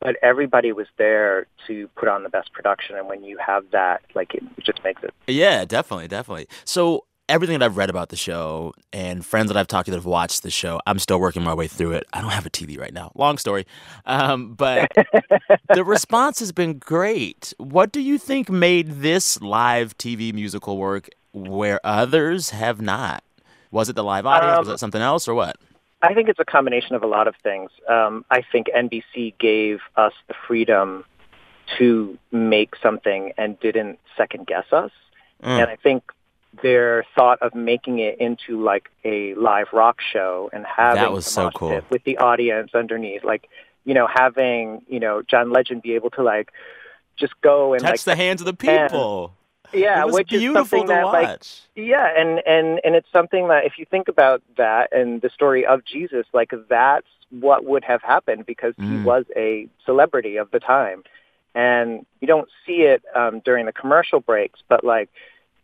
but 0.00 0.16
everybody 0.22 0.70
was 0.70 0.86
there 0.98 1.46
to 1.66 1.88
put 1.96 2.08
on 2.08 2.24
the 2.24 2.28
best 2.28 2.52
production. 2.52 2.96
And 2.96 3.08
when 3.08 3.24
you 3.24 3.38
have 3.38 3.64
that, 3.72 4.02
like, 4.14 4.34
it 4.34 4.42
just 4.62 4.84
makes 4.84 5.02
it 5.02 5.14
Yeah, 5.26 5.64
definitely, 5.64 6.08
definitely. 6.08 6.46
So 6.64 7.04
everything 7.28 7.58
that 7.58 7.64
I've 7.64 7.76
read 7.76 7.90
about 7.90 8.10
the 8.10 8.16
show 8.16 8.74
and 8.92 9.24
friends 9.24 9.48
that 9.48 9.56
I've 9.56 9.66
talked 9.66 9.86
to 9.86 9.90
that 9.92 9.96
have 9.96 10.06
watched 10.06 10.42
the 10.42 10.50
show, 10.50 10.80
I'm 10.86 10.98
still 10.98 11.18
working 11.18 11.42
my 11.42 11.54
way 11.54 11.66
through 11.66 11.92
it. 11.92 12.04
I 12.12 12.20
don't 12.20 12.30
have 12.30 12.46
a 12.46 12.50
TV 12.50 12.78
right 12.78 12.92
now. 12.92 13.12
Long 13.14 13.38
story. 13.38 13.66
Um, 14.06 14.54
but 14.54 14.90
the 15.74 15.84
response 15.86 16.38
has 16.40 16.52
been 16.52 16.78
great. 16.78 17.54
What 17.58 17.92
do 17.92 18.00
you 18.00 18.18
think 18.18 18.50
made 18.50 19.00
this 19.00 19.40
live 19.40 19.96
TV 19.96 20.32
musical 20.32 20.76
work 20.76 21.08
where 21.32 21.80
others 21.84 22.50
have 22.50 22.80
not? 22.80 23.24
Was 23.70 23.88
it 23.88 23.96
the 23.96 24.04
live 24.04 24.26
audience? 24.26 24.60
Was 24.60 24.68
Um, 24.68 24.74
it 24.74 24.78
something 24.78 25.02
else 25.02 25.26
or 25.26 25.34
what? 25.34 25.56
I 26.02 26.12
think 26.12 26.28
it's 26.28 26.38
a 26.38 26.44
combination 26.44 26.94
of 26.94 27.02
a 27.02 27.06
lot 27.06 27.26
of 27.26 27.34
things. 27.42 27.70
Um, 27.88 28.24
I 28.30 28.42
think 28.42 28.66
NBC 28.76 29.38
gave 29.38 29.80
us 29.96 30.12
the 30.28 30.34
freedom 30.46 31.04
to 31.78 32.18
make 32.30 32.74
something 32.82 33.32
and 33.38 33.58
didn't 33.58 33.98
second 34.16 34.46
guess 34.46 34.66
us. 34.70 34.90
Mm. 35.42 35.62
And 35.62 35.70
I 35.70 35.76
think 35.76 36.04
their 36.62 37.04
thought 37.16 37.40
of 37.42 37.54
making 37.54 37.98
it 37.98 38.18
into 38.18 38.62
like 38.62 38.90
a 39.04 39.34
live 39.34 39.68
rock 39.72 40.00
show 40.00 40.50
and 40.52 40.64
having 40.66 41.02
That 41.02 41.12
was 41.12 41.26
so 41.26 41.50
cool. 41.50 41.80
with 41.90 42.04
the 42.04 42.18
audience 42.18 42.70
underneath, 42.74 43.24
like 43.24 43.48
you 43.84 43.94
know, 43.94 44.06
having 44.06 44.82
you 44.88 45.00
know 45.00 45.22
John 45.22 45.50
Legend 45.52 45.82
be 45.82 45.94
able 45.94 46.10
to 46.10 46.22
like 46.22 46.50
just 47.16 47.38
go 47.42 47.74
and 47.74 47.82
Touch 47.82 47.90
like 47.92 48.00
the 48.02 48.16
hands 48.16 48.40
of 48.40 48.46
the 48.46 48.68
and- 48.70 48.90
people. 48.90 49.34
yeah, 49.72 50.00
it 50.02 50.06
was 50.06 50.14
which 50.14 50.32
is 50.32 50.52
something 50.52 50.86
that 50.86 51.04
like 51.06 51.40
yeah, 51.74 52.08
and 52.16 52.40
and 52.46 52.80
and 52.84 52.94
it's 52.94 53.10
something 53.12 53.48
that 53.48 53.64
if 53.64 53.78
you 53.78 53.84
think 53.84 54.08
about 54.08 54.42
that 54.56 54.92
and 54.92 55.20
the 55.22 55.30
story 55.30 55.66
of 55.66 55.84
Jesus, 55.84 56.26
like 56.32 56.52
that's 56.68 57.06
what 57.30 57.64
would 57.64 57.84
have 57.84 58.00
happened 58.02 58.46
because 58.46 58.74
he 58.76 58.82
Mm. 58.84 59.04
was 59.04 59.24
a 59.34 59.68
celebrity 59.84 60.36
of 60.36 60.50
the 60.52 60.60
time, 60.60 61.02
and 61.54 62.06
you 62.20 62.28
don't 62.28 62.48
see 62.64 62.82
it 62.82 63.02
um, 63.14 63.40
during 63.40 63.66
the 63.66 63.72
commercial 63.72 64.20
breaks, 64.20 64.60
but 64.68 64.84
like 64.84 65.08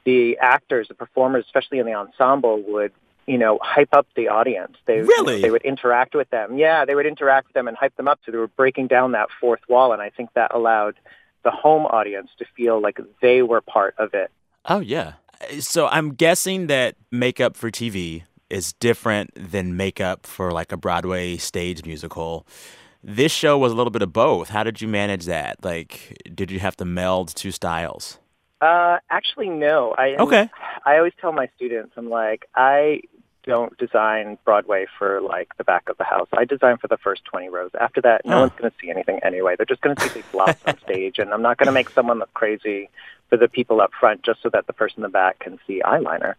the 0.04 0.38
actors, 0.38 0.88
the 0.88 0.94
performers, 0.94 1.44
especially 1.46 1.78
in 1.78 1.86
the 1.86 1.94
ensemble, 1.94 2.62
would 2.68 2.92
you 3.26 3.38
know 3.38 3.58
hype 3.62 3.90
up 3.92 4.06
the 4.16 4.28
audience. 4.28 4.76
They 4.86 5.00
Really? 5.00 5.40
they 5.40 5.50
would 5.50 5.62
interact 5.62 6.14
with 6.14 6.30
them. 6.30 6.56
Yeah, 6.56 6.84
they 6.84 6.94
would 6.94 7.06
interact 7.06 7.48
with 7.48 7.54
them 7.54 7.68
and 7.68 7.76
hype 7.76 7.96
them 7.96 8.08
up. 8.08 8.18
So 8.24 8.32
they 8.32 8.38
were 8.38 8.48
breaking 8.48 8.88
down 8.88 9.12
that 9.12 9.28
fourth 9.40 9.60
wall, 9.68 9.92
and 9.92 10.02
I 10.02 10.10
think 10.10 10.30
that 10.34 10.54
allowed 10.54 10.94
the 11.42 11.50
home 11.50 11.86
audience 11.86 12.30
to 12.38 12.44
feel 12.56 12.80
like 12.80 12.98
they 13.22 13.42
were 13.42 13.60
part 13.60 13.94
of 13.98 14.14
it. 14.14 14.30
Oh 14.66 14.80
yeah. 14.80 15.14
So 15.60 15.86
I'm 15.86 16.12
guessing 16.14 16.66
that 16.66 16.96
makeup 17.10 17.56
for 17.56 17.70
TV 17.70 18.24
is 18.50 18.72
different 18.74 19.30
than 19.34 19.76
makeup 19.76 20.26
for 20.26 20.52
like 20.52 20.72
a 20.72 20.76
Broadway 20.76 21.36
stage 21.36 21.84
musical. 21.84 22.46
This 23.02 23.32
show 23.32 23.56
was 23.56 23.72
a 23.72 23.74
little 23.74 23.90
bit 23.90 24.02
of 24.02 24.12
both. 24.12 24.50
How 24.50 24.62
did 24.64 24.82
you 24.82 24.88
manage 24.88 25.24
that? 25.26 25.64
Like, 25.64 26.20
did 26.34 26.50
you 26.50 26.58
have 26.58 26.76
to 26.76 26.84
meld 26.84 27.34
two 27.34 27.52
styles? 27.52 28.18
Uh, 28.60 28.98
actually, 29.08 29.48
no. 29.48 29.94
I 29.96 30.16
Okay. 30.18 30.48
I 30.84 30.96
always 30.98 31.12
tell 31.20 31.32
my 31.32 31.48
students, 31.56 31.92
I'm 31.96 32.10
like, 32.10 32.46
I 32.54 33.02
don't 33.44 33.76
design 33.78 34.36
Broadway 34.44 34.86
for 34.98 35.20
like 35.22 35.56
the 35.56 35.64
back 35.64 35.88
of 35.88 35.96
the 35.96 36.04
house. 36.04 36.28
I 36.36 36.44
design 36.44 36.76
for 36.76 36.88
the 36.88 36.98
first 36.98 37.24
20 37.24 37.48
rows. 37.48 37.70
After 37.80 38.00
that, 38.02 38.26
no 38.26 38.34
Huh. 38.36 38.40
one's 38.40 38.52
going 38.58 38.70
to 38.70 38.76
see 38.80 38.90
anything 38.90 39.18
anyway. 39.22 39.54
They're 39.56 39.64
just 39.66 39.80
going 39.80 39.96
to 39.96 40.02
see 40.02 40.10
big 40.10 40.30
blobs 40.30 40.58
on 40.66 40.78
stage, 40.82 41.18
and 41.18 41.32
I'm 41.32 41.42
not 41.42 41.56
going 41.56 41.66
to 41.68 41.72
make 41.72 41.88
someone 41.94 42.18
look 42.18 42.32
crazy 42.34 42.90
for 43.30 43.36
the 43.38 43.48
people 43.48 43.80
up 43.80 43.92
front 43.98 44.22
just 44.22 44.42
so 44.42 44.50
that 44.50 44.66
the 44.66 44.72
person 44.74 44.98
in 44.98 45.02
the 45.04 45.08
back 45.08 45.38
can 45.38 45.58
see 45.66 45.80
eyeliner. 45.84 46.34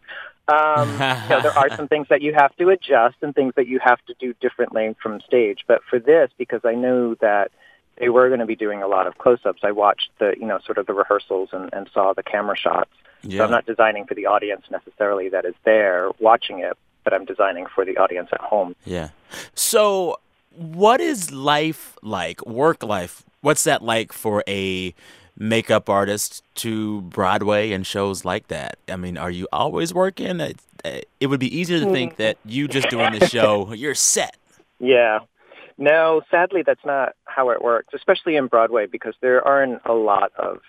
Um, 0.47 0.89
know, 1.29 1.41
there 1.41 1.57
are 1.57 1.69
some 1.75 1.87
things 1.87 2.07
that 2.09 2.21
you 2.21 2.33
have 2.33 2.55
to 2.57 2.69
adjust 2.69 3.15
and 3.21 3.33
things 3.33 3.53
that 3.55 3.67
you 3.67 3.79
have 3.83 3.99
to 4.05 4.13
do 4.19 4.33
differently 4.41 4.95
from 5.01 5.21
stage. 5.21 5.59
But 5.67 5.81
for 5.89 5.99
this, 5.99 6.29
because 6.37 6.61
I 6.65 6.75
know 6.75 7.15
that 7.15 7.51
they 7.97 8.09
were 8.09 8.27
going 8.29 8.39
to 8.39 8.45
be 8.45 8.55
doing 8.55 8.81
a 8.81 8.87
lot 8.87 9.07
of 9.07 9.17
close-ups, 9.17 9.61
I 9.63 9.71
watched 9.71 10.09
the, 10.19 10.33
you 10.39 10.45
know, 10.45 10.59
sort 10.65 10.77
of 10.77 10.87
the 10.87 10.93
rehearsals 10.93 11.49
and, 11.51 11.69
and 11.73 11.89
saw 11.93 12.13
the 12.13 12.23
camera 12.23 12.57
shots. 12.57 12.89
So 13.29 13.43
I'm 13.43 13.51
not 13.51 13.67
designing 13.67 14.05
for 14.05 14.15
the 14.15 14.25
audience 14.25 14.63
necessarily 14.71 15.29
that 15.29 15.45
is 15.45 15.53
there 15.63 16.09
watching 16.19 16.59
it, 16.59 16.75
but 17.03 17.13
I'm 17.13 17.25
designing 17.25 17.67
for 17.67 17.85
the 17.85 17.97
audience 17.97 18.29
at 18.33 18.41
home. 18.41 18.75
Yeah. 18.83 19.09
So, 19.53 20.19
what 20.55 20.99
is 20.99 21.31
life 21.31 21.95
like, 22.01 22.43
work 22.47 22.81
life? 22.81 23.23
What's 23.41 23.63
that 23.65 23.83
like 23.83 24.11
for 24.11 24.43
a 24.47 24.95
makeup 25.37 25.87
artist 25.87 26.43
to 26.55 27.01
Broadway 27.01 27.71
and 27.71 27.85
shows 27.85 28.25
like 28.25 28.47
that? 28.47 28.77
I 28.89 28.95
mean, 28.95 29.17
are 29.17 29.31
you 29.31 29.47
always 29.53 29.93
working? 29.93 30.39
It, 30.39 30.59
it 31.19 31.27
would 31.27 31.39
be 31.39 31.55
easier 31.55 31.79
to 31.79 31.85
hmm. 31.85 31.93
think 31.93 32.15
that 32.17 32.37
you 32.43 32.67
just 32.67 32.89
doing 32.89 33.19
the 33.19 33.27
show, 33.27 33.71
you're 33.73 33.95
set. 33.95 34.35
Yeah. 34.79 35.19
No, 35.81 36.21
sadly, 36.29 36.61
that's 36.63 36.85
not 36.85 37.15
how 37.25 37.49
it 37.49 37.59
works, 37.59 37.95
especially 37.95 38.35
in 38.35 38.45
Broadway, 38.45 38.85
because 38.85 39.15
there 39.19 39.45
aren't 39.45 39.81
a 39.83 39.93
lot 39.93 40.31
of 40.37 40.59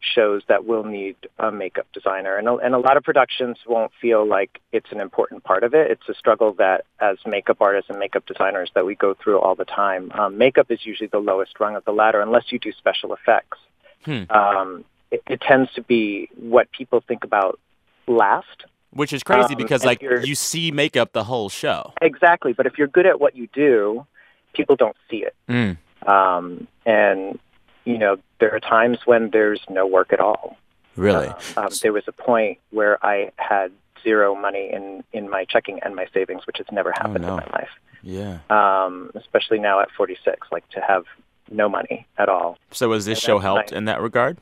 shows 0.00 0.42
that 0.48 0.64
will 0.64 0.82
need 0.82 1.14
a 1.38 1.52
makeup 1.52 1.86
designer. 1.92 2.36
And 2.38 2.48
a, 2.48 2.54
and 2.56 2.74
a 2.74 2.78
lot 2.78 2.96
of 2.96 3.04
productions 3.04 3.58
won't 3.66 3.92
feel 4.00 4.26
like 4.26 4.60
it's 4.72 4.90
an 4.90 4.98
important 4.98 5.44
part 5.44 5.62
of 5.62 5.74
it. 5.74 5.90
It's 5.90 6.08
a 6.08 6.14
struggle 6.14 6.54
that 6.54 6.86
as 7.00 7.18
makeup 7.26 7.58
artists 7.60 7.90
and 7.90 7.98
makeup 7.98 8.24
designers 8.24 8.70
that 8.74 8.86
we 8.86 8.94
go 8.94 9.14
through 9.14 9.40
all 9.40 9.54
the 9.54 9.66
time. 9.66 10.10
Um, 10.12 10.38
makeup 10.38 10.70
is 10.70 10.86
usually 10.86 11.08
the 11.08 11.18
lowest 11.18 11.60
rung 11.60 11.76
of 11.76 11.84
the 11.84 11.92
ladder 11.92 12.22
unless 12.22 12.50
you 12.50 12.58
do 12.58 12.72
special 12.72 13.12
effects. 13.12 13.58
Hmm. 14.06 14.22
Um, 14.30 14.84
it, 15.10 15.22
it 15.28 15.40
tends 15.42 15.70
to 15.74 15.82
be 15.82 16.30
what 16.34 16.72
people 16.72 17.04
think 17.06 17.24
about 17.24 17.60
last. 18.06 18.64
Which 18.94 19.12
is 19.12 19.22
crazy 19.22 19.54
Um, 19.54 19.58
because, 19.58 19.84
like, 19.84 20.02
you 20.02 20.34
see 20.34 20.70
makeup 20.70 21.12
the 21.12 21.24
whole 21.24 21.50
show. 21.50 21.92
Exactly. 22.00 22.54
But 22.54 22.66
if 22.66 22.78
you're 22.78 22.88
good 22.88 23.06
at 23.06 23.20
what 23.20 23.36
you 23.36 23.48
do, 23.52 24.06
people 24.52 24.76
don't 24.76 24.96
see 25.10 25.24
it. 25.24 25.34
Mm. 25.48 25.76
Um, 26.08 26.66
and, 26.84 27.38
you 27.84 27.98
know, 27.98 28.16
there 28.40 28.54
are 28.54 28.60
times 28.60 28.98
when 29.04 29.30
there's 29.30 29.60
no 29.68 29.86
work 29.86 30.12
at 30.12 30.20
all. 30.20 30.56
Really? 30.96 31.28
Uh, 31.28 31.34
um, 31.56 31.68
there 31.82 31.92
was 31.92 32.04
a 32.06 32.12
point 32.12 32.58
where 32.70 33.04
I 33.04 33.30
had 33.36 33.72
zero 34.02 34.34
money 34.34 34.70
in, 34.72 35.04
in 35.12 35.30
my 35.30 35.44
checking 35.44 35.80
and 35.80 35.94
my 35.94 36.06
savings, 36.12 36.46
which 36.46 36.58
has 36.58 36.66
never 36.72 36.92
happened 36.92 37.24
no. 37.24 37.28
in 37.30 37.36
my 37.36 37.46
life. 37.52 37.70
Yeah. 38.02 38.38
Um, 38.50 39.10
especially 39.14 39.58
now 39.58 39.80
at 39.80 39.90
46, 39.96 40.48
like 40.50 40.68
to 40.70 40.80
have 40.80 41.04
no 41.50 41.68
money 41.68 42.06
at 42.18 42.28
all. 42.28 42.58
So, 42.72 42.92
has 42.92 43.04
this 43.04 43.18
And 43.18 43.22
show 43.22 43.38
helped 43.38 43.72
my- 43.72 43.78
in 43.78 43.84
that 43.86 44.00
regard? 44.00 44.38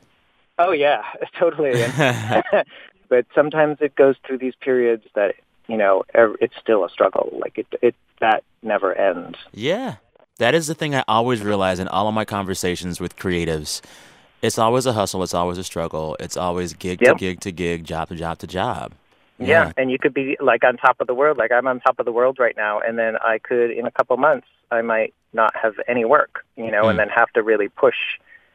Oh 0.57 0.71
yeah, 0.71 1.03
totally. 1.39 1.83
But 3.11 3.25
sometimes 3.35 3.79
it 3.81 3.93
goes 3.97 4.15
through 4.25 4.37
these 4.37 4.53
periods 4.61 5.03
that 5.15 5.35
you 5.67 5.75
know 5.75 6.03
it's 6.15 6.53
still 6.57 6.85
a 6.85 6.89
struggle. 6.89 7.37
Like 7.41 7.57
it, 7.57 7.67
it 7.81 7.93
that 8.21 8.43
never 8.63 8.93
ends. 8.97 9.37
Yeah. 9.53 9.95
That 10.39 10.55
is 10.55 10.65
the 10.67 10.73
thing 10.73 10.95
I 10.95 11.03
always 11.07 11.43
realize 11.43 11.79
in 11.79 11.87
all 11.87 12.07
of 12.07 12.13
my 12.15 12.25
conversations 12.25 12.99
with 12.99 13.15
creatives. 13.17 13.81
It's 14.41 14.57
always 14.57 14.85
a 14.87 14.93
hustle. 14.93 15.21
It's 15.21 15.35
always 15.35 15.57
a 15.59 15.63
struggle. 15.63 16.17
It's 16.19 16.35
always 16.37 16.73
gig 16.73 16.99
to 16.99 17.05
Yep. 17.05 17.17
gig 17.17 17.39
to 17.41 17.51
gig, 17.51 17.83
job 17.83 18.07
to 18.09 18.15
job 18.15 18.39
to 18.39 18.47
job. 18.47 18.93
Yeah. 19.37 19.71
and 19.75 19.89
you 19.91 19.97
could 19.97 20.13
be 20.13 20.37
like 20.39 20.63
on 20.63 20.77
top 20.77 21.01
of 21.01 21.07
the 21.07 21.15
world, 21.15 21.37
like 21.39 21.51
I'm 21.51 21.65
on 21.65 21.79
top 21.79 21.97
of 21.99 22.05
the 22.05 22.11
world 22.11 22.37
right 22.39 22.55
now, 22.55 22.79
and 22.79 22.97
then 22.99 23.17
I 23.17 23.39
could 23.39 23.71
in 23.71 23.87
a 23.87 23.91
couple 23.91 24.15
months 24.17 24.45
I 24.69 24.81
might 24.83 25.15
not 25.33 25.55
have 25.55 25.73
any 25.87 26.05
work, 26.05 26.45
you 26.55 26.69
know, 26.69 26.83
Mm. 26.83 26.89
and 26.91 26.99
then 26.99 27.09
have 27.09 27.31
to 27.33 27.41
really 27.41 27.67
push 27.69 27.95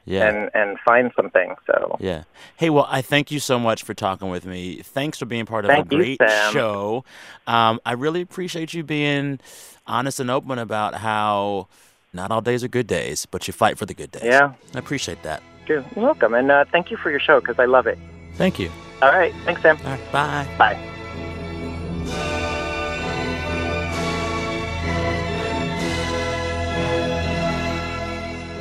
Yeah. 0.06 0.28
and 0.28 0.50
and 0.54 0.78
find 0.80 1.10
something. 1.16 1.54
So 1.66 1.96
Yeah. 2.00 2.22
Hey, 2.56 2.70
well, 2.70 2.86
I 2.88 3.02
thank 3.02 3.30
you 3.30 3.40
so 3.40 3.58
much 3.58 3.82
for 3.82 3.92
talking 3.92 4.30
with 4.30 4.46
me. 4.46 4.80
Thanks 4.82 5.18
for 5.18 5.26
being 5.26 5.44
part 5.46 5.64
of 5.64 5.70
Thank 5.70 5.92
a 5.92 5.96
great 5.96 6.18
Sam. 6.26 6.52
show. 6.52 7.04
Um, 7.46 7.80
I 7.84 7.92
really 7.92 8.20
appreciate 8.22 8.72
you 8.72 8.82
being 8.84 9.40
honest 9.86 10.20
and 10.20 10.30
open 10.30 10.58
about 10.58 10.94
how 10.94 11.66
not 12.12 12.30
all 12.30 12.40
days 12.40 12.64
are 12.64 12.68
good 12.68 12.86
days, 12.86 13.26
but 13.26 13.46
you 13.46 13.52
fight 13.52 13.76
for 13.78 13.84
the 13.86 13.94
good 13.94 14.10
days. 14.12 14.22
Yeah. 14.24 14.52
I 14.74 14.78
appreciate 14.78 15.22
that. 15.24 15.42
you're 15.66 15.84
welcome, 15.96 16.32
and 16.34 16.50
uh, 16.50 16.64
thank 16.70 16.90
you 16.90 16.96
for 16.96 17.10
your 17.10 17.20
show 17.20 17.40
because 17.40 17.58
I 17.58 17.64
love 17.66 17.86
it. 17.86 17.98
Thank 18.34 18.58
you. 18.58 18.70
All 19.02 19.10
right, 19.10 19.34
thanks, 19.44 19.60
Sam. 19.62 19.76
All 19.84 19.90
right, 19.90 20.12
bye. 20.12 20.46
Bye. 20.56 20.95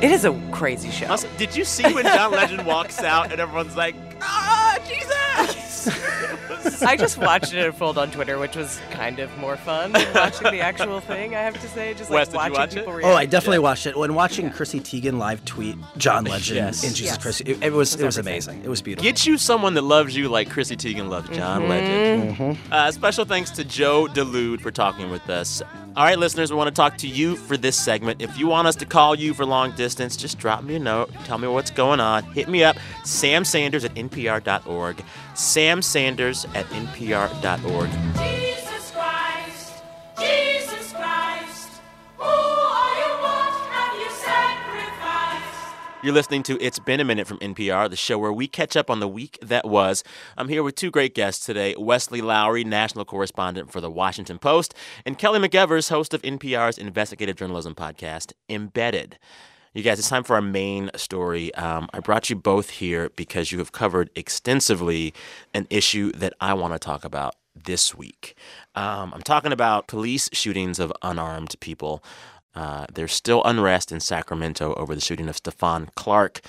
It 0.02 0.10
is 0.10 0.26
a 0.26 0.38
crazy 0.52 0.90
show. 0.90 1.06
Also, 1.06 1.26
did 1.38 1.56
you 1.56 1.64
see 1.64 1.82
when 1.94 2.04
John 2.04 2.30
Legend 2.30 2.66
walks 2.66 3.00
out 3.02 3.32
and 3.32 3.40
everyone's 3.40 3.76
like, 3.76 3.94
ah, 4.22 4.78
Jesus? 4.86 5.86
I 6.82 6.96
just 6.96 7.16
watched 7.18 7.54
it 7.54 7.64
unfold 7.64 7.96
on 7.96 8.10
Twitter, 8.10 8.38
which 8.38 8.56
was 8.56 8.80
kind 8.90 9.18
of 9.18 9.36
more 9.38 9.56
fun 9.56 9.92
than 9.92 10.12
watching 10.14 10.50
the 10.50 10.60
actual 10.60 11.00
thing. 11.00 11.34
I 11.34 11.40
have 11.40 11.58
to 11.60 11.68
say, 11.68 11.94
just 11.94 12.10
like 12.10 12.18
Wes, 12.18 12.28
did 12.28 12.36
watching 12.36 12.52
watch 12.54 12.72
it? 12.72 12.78
people 12.80 12.92
react. 12.92 13.06
Oh, 13.12 13.16
I 13.16 13.24
definitely 13.24 13.60
watched 13.60 13.86
it. 13.86 13.96
When 13.96 14.14
watching 14.14 14.50
Chrissy 14.50 14.80
Teigen 14.80 15.18
live 15.18 15.44
tweet 15.44 15.76
John 15.96 16.24
Legend 16.24 16.56
Yes. 16.56 16.82
in 16.84 16.90
Jesus 16.90 17.06
Yes. 17.14 17.18
Christ, 17.22 17.40
it, 17.42 17.62
it 17.62 17.72
was 17.72 17.94
it 17.94 18.04
was 18.04 18.18
everything. 18.18 18.32
amazing. 18.34 18.64
It 18.64 18.68
was 18.68 18.82
beautiful. 18.82 19.04
Get 19.04 19.26
you 19.26 19.38
someone 19.38 19.74
that 19.74 19.82
loves 19.82 20.16
you 20.16 20.28
like 20.28 20.50
Chrissy 20.50 20.76
Teigen 20.76 21.08
loves 21.08 21.28
John 21.30 21.62
Mm-hmm. 21.62 21.68
Legend. 21.70 22.58
Uh, 22.70 22.90
special 22.90 23.24
thanks 23.24 23.50
to 23.52 23.64
Joe 23.64 24.06
Dulude 24.06 24.60
for 24.60 24.70
talking 24.70 25.10
with 25.10 25.28
us. 25.30 25.62
All 25.96 26.04
right, 26.04 26.18
listeners, 26.18 26.50
we 26.50 26.58
want 26.58 26.68
to 26.68 26.74
talk 26.74 26.98
to 26.98 27.06
you 27.08 27.36
for 27.36 27.56
this 27.56 27.74
segment. 27.74 28.20
If 28.20 28.36
you 28.36 28.48
want 28.48 28.68
us 28.68 28.76
to 28.76 28.84
call 28.84 29.14
you 29.14 29.32
for 29.32 29.46
long 29.46 29.74
distance, 29.76 30.14
just 30.14 30.38
drop 30.38 30.62
me 30.62 30.74
a 30.74 30.78
note. 30.78 31.10
Tell 31.24 31.38
me 31.38 31.48
what's 31.48 31.70
going 31.70 32.00
on. 32.00 32.22
Hit 32.32 32.48
me 32.50 32.62
up, 32.64 32.76
Sam 33.04 33.46
Sanders 33.46 33.82
at 33.82 33.96
npr.org. 34.08 35.04
Sam 35.34 35.82
Sanders 35.82 36.44
at 36.54 36.66
npr.org. 36.66 37.90
Jesus 38.16 38.90
Christ, 38.92 39.82
Jesus 40.18 40.92
Christ, 40.92 41.68
who 42.16 42.24
are 42.24 42.96
you, 42.98 43.22
what 43.22 43.52
have 43.70 43.94
you 44.00 44.10
sacrificed? 44.10 45.74
You're 46.02 46.14
listening 46.14 46.42
to 46.44 46.62
It's 46.62 46.78
Been 46.78 47.00
a 47.00 47.04
Minute 47.04 47.26
from 47.26 47.38
NPR, 47.38 47.90
the 47.90 47.96
show 47.96 48.18
where 48.18 48.32
we 48.32 48.46
catch 48.48 48.76
up 48.76 48.90
on 48.90 49.00
the 49.00 49.08
week 49.08 49.38
that 49.42 49.66
was. 49.66 50.04
I'm 50.36 50.48
here 50.48 50.62
with 50.62 50.74
two 50.74 50.90
great 50.90 51.14
guests 51.14 51.44
today 51.44 51.74
Wesley 51.76 52.20
Lowery, 52.20 52.64
national 52.64 53.04
correspondent 53.04 53.70
for 53.70 53.80
The 53.80 53.90
Washington 53.90 54.38
Post, 54.38 54.74
and 55.04 55.18
Kelly 55.18 55.38
McEvers, 55.40 55.90
host 55.90 56.14
of 56.14 56.22
NPR's 56.22 56.78
investigative 56.78 57.36
journalism 57.36 57.74
podcast, 57.74 58.32
Embedded. 58.48 59.18
You 59.76 59.82
guys, 59.82 59.98
it's 59.98 60.08
time 60.08 60.24
for 60.24 60.36
our 60.36 60.40
main 60.40 60.90
story. 60.96 61.54
Um, 61.54 61.90
I 61.92 62.00
brought 62.00 62.30
you 62.30 62.36
both 62.36 62.70
here 62.70 63.10
because 63.14 63.52
you 63.52 63.58
have 63.58 63.72
covered 63.72 64.08
extensively 64.16 65.12
an 65.52 65.66
issue 65.68 66.12
that 66.12 66.32
I 66.40 66.54
want 66.54 66.72
to 66.72 66.78
talk 66.78 67.04
about 67.04 67.34
this 67.54 67.94
week. 67.94 68.36
Um, 68.74 69.12
I'm 69.12 69.20
talking 69.20 69.52
about 69.52 69.86
police 69.86 70.30
shootings 70.32 70.78
of 70.78 70.94
unarmed 71.02 71.56
people. 71.60 72.02
Uh, 72.54 72.86
there's 72.90 73.12
still 73.12 73.44
unrest 73.44 73.92
in 73.92 74.00
Sacramento 74.00 74.72
over 74.76 74.94
the 74.94 75.00
shooting 75.02 75.28
of 75.28 75.36
Stephon 75.36 75.94
Clark 75.94 76.40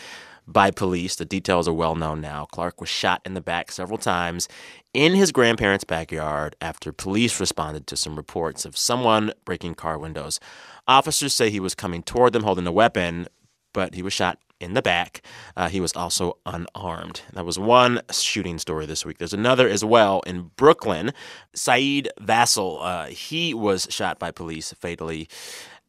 by 0.48 0.72
police. 0.72 1.16
The 1.16 1.26
details 1.26 1.68
are 1.68 1.74
well 1.74 1.96
known 1.96 2.22
now. 2.22 2.46
Clark 2.46 2.80
was 2.80 2.90
shot 2.90 3.22
in 3.26 3.34
the 3.34 3.42
back 3.42 3.72
several 3.72 3.98
times 3.98 4.48
in 4.94 5.14
his 5.14 5.32
grandparents' 5.32 5.84
backyard 5.84 6.56
after 6.62 6.92
police 6.92 7.40
responded 7.40 7.86
to 7.88 7.98
some 7.98 8.16
reports 8.16 8.66
of 8.66 8.78
someone 8.78 9.34
breaking 9.46 9.76
car 9.76 10.00
windows. 10.00 10.40
Officers 10.88 11.34
say 11.34 11.50
he 11.50 11.60
was 11.60 11.76
coming 11.76 12.02
toward 12.02 12.34
them 12.34 12.44
holding 12.44 12.66
a 12.66 12.72
weapon, 12.72 13.28
but 13.74 13.94
he 13.94 14.02
was 14.02 14.14
shot 14.14 14.40
in 14.60 14.74
the 14.74 14.82
back. 14.82 15.22
Uh, 15.56 15.70
he 15.70 15.80
was 15.80 15.96
also 15.96 16.38
unarmed. 16.46 17.22
That 17.34 17.46
was 17.46 17.60
one 17.60 18.02
shooting 18.12 18.58
story 18.58 18.86
this 18.86 19.06
week. 19.06 19.18
There's 19.18 19.34
another 19.34 19.70
as 19.70 19.86
well 19.86 20.22
in 20.22 20.52
Brooklyn. 20.56 21.14
Saheed 21.56 22.08
Vassell, 22.20 22.80
uh, 22.82 23.06
he 23.08 23.54
was 23.54 23.88
shot 23.92 24.18
by 24.18 24.32
police 24.32 24.74
fatally 24.80 25.28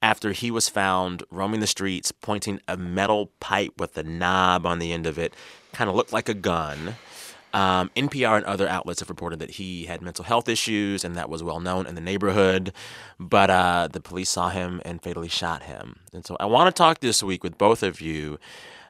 after 0.02 0.32
he 0.32 0.50
was 0.50 0.68
found 0.68 1.22
roaming 1.30 1.60
the 1.60 1.66
streets 1.66 2.12
pointing 2.12 2.60
a 2.68 2.76
metal 2.76 3.32
pipe 3.40 3.72
with 3.78 3.96
a 3.98 4.02
knob 4.02 4.66
on 4.66 4.78
the 4.78 4.92
end 4.92 5.06
of 5.06 5.18
it. 5.18 5.34
Kind 5.72 5.90
of 5.90 5.96
looked 5.96 6.12
like 6.12 6.28
a 6.28 6.34
gun. 6.34 6.96
Um, 7.54 7.90
NPR 7.96 8.36
and 8.36 8.44
other 8.44 8.68
outlets 8.68 9.00
have 9.00 9.08
reported 9.08 9.38
that 9.38 9.52
he 9.52 9.86
had 9.86 10.02
mental 10.02 10.24
health 10.24 10.48
issues, 10.48 11.02
and 11.02 11.16
that 11.16 11.30
was 11.30 11.42
well 11.42 11.60
known 11.60 11.86
in 11.86 11.94
the 11.94 12.00
neighborhood. 12.00 12.72
But 13.18 13.50
uh, 13.50 13.88
the 13.90 14.00
police 14.00 14.30
saw 14.30 14.50
him 14.50 14.82
and 14.84 15.02
fatally 15.02 15.28
shot 15.28 15.62
him. 15.62 16.00
And 16.12 16.24
so 16.26 16.36
I 16.38 16.46
want 16.46 16.74
to 16.74 16.78
talk 16.78 17.00
this 17.00 17.22
week 17.22 17.42
with 17.42 17.56
both 17.56 17.82
of 17.82 18.00
you 18.00 18.38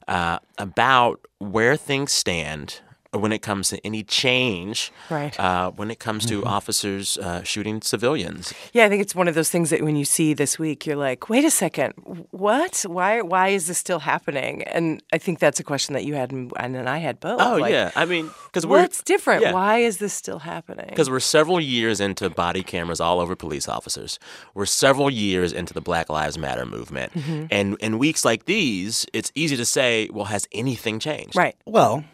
uh, 0.09 0.41
about 0.59 1.27
where 1.39 1.77
things 1.77 2.13
stand 2.13 2.81
when 3.13 3.33
it 3.33 3.41
comes 3.41 3.71
to 3.71 3.79
any 3.87 4.03
change, 4.03 4.93
Right. 5.09 5.39
uh, 5.41 5.71
when 5.71 5.91
it 5.91 5.99
comes 5.99 6.27
to 6.27 6.45
officers 6.45 7.17
uh, 7.19 7.43
shooting 7.43 7.81
civilians. 7.81 8.53
Yeah, 8.75 8.85
I 8.85 8.89
think 8.91 9.01
it's 9.01 9.15
one 9.15 9.29
of 9.29 9.35
those 9.35 9.49
things 9.49 9.71
that 9.71 9.83
when 9.83 9.97
you 9.97 10.05
see 10.05 10.35
this 10.35 10.59
week, 10.59 10.85
you're 10.87 10.97
like, 10.97 11.31
wait 11.31 11.45
a 11.45 11.51
second, 11.51 11.93
what? 12.31 12.85
Why? 12.87 13.23
Why 13.23 13.49
is 13.49 13.67
this 13.67 13.79
still 13.79 14.01
happening? 14.01 14.63
And 14.65 15.03
I 15.13 15.19
think 15.19 15.39
that's 15.39 15.59
a 15.59 15.65
question 15.65 15.95
that 15.95 16.05
you 16.05 16.15
had, 16.15 16.33
and 16.33 16.53
and 16.59 16.75
then 16.75 16.87
I 16.87 16.99
had 16.99 17.19
both. 17.19 17.41
Oh 17.41 17.57
Like, 17.57 17.73
yeah, 17.73 17.91
I 17.97 18.05
mean, 18.05 18.31
because 18.47 18.67
we're 18.67 18.81
What's 18.83 19.03
different? 19.03 19.43
yeah. 19.43 19.53
Why 19.53 19.79
is 19.79 19.97
this 19.99 20.13
still 20.13 20.41
happening? 20.41 20.87
Because 20.91 21.09
we're 21.09 21.21
several 21.21 21.61
years 21.61 22.01
into 22.01 22.29
body 22.29 22.63
cameras 22.63 23.01
all 23.01 23.21
over 23.21 23.35
police 23.35 23.69
officers. 23.69 24.19
We're 24.55 24.67
several 24.67 25.09
years 25.11 25.53
into 25.53 25.73
the 25.73 25.81
Black 25.81 26.11
Lives 26.11 26.37
Matter 26.37 26.67
movement. 26.67 27.13
Mm-hmm. 27.15 27.47
And 27.51 27.77
in 27.81 27.99
weeks 27.99 28.25
like 28.25 28.45
these, 28.45 29.07
it's 29.15 29.33
easy 29.35 29.57
to 29.57 29.65
say, 29.65 30.09
well, 30.13 30.27
has 30.27 30.47
anything 30.53 30.99
changed? 30.99 31.35
Right. 31.37 31.57
Well, 31.65 32.05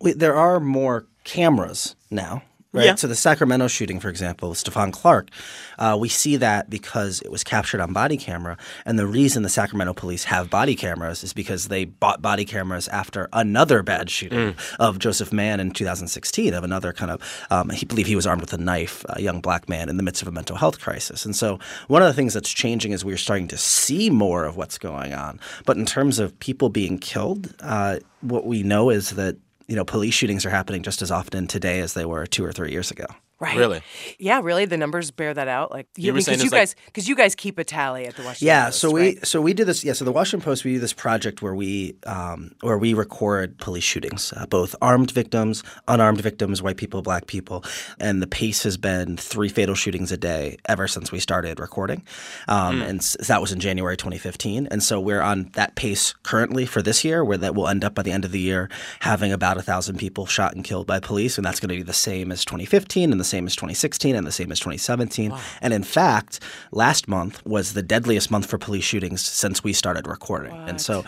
we, 0.00 0.12
there 0.12 0.36
are 0.36 0.60
more 0.60 1.06
cameras 1.24 1.94
now 2.10 2.42
right? 2.72 2.86
Yeah. 2.86 2.94
So 2.96 3.06
the 3.06 3.14
Sacramento 3.14 3.68
shooting, 3.68 4.00
for 4.00 4.08
example, 4.08 4.52
Stephon 4.52 4.92
Clark, 4.92 5.30
uh, 5.78 5.96
we 5.98 6.08
see 6.08 6.36
that 6.36 6.68
because 6.68 7.20
it 7.22 7.30
was 7.30 7.44
captured 7.44 7.80
on 7.80 7.92
body 7.92 8.16
camera, 8.16 8.56
and 8.84 8.98
the 8.98 9.06
reason 9.06 9.42
the 9.42 9.48
Sacramento 9.48 9.94
police 9.94 10.24
have 10.24 10.50
body 10.50 10.74
cameras 10.74 11.24
is 11.24 11.32
because 11.32 11.68
they 11.68 11.84
bought 11.84 12.20
body 12.20 12.44
cameras 12.44 12.88
after 12.88 13.28
another 13.32 13.82
bad 13.82 14.10
shooting 14.10 14.54
of 14.78 14.98
Joseph 14.98 15.32
Mann 15.32 15.60
in 15.60 15.70
2016 15.70 16.54
of 16.54 16.64
another 16.64 16.92
kind 16.92 17.10
of 17.10 17.46
um, 17.50 17.70
he 17.70 17.86
believe 17.86 18.06
he 18.06 18.16
was 18.16 18.26
armed 18.26 18.40
with 18.40 18.52
a 18.52 18.58
knife, 18.58 19.04
a 19.10 19.22
young 19.22 19.40
black 19.40 19.68
man 19.68 19.88
in 19.88 19.96
the 19.96 20.02
midst 20.02 20.22
of 20.22 20.28
a 20.28 20.32
mental 20.32 20.56
health 20.56 20.80
crisis, 20.80 21.24
and 21.24 21.34
so 21.34 21.58
one 21.88 22.02
of 22.02 22.08
the 22.08 22.14
things 22.14 22.34
that's 22.34 22.50
changing 22.50 22.92
is 22.92 23.04
we're 23.04 23.16
starting 23.16 23.48
to 23.48 23.58
see 23.58 24.10
more 24.10 24.44
of 24.44 24.56
what's 24.56 24.78
going 24.78 25.14
on, 25.14 25.40
but 25.64 25.76
in 25.76 25.86
terms 25.86 26.18
of 26.18 26.38
people 26.40 26.68
being 26.68 26.98
killed, 26.98 27.54
uh, 27.60 27.98
what 28.20 28.46
we 28.46 28.62
know 28.62 28.90
is 28.90 29.10
that 29.10 29.36
you 29.68 29.76
know, 29.76 29.84
police 29.84 30.14
shootings 30.14 30.44
are 30.46 30.50
happening 30.50 30.82
just 30.82 31.02
as 31.02 31.10
often 31.10 31.46
today 31.46 31.80
as 31.80 31.92
they 31.94 32.04
were 32.04 32.26
two 32.26 32.44
or 32.44 32.52
three 32.52 32.72
years 32.72 32.90
ago. 32.90 33.06
Right. 33.40 33.56
Really? 33.56 33.82
Yeah, 34.18 34.40
really. 34.42 34.64
The 34.64 34.76
numbers 34.76 35.12
bear 35.12 35.32
that 35.32 35.46
out. 35.46 35.70
Like 35.70 35.86
You 35.96 36.12
were 36.12 36.20
saying 36.20 36.38
because 36.38 36.44
you 36.44 36.50
like- 36.50 36.60
guys 36.60 36.74
because 36.86 37.08
you 37.08 37.14
guys 37.14 37.34
keep 37.36 37.56
a 37.58 37.62
tally 37.62 38.04
at 38.06 38.16
the 38.16 38.22
Washington 38.24 38.46
Yeah, 38.48 38.64
Post, 38.64 38.80
so 38.80 38.90
we 38.90 39.00
right? 39.00 39.26
so 39.26 39.40
we 39.40 39.54
do 39.54 39.64
this. 39.64 39.84
Yeah, 39.84 39.92
so 39.92 40.04
the 40.04 40.10
Washington 40.10 40.44
Post 40.44 40.64
we 40.64 40.72
do 40.74 40.80
this 40.80 40.92
project 40.92 41.40
where 41.40 41.54
we 41.54 41.94
um, 42.04 42.50
where 42.62 42.76
we 42.76 42.94
record 42.94 43.56
police 43.58 43.84
shootings, 43.84 44.32
uh, 44.36 44.44
both 44.46 44.74
armed 44.82 45.12
victims, 45.12 45.62
unarmed 45.86 46.20
victims, 46.20 46.62
white 46.62 46.78
people, 46.78 47.00
black 47.00 47.28
people, 47.28 47.62
and 48.00 48.20
the 48.20 48.26
pace 48.26 48.64
has 48.64 48.76
been 48.76 49.16
three 49.16 49.48
fatal 49.48 49.76
shootings 49.76 50.10
a 50.10 50.16
day 50.16 50.56
ever 50.64 50.88
since 50.88 51.12
we 51.12 51.20
started 51.20 51.60
recording, 51.60 52.02
um, 52.48 52.82
and 52.82 52.98
s- 52.98 53.16
that 53.28 53.40
was 53.40 53.52
in 53.52 53.60
January 53.60 53.96
2015. 53.96 54.66
And 54.70 54.82
so 54.82 54.98
we're 54.98 55.20
on 55.22 55.50
that 55.54 55.76
pace 55.76 56.12
currently 56.24 56.66
for 56.66 56.82
this 56.82 57.04
year, 57.04 57.24
where 57.24 57.38
that 57.38 57.54
will 57.54 57.68
end 57.68 57.84
up 57.84 57.94
by 57.94 58.02
the 58.02 58.10
end 58.10 58.24
of 58.24 58.32
the 58.32 58.40
year 58.40 58.68
having 59.00 59.30
about 59.32 59.56
a 59.58 59.62
thousand 59.62 59.98
people 59.98 60.26
shot 60.26 60.56
and 60.56 60.64
killed 60.64 60.88
by 60.88 60.98
police, 60.98 61.38
and 61.38 61.44
that's 61.46 61.60
going 61.60 61.68
to 61.68 61.76
be 61.76 61.82
the 61.84 61.92
same 61.92 62.32
as 62.32 62.44
2015 62.44 63.12
and 63.12 63.20
the 63.20 63.27
same 63.28 63.46
as 63.46 63.54
2016 63.54 64.16
and 64.16 64.26
the 64.26 64.32
same 64.32 64.50
as 64.50 64.58
2017. 64.58 65.32
And 65.62 65.72
in 65.72 65.82
fact, 65.82 66.40
last 66.72 67.08
month 67.08 67.44
was 67.46 67.74
the 67.74 67.82
deadliest 67.82 68.30
month 68.30 68.46
for 68.46 68.58
police 68.58 68.84
shootings 68.84 69.24
since 69.24 69.62
we 69.62 69.72
started 69.72 70.06
recording. 70.06 70.52
And 70.68 70.80
so, 70.80 71.04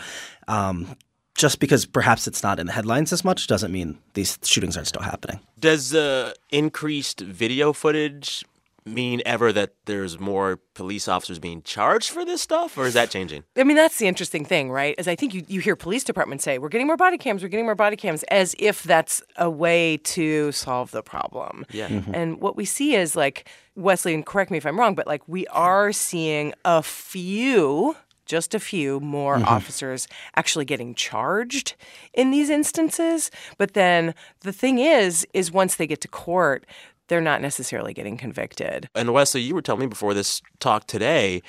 um, 0.47 0.95
just 1.35 1.59
because 1.59 1.85
perhaps 1.85 2.27
it's 2.27 2.43
not 2.43 2.59
in 2.59 2.67
the 2.67 2.73
headlines 2.73 3.13
as 3.13 3.23
much 3.23 3.47
doesn't 3.47 3.71
mean 3.71 3.97
these 4.13 4.37
shootings 4.43 4.75
aren't 4.75 4.87
still 4.87 5.01
happening. 5.01 5.39
Does 5.59 5.95
uh, 5.95 6.33
increased 6.51 7.21
video 7.21 7.73
footage 7.73 8.43
mean 8.85 9.21
ever 9.25 9.53
that 9.53 9.75
there's 9.85 10.19
more 10.19 10.59
police 10.73 11.07
officers 11.07 11.37
being 11.37 11.61
charged 11.61 12.09
for 12.09 12.25
this 12.25 12.41
stuff, 12.41 12.77
or 12.77 12.85
is 12.85 12.93
that 12.95 13.09
changing? 13.11 13.43
I 13.55 13.63
mean, 13.63 13.77
that's 13.77 13.97
the 13.97 14.07
interesting 14.07 14.43
thing, 14.43 14.71
right? 14.71 14.95
Is 14.97 15.07
I 15.07 15.15
think 15.15 15.33
you, 15.33 15.43
you 15.47 15.59
hear 15.61 15.75
police 15.75 16.03
departments 16.03 16.43
say, 16.43 16.57
we're 16.57 16.69
getting 16.69 16.87
more 16.87 16.97
body 16.97 17.17
cams, 17.17 17.43
we're 17.43 17.49
getting 17.49 17.65
more 17.65 17.75
body 17.75 17.95
cams, 17.95 18.23
as 18.23 18.55
if 18.57 18.83
that's 18.83 19.21
a 19.37 19.49
way 19.49 19.97
to 19.97 20.51
solve 20.51 20.91
the 20.91 21.03
problem. 21.03 21.65
Yeah. 21.71 21.89
Mm-hmm. 21.89 22.15
And 22.15 22.41
what 22.41 22.55
we 22.55 22.65
see 22.65 22.95
is 22.95 23.15
like, 23.15 23.47
Wesley, 23.75 24.13
and 24.13 24.25
correct 24.25 24.51
me 24.51 24.57
if 24.57 24.65
I'm 24.65 24.79
wrong, 24.79 24.95
but 24.95 25.07
like 25.07 25.27
we 25.27 25.45
are 25.47 25.91
seeing 25.91 26.53
a 26.65 26.81
few, 26.81 27.95
just 28.25 28.55
a 28.55 28.59
few 28.59 28.99
more 28.99 29.35
Mm-hmm. 29.35 29.45
officers 29.45 30.07
actually 30.35 30.65
getting 30.65 30.95
charged 30.95 31.75
in 32.13 32.31
these 32.31 32.49
instances. 32.49 33.31
But 33.57 33.73
then 33.73 34.13
the 34.41 34.51
thing 34.51 34.79
is, 34.79 35.27
is 35.33 35.51
once 35.51 35.75
they 35.75 35.87
get 35.87 36.01
to 36.01 36.07
court, 36.07 36.65
they're 37.11 37.19
not 37.19 37.41
necessarily 37.41 37.93
getting 37.93 38.15
convicted. 38.15 38.87
And 38.95 39.13
Wesley, 39.13 39.41
you 39.41 39.53
were 39.53 39.61
telling 39.61 39.81
me 39.81 39.87
before 39.87 40.13
this 40.13 40.41
talk 40.59 40.87
today, 40.87 41.41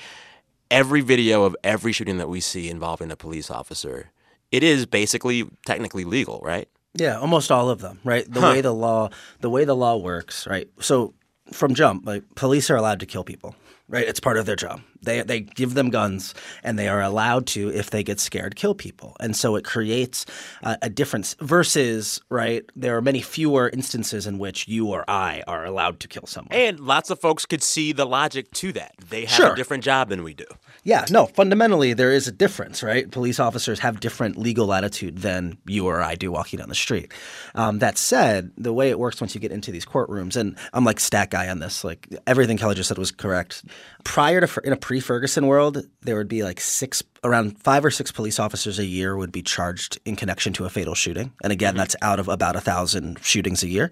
every 0.73 1.03
video 1.03 1.45
of 1.45 1.55
every 1.63 1.93
shooting 1.93 2.19
that 2.19 2.29
we 2.29 2.41
see 2.41 2.69
involving 2.69 3.13
a 3.13 3.17
police 3.17 3.49
officer, 3.49 4.11
it 4.51 4.65
is 4.65 4.87
basically 4.87 5.49
technically 5.65 6.05
legal, 6.05 6.41
right? 6.43 6.69
Yeah, 6.95 7.17
almost 7.17 7.53
all 7.53 7.71
of 7.71 7.81
them, 7.81 8.01
right? 8.03 8.29
The 8.29 8.41
way 8.41 8.61
the 8.61 8.75
law 8.75 9.11
the 9.39 9.49
way 9.49 9.65
the 9.65 9.77
law 9.77 9.97
works, 9.97 10.49
right? 10.49 10.69
So 10.81 11.15
from 11.53 11.75
jump, 11.75 12.05
like 12.07 12.25
police 12.35 12.69
are 12.69 12.77
allowed 12.77 12.99
to 12.99 13.07
kill 13.07 13.23
people, 13.23 13.55
right? 13.89 14.07
It's 14.07 14.19
part 14.19 14.39
of 14.39 14.47
their 14.47 14.57
job. 14.57 14.81
They 15.03 15.23
they 15.23 15.41
give 15.41 15.75
them 15.75 15.91
guns 15.91 16.35
and 16.63 16.79
they 16.79 16.89
are 16.89 17.03
allowed 17.03 17.47
to 17.49 17.69
if 17.71 17.91
they 17.91 18.03
get 18.03 18.21
scared 18.21 18.57
kill 18.57 18.75
people. 18.75 19.17
And 19.21 19.35
so 19.37 19.57
it 19.57 19.65
creates 19.65 20.27
uh, 20.63 20.77
a 20.83 20.89
difference 20.91 21.35
versus, 21.41 22.21
right? 22.29 22.65
There 22.77 22.97
are 22.97 23.03
many 23.03 23.21
fewer 23.21 23.69
instances 23.69 24.27
in 24.27 24.39
which 24.39 24.69
you 24.69 24.89
or 24.89 25.05
I 25.09 25.43
are 25.47 25.65
allowed 25.65 26.01
to 26.01 26.09
kill 26.09 26.27
someone. 26.27 26.53
And 26.53 26.81
lots 26.81 27.11
of 27.11 27.21
folks 27.21 27.47
could 27.47 27.63
see 27.63 27.93
the 27.93 28.05
logic 28.05 28.51
to 28.53 28.73
that. 28.73 28.95
They 29.09 29.23
have 29.23 29.31
Sure. 29.31 29.53
a 29.53 29.57
different 29.57 29.85
job 29.85 30.09
than 30.09 30.23
we 30.23 30.35
do. 30.35 30.47
Yeah, 30.85 31.05
no, 31.11 31.27
fundamentally 31.27 31.93
there 31.95 32.13
is 32.13 32.27
a 32.27 32.33
difference, 32.33 32.83
right? 32.83 33.09
Police 33.11 33.39
officers 33.39 33.79
have 33.81 34.01
different 34.01 34.37
legal 34.37 34.67
latitude 34.67 35.19
than 35.19 35.57
you 35.67 35.87
or 35.87 36.03
I 36.03 36.15
do 36.17 36.33
walking 36.33 36.59
down 36.59 36.69
the 36.69 36.75
street. 36.75 37.13
Um, 37.55 37.79
that 37.79 37.99
said, 37.99 38.51
the 38.57 38.73
way 38.73 38.91
it 38.91 38.99
works 38.99 39.21
once 39.21 39.35
you 39.35 39.41
get 39.41 39.53
into 39.53 39.71
these 39.71 39.85
courtrooms, 39.87 40.37
and 40.37 40.57
I'm 40.73 40.85
like 40.85 40.99
stat 41.01 41.31
guy 41.31 41.49
on 41.49 41.61
this, 41.61 41.85
like 41.85 42.09
everything 42.27 42.57
Kelly 42.59 42.75
just 42.75 42.89
said 42.89 42.99
was 42.99 43.11
correct. 43.13 43.65
Prior 44.05 44.41
to 44.45 44.61
in 44.65 44.73
a 44.73 44.77
pre-Ferguson 44.93 45.47
world, 45.47 45.87
there 46.03 46.17
would 46.17 46.29
be 46.29 46.43
like 46.43 46.61
six, 46.61 47.03
around 47.25 47.59
five 47.59 47.83
or 47.83 47.91
six 47.91 48.13
police 48.13 48.39
officers 48.39 48.79
a 48.79 48.85
year 48.85 49.17
would 49.17 49.33
be 49.33 49.41
charged 49.41 49.99
in 50.05 50.17
connection 50.17 50.53
to 50.53 50.67
a 50.67 50.69
fatal 50.69 50.95
shooting, 50.95 51.33
and 51.43 51.51
again, 51.51 51.71
mm-hmm. 51.71 51.79
that's 51.79 51.97
out 52.03 52.21
of 52.21 52.29
about 52.29 52.57
a 52.57 52.61
thousand 52.61 53.19
shootings 53.23 53.63
a 53.63 53.69
year. 53.69 53.91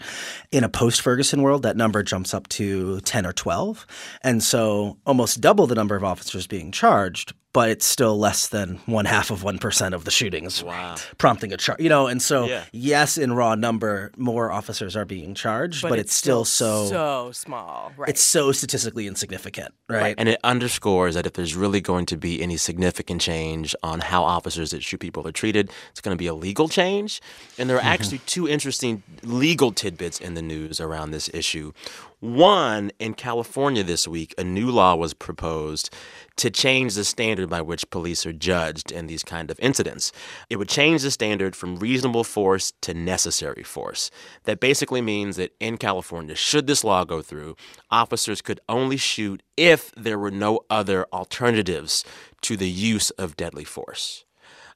In 0.53 0.63
a 0.63 0.69
post-Ferguson 0.69 1.41
world, 1.41 1.63
that 1.63 1.75
number 1.75 2.03
jumps 2.03 2.35
up 2.35 2.49
to 2.49 3.01
ten 3.01 3.25
or 3.25 3.33
twelve, 3.33 3.87
and 4.23 4.43
so 4.43 4.99
almost 5.07 5.41
double 5.41 5.67
the 5.67 5.75
number 5.75 5.97
of 5.97 6.05
officers 6.05 6.47
being 6.47 6.71
charged, 6.71 7.33
but 7.53 7.69
it's 7.71 7.87
still 7.87 8.19
less 8.19 8.49
than 8.49 8.79
one 8.87 9.05
half 9.05 9.31
of 9.31 9.43
one 9.43 9.59
percent 9.59 9.95
of 9.95 10.05
the 10.05 10.11
shootings 10.11 10.63
Wow. 10.63 10.95
prompting 11.19 11.53
a 11.53 11.57
charge. 11.57 11.81
You 11.81 11.89
know, 11.89 12.07
and 12.07 12.23
so 12.23 12.47
Yeah. 12.47 12.65
yes, 12.73 13.19
in 13.19 13.33
raw 13.33 13.55
number, 13.55 14.13
more 14.17 14.53
officers 14.53 14.97
are 14.97 15.05
being 15.05 15.35
charged, 15.35 15.83
but, 15.83 15.99
it's, 15.99 16.15
still, 16.15 16.45
so 16.45 16.87
so 16.87 17.31
small, 17.33 17.93
right? 17.97 18.09
it's 18.09 18.23
so 18.23 18.53
statistically 18.53 19.07
insignificant, 19.07 19.75
right? 19.89 20.15
And 20.17 20.29
it 20.29 20.39
underscores 20.45 21.15
that 21.15 21.27
if 21.27 21.33
there's 21.35 21.55
really 21.55 21.81
going 21.81 22.07
to 22.07 22.17
be 22.17 22.43
any 22.43 22.57
significant 22.57 23.21
change 23.21 23.75
on 23.83 24.01
how 24.01 24.23
officers 24.23 24.71
that 24.71 24.83
shoot 24.83 24.99
people 25.01 25.27
are 25.27 25.33
treated, 25.33 25.71
it's 25.91 26.01
going 26.01 26.17
to 26.17 26.19
be 26.19 26.27
a 26.27 26.35
legal 26.35 26.69
change. 26.69 27.21
And 27.59 27.69
there 27.69 27.77
are 27.77 27.81
mm-hmm. 27.81 27.89
actually 27.89 28.19
two 28.27 28.49
interesting 28.49 29.03
legal 29.23 29.73
tidbits 29.73 30.21
in 30.21 30.35
the 30.35 30.43
news 30.43 30.81
around 30.81 31.11
this 31.11 31.29
issue. 31.35 31.73
One, 32.21 32.93
in 32.99 33.15
California 33.15 33.83
this 33.83 34.07
week, 34.07 34.35
a 34.37 34.45
new 34.45 34.71
law 34.71 34.95
was 34.95 35.15
proposed 35.15 35.89
to 36.37 36.51
change 36.51 36.95
the 36.95 37.05
standard 37.05 37.49
by 37.49 37.63
which 37.63 37.89
police 37.89 38.27
are 38.27 38.33
judged 38.35 38.93
in 38.93 39.07
these 39.07 39.25
kind 39.25 39.51
of 39.51 39.59
incidents. 39.59 40.13
It 40.51 40.57
would 40.57 40.69
change 40.69 41.01
the 41.01 41.11
standard 41.11 41.57
from 41.57 41.77
reasonable 41.77 42.25
force 42.25 42.75
to 42.83 42.93
necessary 42.93 43.63
force. 43.63 44.11
That 44.45 44.61
basically 44.61 45.01
means 45.01 45.37
that 45.37 45.55
in 45.61 45.79
California, 45.79 46.35
should 46.35 46.67
this 46.67 46.85
law 46.85 47.05
go 47.05 47.23
through, 47.23 47.57
officers 47.91 48.43
could 48.43 48.61
only 48.69 48.99
shoot 48.99 49.43
if 49.57 49.91
there 49.97 50.19
were 50.19 50.31
no 50.31 50.61
other 50.69 51.07
alternatives 51.15 52.05
to 52.43 52.55
the 52.55 52.69
use 52.69 53.09
of 53.13 53.35
deadly 53.35 53.65
force. 53.65 54.27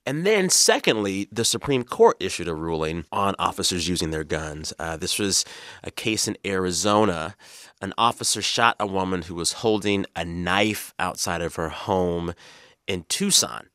And 0.06 0.26
then, 0.26 0.50
secondly, 0.50 1.28
the 1.32 1.44
Supreme 1.46 1.82
Court 1.82 2.16
issued 2.20 2.48
a 2.48 2.54
ruling 2.54 3.06
on 3.10 3.34
officers 3.38 3.88
using 3.88 4.10
their 4.10 4.24
guns. 4.24 4.72
Uh, 4.78 4.98
this 4.98 5.18
was 5.18 5.46
a 5.82 5.90
case 5.90 6.28
in 6.28 6.36
Arizona. 6.44 7.36
An 7.80 7.94
officer 7.96 8.42
shot 8.42 8.76
a 8.78 8.86
woman 8.86 9.22
who 9.22 9.34
was 9.34 9.54
holding 9.54 10.04
a 10.14 10.24
knife 10.24 10.92
outside 10.98 11.40
of 11.40 11.54
her 11.54 11.70
home 11.70 12.34
in 12.86 13.04
Tucson. 13.08 13.68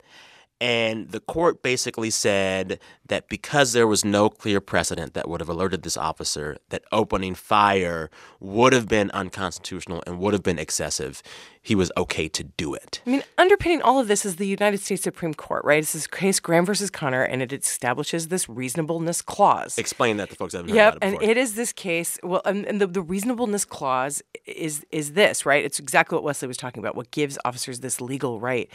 And 0.62 1.10
the 1.12 1.22
court 1.22 1.64
basically 1.64 2.10
said 2.10 2.80
that 3.08 3.30
because 3.30 3.74
there 3.74 3.88
was 3.88 4.04
no 4.04 4.30
clear 4.30 4.60
precedent 4.60 5.14
that 5.14 5.30
would 5.30 5.40
have 5.40 5.50
alerted 5.50 5.84
this 5.84 5.96
officer 5.96 6.58
that 6.70 6.84
opening 6.92 7.34
fire 7.34 8.10
would 8.42 8.74
have 8.74 8.88
been 8.88 9.10
unconstitutional 9.12 10.04
and 10.06 10.20
would 10.20 10.34
have 10.34 10.44
been 10.44 10.60
excessive, 10.60 11.24
he 11.62 11.76
was 11.76 11.92
okay 11.96 12.28
to 12.28 12.44
do 12.44 12.74
it. 12.74 13.02
I 13.06 13.10
mean, 13.10 13.24
underpinning 13.38 13.82
all 13.82 14.00
of 14.00 14.08
this 14.08 14.26
is 14.26 14.36
the 14.36 14.48
United 14.48 14.80
States 14.80 15.04
Supreme 15.04 15.34
Court, 15.34 15.64
right? 15.64 15.82
This 15.82 15.96
is 15.96 16.08
case 16.08 16.40
Graham 16.40 16.66
versus 16.66 16.90
Connor, 16.90 17.24
and 17.24 17.42
it 17.42 17.54
establishes 17.54 18.28
this 18.28 18.48
reasonableness 18.50 19.22
clause. 19.22 19.78
Explain 19.78 20.18
that 20.18 20.30
to 20.30 20.36
folks 20.36 20.54
that 20.54 20.60
haven't 20.60 20.72
heard 20.72 20.98
about 20.98 21.04
it 21.04 21.22
and 21.22 21.22
it 21.22 21.38
is 21.38 21.56
this 21.56 21.74
case. 21.74 22.20
Well, 22.24 22.42
and, 22.46 22.66
and 22.66 22.82
the, 22.82 22.88
the 22.88 23.02
reasonableness 23.02 23.66
clause 23.66 24.22
is 24.46 24.86
is 24.92 25.14
this 25.14 25.46
right? 25.46 25.64
It's 25.64 25.80
exactly 25.80 26.16
what 26.16 26.24
Wesley 26.24 26.48
was 26.48 26.58
talking 26.58 26.82
about. 26.82 26.96
What 26.96 27.12
gives 27.12 27.38
officers 27.46 27.80
this 27.80 28.02
legal 28.02 28.40
right 28.40 28.70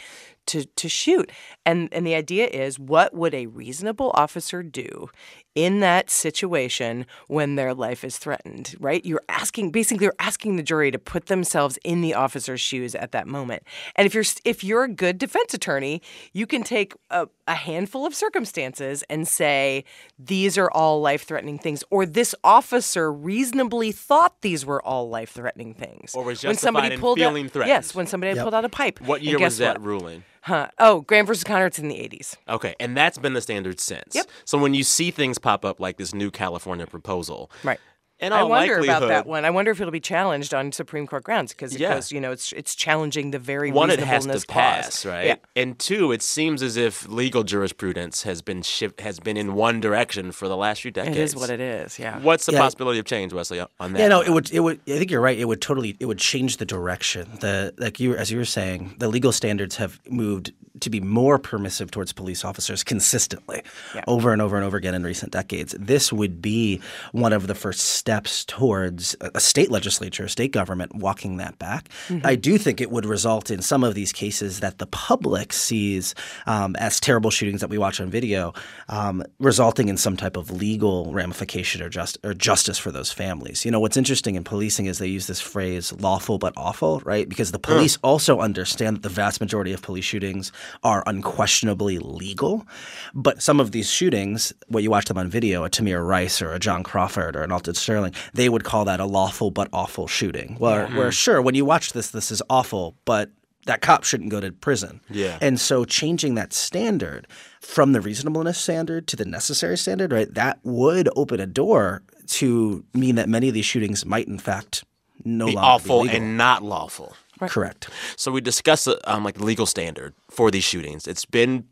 to 0.47 0.65
to 0.65 0.89
shoot, 0.89 1.31
and 1.65 1.89
and 1.91 2.05
the 2.05 2.15
idea 2.15 2.47
is, 2.47 2.79
what 2.79 3.13
would 3.13 3.33
a 3.33 3.47
reasonable 3.47 4.11
officer 4.15 4.63
do 4.63 5.09
in 5.55 5.79
that 5.79 6.09
situation 6.09 7.05
when 7.27 7.55
their 7.55 7.73
life 7.73 8.03
is 8.03 8.17
threatened? 8.17 8.75
Right? 8.79 9.05
You're 9.05 9.23
asking 9.29 9.71
basically, 9.71 10.05
you're 10.05 10.15
asking 10.19 10.55
the 10.55 10.63
jury 10.63 10.91
to 10.91 10.99
put 10.99 11.27
themselves 11.27 11.77
in 11.83 12.01
the 12.01 12.13
officer's 12.13 12.61
shoes 12.61 12.95
at 12.95 13.11
that 13.11 13.27
moment. 13.27 13.63
And 13.95 14.05
if 14.05 14.13
you're 14.13 14.25
if 14.43 14.63
you're 14.63 14.83
a 14.83 14.89
good 14.89 15.17
defense 15.17 15.53
attorney, 15.53 16.01
you 16.33 16.45
can 16.45 16.63
take 16.63 16.93
a, 17.09 17.27
a 17.47 17.55
handful 17.55 18.05
of 18.05 18.13
circumstances 18.13 19.03
and 19.09 19.27
say 19.27 19.83
these 20.19 20.57
are 20.57 20.69
all 20.71 21.01
life-threatening 21.01 21.59
things, 21.59 21.83
or 21.89 22.05
this 22.05 22.35
officer 22.43 23.11
reasonably 23.11 23.91
thought 23.91 24.41
these 24.41 24.65
were 24.65 24.81
all 24.85 25.09
life-threatening 25.09 25.73
things. 25.73 26.13
Or 26.15 26.23
was 26.23 26.43
when 26.43 26.55
somebody 26.55 26.93
in 26.93 26.99
pulled 26.99 27.17
feeling 27.17 27.45
out, 27.45 27.51
threatened. 27.51 27.69
Yes, 27.69 27.95
when 27.95 28.07
somebody 28.07 28.35
had 28.35 28.41
pulled 28.43 28.53
out 28.53 28.65
a 28.65 28.69
pipe. 28.69 28.99
What 29.01 29.21
And 29.21 29.29
year 29.29 29.37
guess 29.37 29.53
was 29.53 29.57
that 29.59 29.79
what? 29.79 29.87
ruling? 29.87 30.23
Huh. 30.45 30.67
Oh, 30.77 31.01
Graham 31.01 31.25
versus 31.25 31.43
Connor. 31.43 31.65
It's 31.65 31.79
in 31.79 31.87
the 31.87 31.95
80s. 31.95 32.35
Okay, 32.47 32.75
and 32.79 32.95
that's 32.95 33.17
been 33.17 33.33
the 33.33 33.41
standard 33.41 33.79
since. 33.79 34.13
Yep. 34.13 34.27
So 34.45 34.59
when 34.59 34.75
you 34.75 34.83
see 34.83 35.09
things 35.09 35.39
pop 35.39 35.65
up 35.65 35.79
like 35.79 35.97
this 35.97 36.13
new 36.13 36.29
California 36.29 36.85
proposal, 36.85 37.49
Right. 37.63 37.79
In 38.17 38.31
I 38.31 38.43
wonder 38.43 38.77
about 38.79 39.07
that 39.09 39.27
one. 39.27 39.43
I 39.43 39.49
wonder 39.49 39.71
if 39.71 39.81
it'll 39.81 39.91
be 39.91 39.99
challenged 39.99 40.53
on 40.53 40.71
Supreme 40.71 41.05
Court 41.05 41.23
grounds 41.25 41.51
because 41.51 41.77
Yeah. 41.77 41.95
goes, 41.95 42.13
you 42.13 42.21
know, 42.21 42.31
it's 42.31 42.53
it's 42.53 42.73
challenging 42.73 43.31
the 43.31 43.39
very 43.39 43.71
one 43.71 43.89
it 43.89 43.99
has 43.99 44.25
reasonableness 44.25 44.41
to 44.43 44.47
pass 44.47 45.01
clause. 45.01 45.05
right 45.13 45.25
Yeah. 45.25 45.35
and 45.61 45.77
two 45.77 46.13
it 46.13 46.21
seems 46.21 46.63
as 46.63 46.77
if 46.77 47.07
legal 47.09 47.43
jurisprudence 47.43 48.23
has 48.23 48.41
been 48.41 48.61
shift 48.61 49.01
has 49.01 49.19
been 49.19 49.35
in 49.35 49.53
one 49.53 49.81
direction 49.81 50.31
for 50.31 50.47
the 50.47 50.55
last 50.55 50.81
few 50.83 50.91
decades 50.91 51.17
It 51.17 51.23
is 51.23 51.35
what 51.35 51.49
it 51.49 51.59
is. 51.59 51.99
Yeah. 51.99 52.19
what's 52.19 52.45
the 52.45 52.53
Yeah. 52.53 52.61
possibility 52.61 52.99
of 52.99 53.05
change 53.05 53.33
wesley 53.33 53.59
on 53.81 53.91
that 53.93 53.99
Yeah, 53.99 54.07
no, 54.07 54.21
it 54.21 54.29
would. 54.29 54.49
It 54.49 54.61
would. 54.61 54.79
I 54.87 54.97
think 54.97 55.11
you're 55.11 55.19
right. 55.21 55.37
It 55.37 55.45
would 55.45 55.61
totally. 55.61 55.97
It 55.99 56.05
would 56.05 56.19
change 56.19 56.55
the 56.57 56.65
direction. 56.65 57.27
The 57.41 57.73
like 57.77 57.99
you, 57.99 58.15
as 58.15 58.31
you 58.31 58.37
were 58.37 58.45
saying, 58.45 58.95
the 58.97 59.09
legal 59.09 59.33
standards 59.33 59.75
have 59.75 59.99
moved 60.09 60.53
to 60.81 60.89
be 60.89 60.99
more 60.99 61.39
permissive 61.39 61.89
towards 61.89 62.11
police 62.11 62.43
officers 62.43 62.83
consistently, 62.83 63.61
over 64.07 64.33
and 64.33 64.41
over 64.41 64.57
and 64.57 64.65
over 64.65 64.75
again 64.75 64.93
in 64.93 65.03
recent 65.03 65.31
decades. 65.31 65.73
This 65.79 66.11
would 66.11 66.41
be 66.41 66.81
one 67.13 67.31
of 67.31 67.47
the 67.47 67.55
first 67.55 67.79
steps 68.05 68.45
towards 68.45 69.15
a 69.19 69.39
state 69.39 69.71
legislature, 69.71 70.25
a 70.25 70.29
state 70.29 70.51
government 70.51 70.93
walking 70.93 71.37
that 71.37 71.57
back. 71.57 71.89
Mhm. 72.07 72.23
I 72.23 72.35
do 72.35 72.59
think 72.59 72.79
it 72.79 72.91
would 72.91 73.03
result 73.03 73.49
in 73.49 73.63
some 73.63 73.83
of 73.83 73.95
these 73.95 74.13
cases 74.13 74.59
that 74.59 74.77
the 74.77 74.85
public 74.85 75.51
sees 75.51 76.13
um, 76.45 76.75
as 76.75 76.99
terrible 76.99 77.31
shootings 77.31 77.61
that 77.61 77.69
we 77.71 77.79
watch 77.79 77.99
on 77.99 78.11
video, 78.11 78.53
um, 78.89 79.23
resulting 79.39 79.89
in 79.89 79.97
some 79.97 80.15
type 80.15 80.37
of 80.37 80.51
legal 80.51 81.11
ramification 81.11 81.81
or 81.81 81.89
just 81.89 82.19
or 82.23 82.35
justice 82.35 82.77
for 82.77 82.91
those 82.91 83.11
families. 83.11 83.65
You 83.65 83.71
know, 83.71 83.79
what's 83.79 83.97
interesting 83.97 84.35
in 84.35 84.43
policing 84.43 84.85
is 84.85 84.99
they 84.99 85.07
use 85.07 85.25
this 85.25 85.41
phrase 85.41 85.91
"lawful 85.93 86.37
but 86.37 86.53
awful," 86.55 87.01
right? 87.05 87.27
Because 87.27 87.51
the 87.53 87.57
police 87.57 87.97
also 88.03 88.39
understand 88.39 88.97
that 88.97 89.01
the 89.01 89.09
vast 89.09 89.41
majority 89.41 89.73
of 89.73 89.81
police 89.81 90.05
shootings 90.05 90.51
are 90.83 91.01
unquestionably 91.07 91.97
legal, 91.97 92.67
but 93.15 93.41
some 93.41 93.59
of 93.59 93.71
these 93.71 93.89
shootings, 93.89 94.53
when 94.67 94.83
you 94.83 94.91
watch 94.91 95.05
them 95.05 95.17
on 95.17 95.27
video, 95.27 95.63
a 95.63 95.71
Tamir 95.71 96.07
Rice 96.07 96.39
or 96.39 96.53
a 96.53 96.59
John 96.59 96.83
Crawford 96.83 97.35
or 97.35 97.41
an 97.41 97.51
Alton 97.51 97.73
Sterling, 97.73 97.94
they 98.33 98.49
would 98.49 98.63
call 98.63 98.85
that 98.85 98.99
a 98.99 99.05
lawful 99.05 99.51
but 99.51 99.67
awful 99.73 100.07
shooting. 100.07 100.55
Where, 100.59 100.87
Yeah. 100.89 100.97
where 100.97 101.11
sure, 101.11 101.41
when 101.41 101.55
you 101.55 101.65
watch 101.65 101.93
this, 101.93 102.09
this 102.11 102.31
is 102.31 102.41
awful, 102.49 102.95
but 103.05 103.31
that 103.65 103.81
cop 103.81 104.03
shouldn't 104.03 104.29
go 104.29 104.39
to 104.39 104.51
prison. 104.51 105.01
Yeah. 105.09 105.37
And 105.41 105.59
so 105.59 105.85
changing 105.85 106.35
that 106.35 106.53
standard 106.53 107.27
from 107.61 107.93
the 107.93 108.01
reasonableness 108.01 108.59
standard 108.59 109.07
to 109.07 109.15
the 109.15 109.25
necessary 109.25 109.77
standard, 109.77 110.11
right, 110.11 110.31
that 110.35 110.59
would 110.63 111.09
open 111.15 111.39
a 111.39 111.47
door 111.47 112.03
to 112.27 112.83
mean 112.93 113.15
that 113.15 113.27
many 113.29 113.47
of 113.47 113.53
these 113.53 113.65
shootings 113.65 114.05
might 114.05 114.27
in 114.27 114.37
fact 114.39 114.83
no 115.23 115.47
be 115.47 115.53
longer 115.53 115.65
awful 115.67 116.01
be 116.03 116.07
legal. 116.09 116.21
and 116.23 116.37
not 116.37 116.61
lawful 116.63 117.15
Correct. 117.39 117.89
so 118.15 118.31
we 118.31 118.41
discussed 118.41 118.87
uh, 118.87 118.97
um, 119.05 119.23
like 119.23 119.35
the 119.35 119.43
legal 119.45 119.65
standard 119.65 120.13
for 120.29 120.49
these 120.51 120.63
shootings 120.63 121.07
it's 121.07 121.25
been 121.25 121.65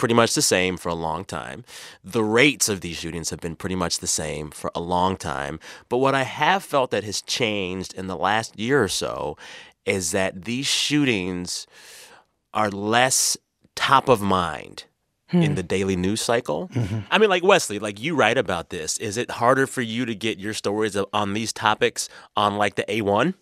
pretty 0.00 0.14
much 0.14 0.34
the 0.34 0.42
same 0.42 0.76
for 0.76 0.88
a 0.88 0.94
long 0.94 1.24
time 1.24 1.62
the 2.02 2.24
rates 2.24 2.68
of 2.68 2.80
these 2.80 2.96
shootings 2.96 3.30
have 3.30 3.40
been 3.40 3.54
pretty 3.54 3.76
much 3.76 3.98
the 3.98 4.06
same 4.08 4.50
for 4.50 4.70
a 4.74 4.80
long 4.80 5.16
time 5.16 5.60
but 5.88 5.98
what 5.98 6.14
i 6.14 6.22
have 6.24 6.62
felt 6.64 6.90
that 6.90 7.04
has 7.04 7.20
changed 7.22 7.92
in 7.94 8.06
the 8.08 8.16
last 8.16 8.58
year 8.58 8.82
or 8.82 8.88
so 8.88 9.36
is 9.86 10.10
that 10.12 10.44
these 10.46 10.66
shootings 10.66 11.66
are 12.52 12.70
less 12.70 13.36
top 13.76 14.08
of 14.08 14.20
mind 14.20 14.84
in 15.32 15.42
Hmm. 15.50 15.54
the 15.54 15.62
daily 15.62 15.94
news 15.94 16.20
cycle. 16.20 16.68
I 17.08 17.18
mean, 17.18 17.30
like 17.30 17.44
Wesley, 17.44 17.78
like 17.78 18.00
you 18.00 18.16
write 18.16 18.36
about 18.36 18.70
this. 18.70 18.98
Is 18.98 19.16
it 19.16 19.30
harder 19.30 19.68
for 19.68 19.80
you 19.80 20.04
to 20.04 20.14
get 20.16 20.40
your 20.40 20.54
stories 20.54 20.96
on 21.12 21.34
these 21.34 21.52
topics 21.52 22.08
on 22.36 22.56
like 22.56 22.74
the 22.74 22.82
A1? 22.88 23.34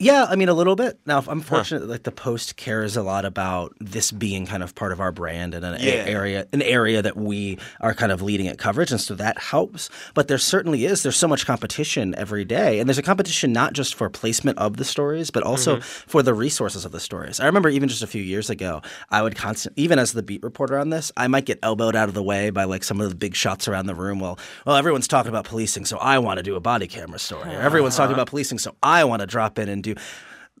Yeah, 0.00 0.26
I 0.30 0.36
mean 0.36 0.48
a 0.48 0.54
little 0.54 0.76
bit. 0.76 1.00
Now, 1.06 1.24
I'm 1.26 1.40
fortunate 1.40 1.80
that 1.80 1.88
like 1.88 2.04
the 2.04 2.12
Post 2.12 2.54
cares 2.54 2.96
a 2.96 3.02
lot 3.02 3.24
about 3.24 3.74
this 3.80 4.12
being 4.12 4.46
kind 4.46 4.62
of 4.62 4.76
part 4.76 4.92
of 4.92 5.00
our 5.00 5.10
brand 5.10 5.54
and 5.54 5.64
an 5.64 5.74
a- 5.74 6.08
area, 6.08 6.46
an 6.52 6.62
area 6.62 7.02
that 7.02 7.16
we 7.16 7.58
are 7.80 7.94
kind 7.94 8.12
of 8.12 8.22
leading 8.22 8.46
at 8.46 8.58
coverage, 8.58 8.92
and 8.92 9.00
so 9.00 9.16
that 9.16 9.40
helps. 9.40 9.90
But 10.14 10.28
there 10.28 10.38
certainly 10.38 10.84
is. 10.84 11.02
There's 11.02 11.16
so 11.16 11.26
much 11.26 11.46
competition 11.46 12.14
every 12.16 12.44
day, 12.44 12.78
and 12.78 12.88
there's 12.88 12.98
a 12.98 13.02
competition 13.02 13.52
not 13.52 13.72
just 13.72 13.96
for 13.96 14.08
placement 14.08 14.56
of 14.58 14.76
the 14.76 14.84
stories, 14.84 15.32
but 15.32 15.42
also 15.42 15.78
Mhm. 15.78 15.82
for 15.82 16.22
the 16.22 16.32
resources 16.32 16.84
of 16.84 16.92
the 16.92 17.00
stories. 17.00 17.40
I 17.40 17.46
remember 17.46 17.68
even 17.68 17.88
just 17.88 18.02
a 18.02 18.06
few 18.06 18.22
years 18.22 18.50
ago, 18.50 18.82
I 19.10 19.22
would 19.22 19.34
constant, 19.34 19.74
even 19.76 19.98
as 19.98 20.12
the 20.12 20.22
beat 20.22 20.44
reporter 20.44 20.78
on 20.78 20.90
this, 20.90 21.10
I 21.16 21.26
might 21.26 21.44
get 21.44 21.58
elbowed 21.60 21.96
out 21.96 22.08
of 22.08 22.14
the 22.14 22.22
way 22.22 22.50
by 22.50 22.62
like 22.62 22.84
some 22.84 23.00
of 23.00 23.08
the 23.08 23.16
big 23.16 23.34
shots 23.34 23.66
around 23.66 23.86
the 23.86 23.96
room. 23.96 24.20
Well, 24.20 24.38
well, 24.64 24.76
everyone's 24.76 25.08
talking 25.08 25.30
about 25.30 25.44
policing, 25.46 25.86
so 25.86 25.98
I 25.98 26.20
want 26.20 26.36
to 26.36 26.44
do 26.44 26.54
a 26.54 26.60
body 26.60 26.86
camera 26.86 27.18
story. 27.18 27.52
Or 27.52 27.60
everyone's 27.60 27.96
talking 27.96 28.14
about 28.14 28.28
policing, 28.28 28.60
so 28.60 28.76
I 28.80 29.02
want 29.02 29.22
to 29.22 29.26
drop 29.26 29.58
in 29.58 29.68
and 29.68 29.82
do. 29.82 29.87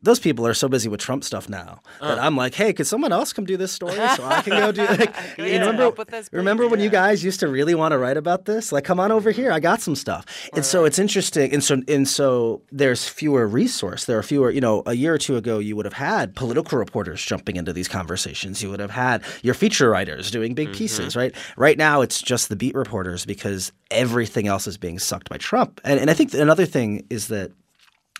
Those 0.00 0.20
people 0.20 0.46
are 0.46 0.54
so 0.54 0.68
busy 0.68 0.88
with 0.88 1.00
Trump 1.00 1.24
stuff 1.24 1.48
now 1.48 1.80
that 2.00 2.18
Uh. 2.18 2.22
I'm 2.22 2.36
like, 2.36 2.54
hey, 2.54 2.72
could 2.72 2.86
someone 2.86 3.10
else 3.10 3.32
come 3.32 3.44
do 3.44 3.56
this 3.56 3.72
story 3.72 3.96
so 3.96 4.24
I 4.24 4.42
can 4.42 4.52
go 4.52 4.70
do? 4.70 4.86
Like, 4.96 5.12
you 5.36 5.44
Yeah. 5.46 5.66
remember, 5.66 6.04
remember 6.30 6.68
when 6.68 6.78
you 6.78 6.88
guys 6.88 7.24
used 7.24 7.40
to 7.40 7.48
really 7.48 7.74
want 7.74 7.90
to 7.90 7.98
write 7.98 8.16
about 8.16 8.44
this? 8.44 8.70
Like, 8.70 8.84
come 8.84 9.00
on 9.00 9.10
over 9.10 9.32
here, 9.32 9.50
I 9.50 9.58
got 9.58 9.80
some 9.80 9.96
stuff. 9.96 10.24
And 10.54 10.64
so 10.64 10.84
it's 10.84 11.00
interesting, 11.00 11.52
and 11.52 11.64
so 11.64 11.82
and 11.88 12.06
so 12.06 12.62
there's 12.70 13.08
fewer 13.08 13.48
resource. 13.48 14.04
There 14.04 14.16
are 14.16 14.22
fewer. 14.22 14.52
You 14.52 14.60
know, 14.60 14.84
a 14.86 14.94
year 14.94 15.12
or 15.14 15.18
two 15.18 15.36
ago, 15.36 15.58
you 15.58 15.74
would 15.74 15.84
have 15.84 15.94
had 15.94 16.36
political 16.36 16.78
reporters 16.78 17.20
jumping 17.20 17.56
into 17.56 17.72
these 17.72 17.88
conversations. 17.88 18.62
You 18.62 18.70
would 18.70 18.78
have 18.78 18.92
had 18.92 19.24
your 19.42 19.54
feature 19.54 19.90
writers 19.90 20.30
doing 20.30 20.54
big 20.54 20.72
pieces, 20.72 21.16
right? 21.16 21.34
Right 21.56 21.76
now, 21.76 22.02
it's 22.02 22.22
just 22.22 22.50
the 22.50 22.56
beat 22.56 22.76
reporters 22.76 23.26
because 23.26 23.72
everything 23.90 24.46
else 24.46 24.68
is 24.68 24.78
being 24.78 25.00
sucked 25.00 25.28
by 25.28 25.38
Trump. 25.38 25.80
And 25.82 25.98
and 25.98 26.08
I 26.08 26.14
think 26.14 26.32
another 26.34 26.66
thing 26.66 27.04
is 27.10 27.26
that 27.34 27.50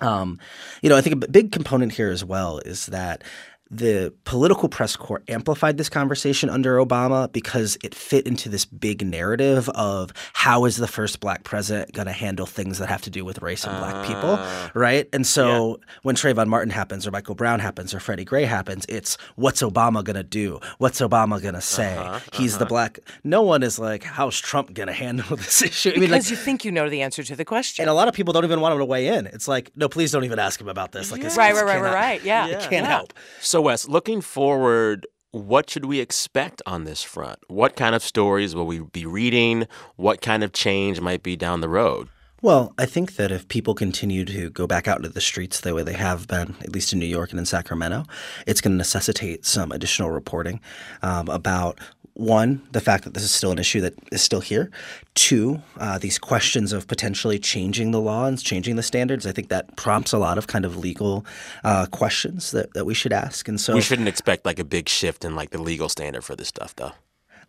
um, 0.01 0.39
you 0.83 0.89
know, 0.89 0.97
I 0.97 1.01
think 1.01 1.25
a 1.25 1.29
big 1.29 1.53
component 1.53 1.93
here 1.93 2.11
as 2.11 2.25
well 2.25 2.59
is 2.59 2.87
that 2.87 3.23
the 3.71 4.13
political 4.25 4.69
press 4.69 4.97
corps 4.97 5.23
amplified 5.29 5.77
this 5.77 5.89
conversation 5.89 6.49
under 6.49 6.79
Obama 6.79 7.31
because 7.33 7.77
it 7.85 7.95
fit 7.95 8.27
into 8.27 8.49
this 8.49 8.65
big 8.65 9.07
narrative 9.07 9.69
of 9.71 10.13
how 10.33 10.65
is 10.65 10.77
the 10.77 10.87
first 10.89 11.21
black 11.21 11.45
president 11.45 11.93
going 11.93 12.07
to 12.07 12.13
handle 12.13 12.47
things 12.47 12.79
that 12.79 12.89
have 12.89 13.03
to 13.03 13.11
do 13.11 13.25
with 13.25 13.43
race 13.43 13.65
and 13.65 13.77
black 13.79 14.07
people, 14.07 14.37
Ah. 14.39 14.71
right? 14.75 15.07
And 15.13 15.27
so 15.27 15.81
when 16.03 16.17
Trayvon 16.17 16.47
Martin 16.49 16.71
happens 16.71 17.07
or 17.07 17.11
Michael 17.11 17.35
Brown 17.35 17.61
happens 17.61 17.93
or 17.93 18.01
Freddie 18.01 18.25
Gray 18.25 18.45
happens, 18.45 18.87
it's 18.89 19.19
what's 19.37 19.61
Obama 19.63 20.03
going 20.03 20.17
to 20.17 20.23
do? 20.23 20.61
What's 20.79 21.01
Obama 21.01 21.41
going 21.43 21.55
to 21.55 21.61
say? 21.61 21.97
Uh-huh, 21.97 22.21
He's 22.33 22.59
the 22.59 22.65
uh-huh. 22.65 22.69
black. 22.69 22.99
No 23.25 23.43
one 23.43 23.63
is 23.63 23.79
like, 23.79 24.03
how's 24.03 24.39
Trump 24.39 24.73
going 24.73 24.87
to 24.87 24.93
handle 24.95 25.37
this 25.37 25.61
issue? 25.63 25.91
I 25.91 25.99
mean, 25.99 26.11
like, 26.11 26.21
because 26.21 26.31
you 26.31 26.37
think 26.37 26.65
you 26.65 26.73
know 26.73 26.89
the 26.89 27.03
answer 27.03 27.23
to 27.23 27.37
the 27.37 27.45
question. 27.45 27.83
and 27.83 27.91
a 27.91 27.95
lot 27.95 28.09
of 28.09 28.15
people 28.15 28.33
don't 28.33 28.45
even 28.45 28.61
want 28.61 28.73
him 28.73 28.79
to 28.79 28.85
weigh 28.87 29.09
in. 29.09 29.27
It's 29.27 29.47
like, 29.49 29.71
no, 29.77 29.89
please 29.89 30.11
don't 30.11 30.25
even 30.25 30.39
ask 30.39 30.61
him 30.61 30.69
about 30.69 30.93
this. 30.93 31.13
Like, 31.13 31.21
this, 31.21 31.37
Right, 31.37 31.53
this 31.53 31.63
right, 31.63 31.81
right, 31.81 31.83
right, 31.83 31.95
right. 31.95 32.25
Yeah. 32.25 32.47
it 32.47 32.61
can't 32.61 32.73
Yeah. 32.73 32.87
help. 32.87 33.13
So, 33.41 33.58
Wes, 33.63 33.89
looking 33.89 34.21
forward, 34.21 35.07
what 35.31 35.69
should 35.69 35.85
we 35.85 36.01
expect 36.01 36.63
on 36.67 36.85
this 36.85 37.03
front? 37.03 37.39
What 37.49 37.77
kind 37.77 37.95
of 37.95 38.03
stories 38.03 38.55
will 38.55 38.67
we 38.67 38.81
be 38.81 39.07
reading? 39.07 39.67
What 39.97 40.21
kind 40.21 40.43
of 40.43 40.53
change 40.53 41.01
might 41.01 41.23
be 41.23 41.37
down 41.37 41.61
the 41.61 41.69
road? 41.69 42.09
Well, 42.41 42.73
I 42.79 42.87
think 42.87 43.17
that 43.17 43.33
if 43.33 43.49
people 43.49 43.75
continue 43.75 44.25
to 44.25 44.49
go 44.51 44.69
back 44.69 44.87
out 44.87 44.99
into 44.99 45.09
the 45.09 45.21
streets 45.21 45.61
the 45.61 45.75
way 45.75 45.83
they 45.83 45.95
have 45.95 46.29
been, 46.29 46.55
at 46.61 46.73
least 46.73 46.93
in 46.93 47.01
New 47.01 47.07
York 47.07 47.31
and 47.31 47.39
in 47.41 47.47
Sacramento, 47.47 48.05
it's 48.47 48.61
going 48.61 48.75
to 48.75 48.79
necessitate 48.79 49.45
some 49.45 49.73
additional 49.73 50.11
reporting 50.11 50.61
um, 51.03 51.29
about 51.29 51.81
one, 52.19 52.63
the 52.73 52.81
fact 52.81 53.05
that 53.05 53.15
this 53.15 53.23
is 53.23 53.31
still 53.31 53.53
an 53.53 53.59
issue 53.59 53.81
that 53.81 53.95
is 54.11 54.21
still 54.21 54.41
here. 54.41 54.71
Two, 55.15 55.63
uh, 55.79 55.99
these 55.99 56.19
questions 56.19 56.73
of 56.73 56.89
potentially 56.89 57.39
changing 57.39 57.93
the 57.93 58.01
law 58.01 58.27
and 58.27 58.43
changing 58.43 58.77
the 58.77 58.83
standards. 58.83 59.25
I 59.25 59.33
think 59.33 59.49
that 59.49 59.77
prompts 59.77 60.13
a 60.13 60.19
lot 60.19 60.37
of 60.37 60.49
kind 60.49 60.65
of 60.65 60.77
legal 60.77 61.25
uh, 61.63 61.87
questions 61.87 62.51
that, 62.51 62.75
that 62.75 62.85
we 62.85 62.95
should 62.95 63.13
ask. 63.13 63.47
And 63.47 63.61
so 63.61 63.75
we 63.75 63.81
shouldn't 63.81 64.09
expect 64.09 64.45
like 64.45 64.59
a 64.59 64.65
big 64.65 64.89
shift 64.89 65.25
in 65.25 65.37
like 65.37 65.51
the 65.51 65.63
legal 65.63 65.89
standard 65.89 66.25
for 66.25 66.35
this 66.35 66.49
stuff, 66.49 66.75
though. 66.75 66.93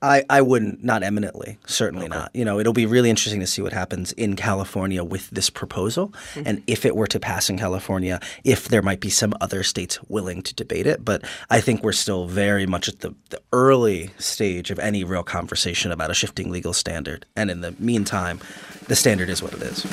I, 0.02 0.24
I 0.30 0.42
wouldn't, 0.42 0.84
not 0.84 1.04
eminently, 1.04 1.58
certainly 1.68 2.08
not. 2.08 2.32
You 2.34 2.46
know, 2.46 2.58
it'll 2.60 2.72
be 2.74 2.86
really 2.86 3.10
interesting 3.10 3.42
to 3.42 3.48
see 3.48 3.62
what 3.62 3.74
happens 3.74 4.14
in 4.14 4.36
California 4.38 5.04
with 5.04 5.30
this 5.30 5.50
proposal, 5.50 6.14
Mhm. 6.36 6.44
and 6.46 6.64
if 6.68 6.86
it 6.86 6.96
were 6.96 7.08
to 7.08 7.20
pass 7.20 7.50
in 7.50 7.58
California, 7.58 8.20
if 8.46 8.70
there 8.70 8.82
might 8.82 9.02
be 9.02 9.10
some 9.10 9.34
other 9.42 9.62
states 9.64 10.00
willing 10.08 10.42
to 10.44 10.56
debate 10.56 10.88
it. 10.88 11.04
But 11.04 11.24
I 11.50 11.60
think 11.60 11.84
we're 11.84 11.92
still 11.92 12.28
very 12.28 12.66
much 12.66 12.88
at 12.88 13.02
the, 13.02 13.14
the 13.30 13.42
early 13.52 14.12
stage 14.18 14.72
of 14.72 14.80
any 14.80 15.04
real 15.04 15.24
conversation 15.24 15.92
about 15.92 16.12
a 16.12 16.14
shifting 16.14 16.50
legal 16.50 16.72
standard. 16.74 17.26
And 17.36 17.52
in 17.52 17.60
the 17.62 17.76
meantime, 17.78 18.40
the 18.88 18.96
standard 18.96 19.30
is 19.30 19.44
what 19.44 19.54
it 19.54 19.62
is. 19.62 19.86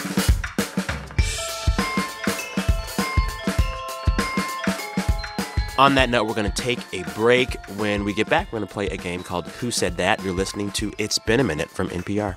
On 5.79 5.95
that 5.97 6.09
note, 6.09 6.25
we're 6.25 6.35
going 6.35 6.51
to 6.51 6.63
take 6.63 6.79
a 6.95 7.03
break. 7.11 7.55
When 7.77 8.03
we 8.03 8.15
get 8.15 8.31
back, 8.31 8.51
we're 8.51 8.61
going 8.61 8.69
to 8.69 8.73
play 8.73 8.89
a 8.89 8.97
game 8.97 9.23
called 9.23 9.47
Who 9.47 9.71
Said 9.71 9.99
That? 9.99 10.23
You're 10.25 10.33
listening 10.33 10.71
to 10.73 10.91
It's 10.97 11.19
Been 11.19 11.39
a 11.39 11.45
Minute 11.45 11.69
from 11.69 11.91
NPR. 11.91 12.37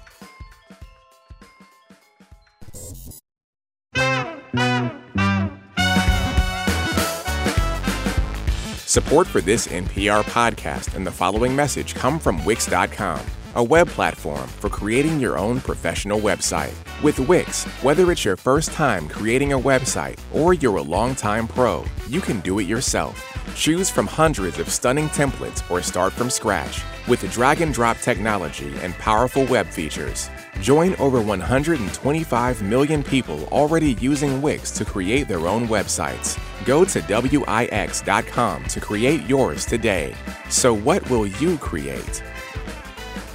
Support 9.00 9.28
for 9.28 9.40
this 9.40 9.68
NPR 9.68 10.24
podcast 10.24 10.94
and 10.94 11.08
the 11.08 11.12
following 11.12 11.56
message 11.56 11.96
come 11.96 12.20
from 12.20 12.44
Wix.com, 12.44 13.26
a 13.56 13.64
web 13.64 13.88
platform 13.88 14.46
for 14.46 14.68
creating 14.68 15.22
your 15.22 15.38
own 15.38 15.62
professional 15.62 16.20
website. 16.20 16.74
With 17.02 17.18
Wix, 17.18 17.64
whether 17.82 18.12
it's 18.12 18.26
your 18.26 18.36
first 18.36 18.74
time 18.74 19.08
creating 19.08 19.54
a 19.54 19.58
website 19.58 20.20
or 20.34 20.54
you're 20.54 20.76
a 20.76 20.82
longtime 20.82 21.48
pro, 21.48 21.86
you 22.10 22.20
can 22.20 22.42
do 22.42 22.60
it 22.60 22.68
yourself. 22.68 23.24
Choose 23.56 23.90
from 23.90 24.06
hundreds 24.06 24.60
of 24.60 24.68
stunning 24.68 25.08
templates 25.08 25.64
or 25.72 25.82
start 25.82 26.12
from 26.12 26.30
scratch 26.30 26.82
with 27.08 27.22
drag 27.32 27.62
and 27.62 27.74
drop 27.74 28.00
technology 28.00 28.74
and 28.82 28.94
powerful 28.96 29.46
web 29.46 29.68
features. 29.68 30.30
Join 30.62 30.94
over 30.96 31.22
125 31.22 32.62
million 32.64 33.02
people 33.02 33.46
already 33.46 33.94
using 33.94 34.42
Wix 34.42 34.72
to 34.72 34.84
create 34.84 35.28
their 35.28 35.48
own 35.48 35.68
websites. 35.68 36.38
Go 36.66 36.84
to 36.86 37.00
Wix.com 37.00 38.64
to 38.66 38.80
create 38.82 39.26
yours 39.26 39.66
today. 39.66 40.14
So, 40.50 40.74
what 40.74 41.10
will 41.10 41.28
you 41.28 41.58
create? 41.58 42.24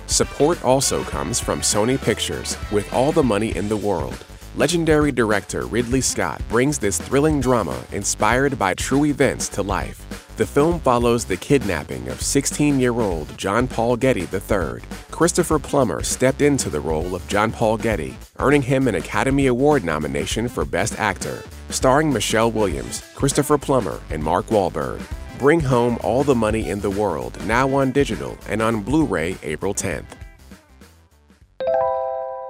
Support 0.06 0.62
also 0.64 1.02
comes 1.04 1.40
from 1.40 1.60
Sony 1.60 2.00
Pictures 2.00 2.58
with 2.70 2.92
all 2.92 3.10
the 3.10 3.22
money 3.22 3.56
in 3.56 3.68
the 3.68 3.76
world. 3.76 4.24
Legendary 4.56 5.10
director 5.10 5.66
Ridley 5.66 6.02
Scott 6.02 6.42
brings 6.48 6.78
this 6.78 7.00
thrilling 7.00 7.40
drama 7.40 7.82
inspired 7.92 8.58
by 8.58 8.74
true 8.74 9.06
events 9.06 9.48
to 9.48 9.62
life. 9.62 10.23
The 10.36 10.44
film 10.44 10.80
follows 10.80 11.24
the 11.24 11.36
kidnapping 11.36 12.08
of 12.08 12.20
16 12.20 12.80
year 12.80 13.00
old 13.00 13.38
John 13.38 13.68
Paul 13.68 13.96
Getty 13.96 14.26
III. 14.32 14.82
Christopher 15.12 15.60
Plummer 15.60 16.02
stepped 16.02 16.42
into 16.42 16.68
the 16.68 16.80
role 16.80 17.14
of 17.14 17.26
John 17.28 17.52
Paul 17.52 17.76
Getty, 17.76 18.16
earning 18.40 18.62
him 18.62 18.88
an 18.88 18.96
Academy 18.96 19.46
Award 19.46 19.84
nomination 19.84 20.48
for 20.48 20.64
Best 20.64 20.98
Actor. 20.98 21.44
Starring 21.68 22.12
Michelle 22.12 22.50
Williams, 22.50 23.04
Christopher 23.14 23.56
Plummer, 23.56 24.00
and 24.10 24.20
Mark 24.20 24.46
Wahlberg. 24.46 25.00
Bring 25.38 25.60
home 25.60 25.98
all 26.02 26.24
the 26.24 26.34
money 26.34 26.68
in 26.68 26.80
the 26.80 26.90
world 26.90 27.38
now 27.46 27.72
on 27.72 27.92
digital 27.92 28.36
and 28.48 28.60
on 28.60 28.82
Blu 28.82 29.04
ray 29.04 29.36
April 29.44 29.72
10th. 29.72 30.23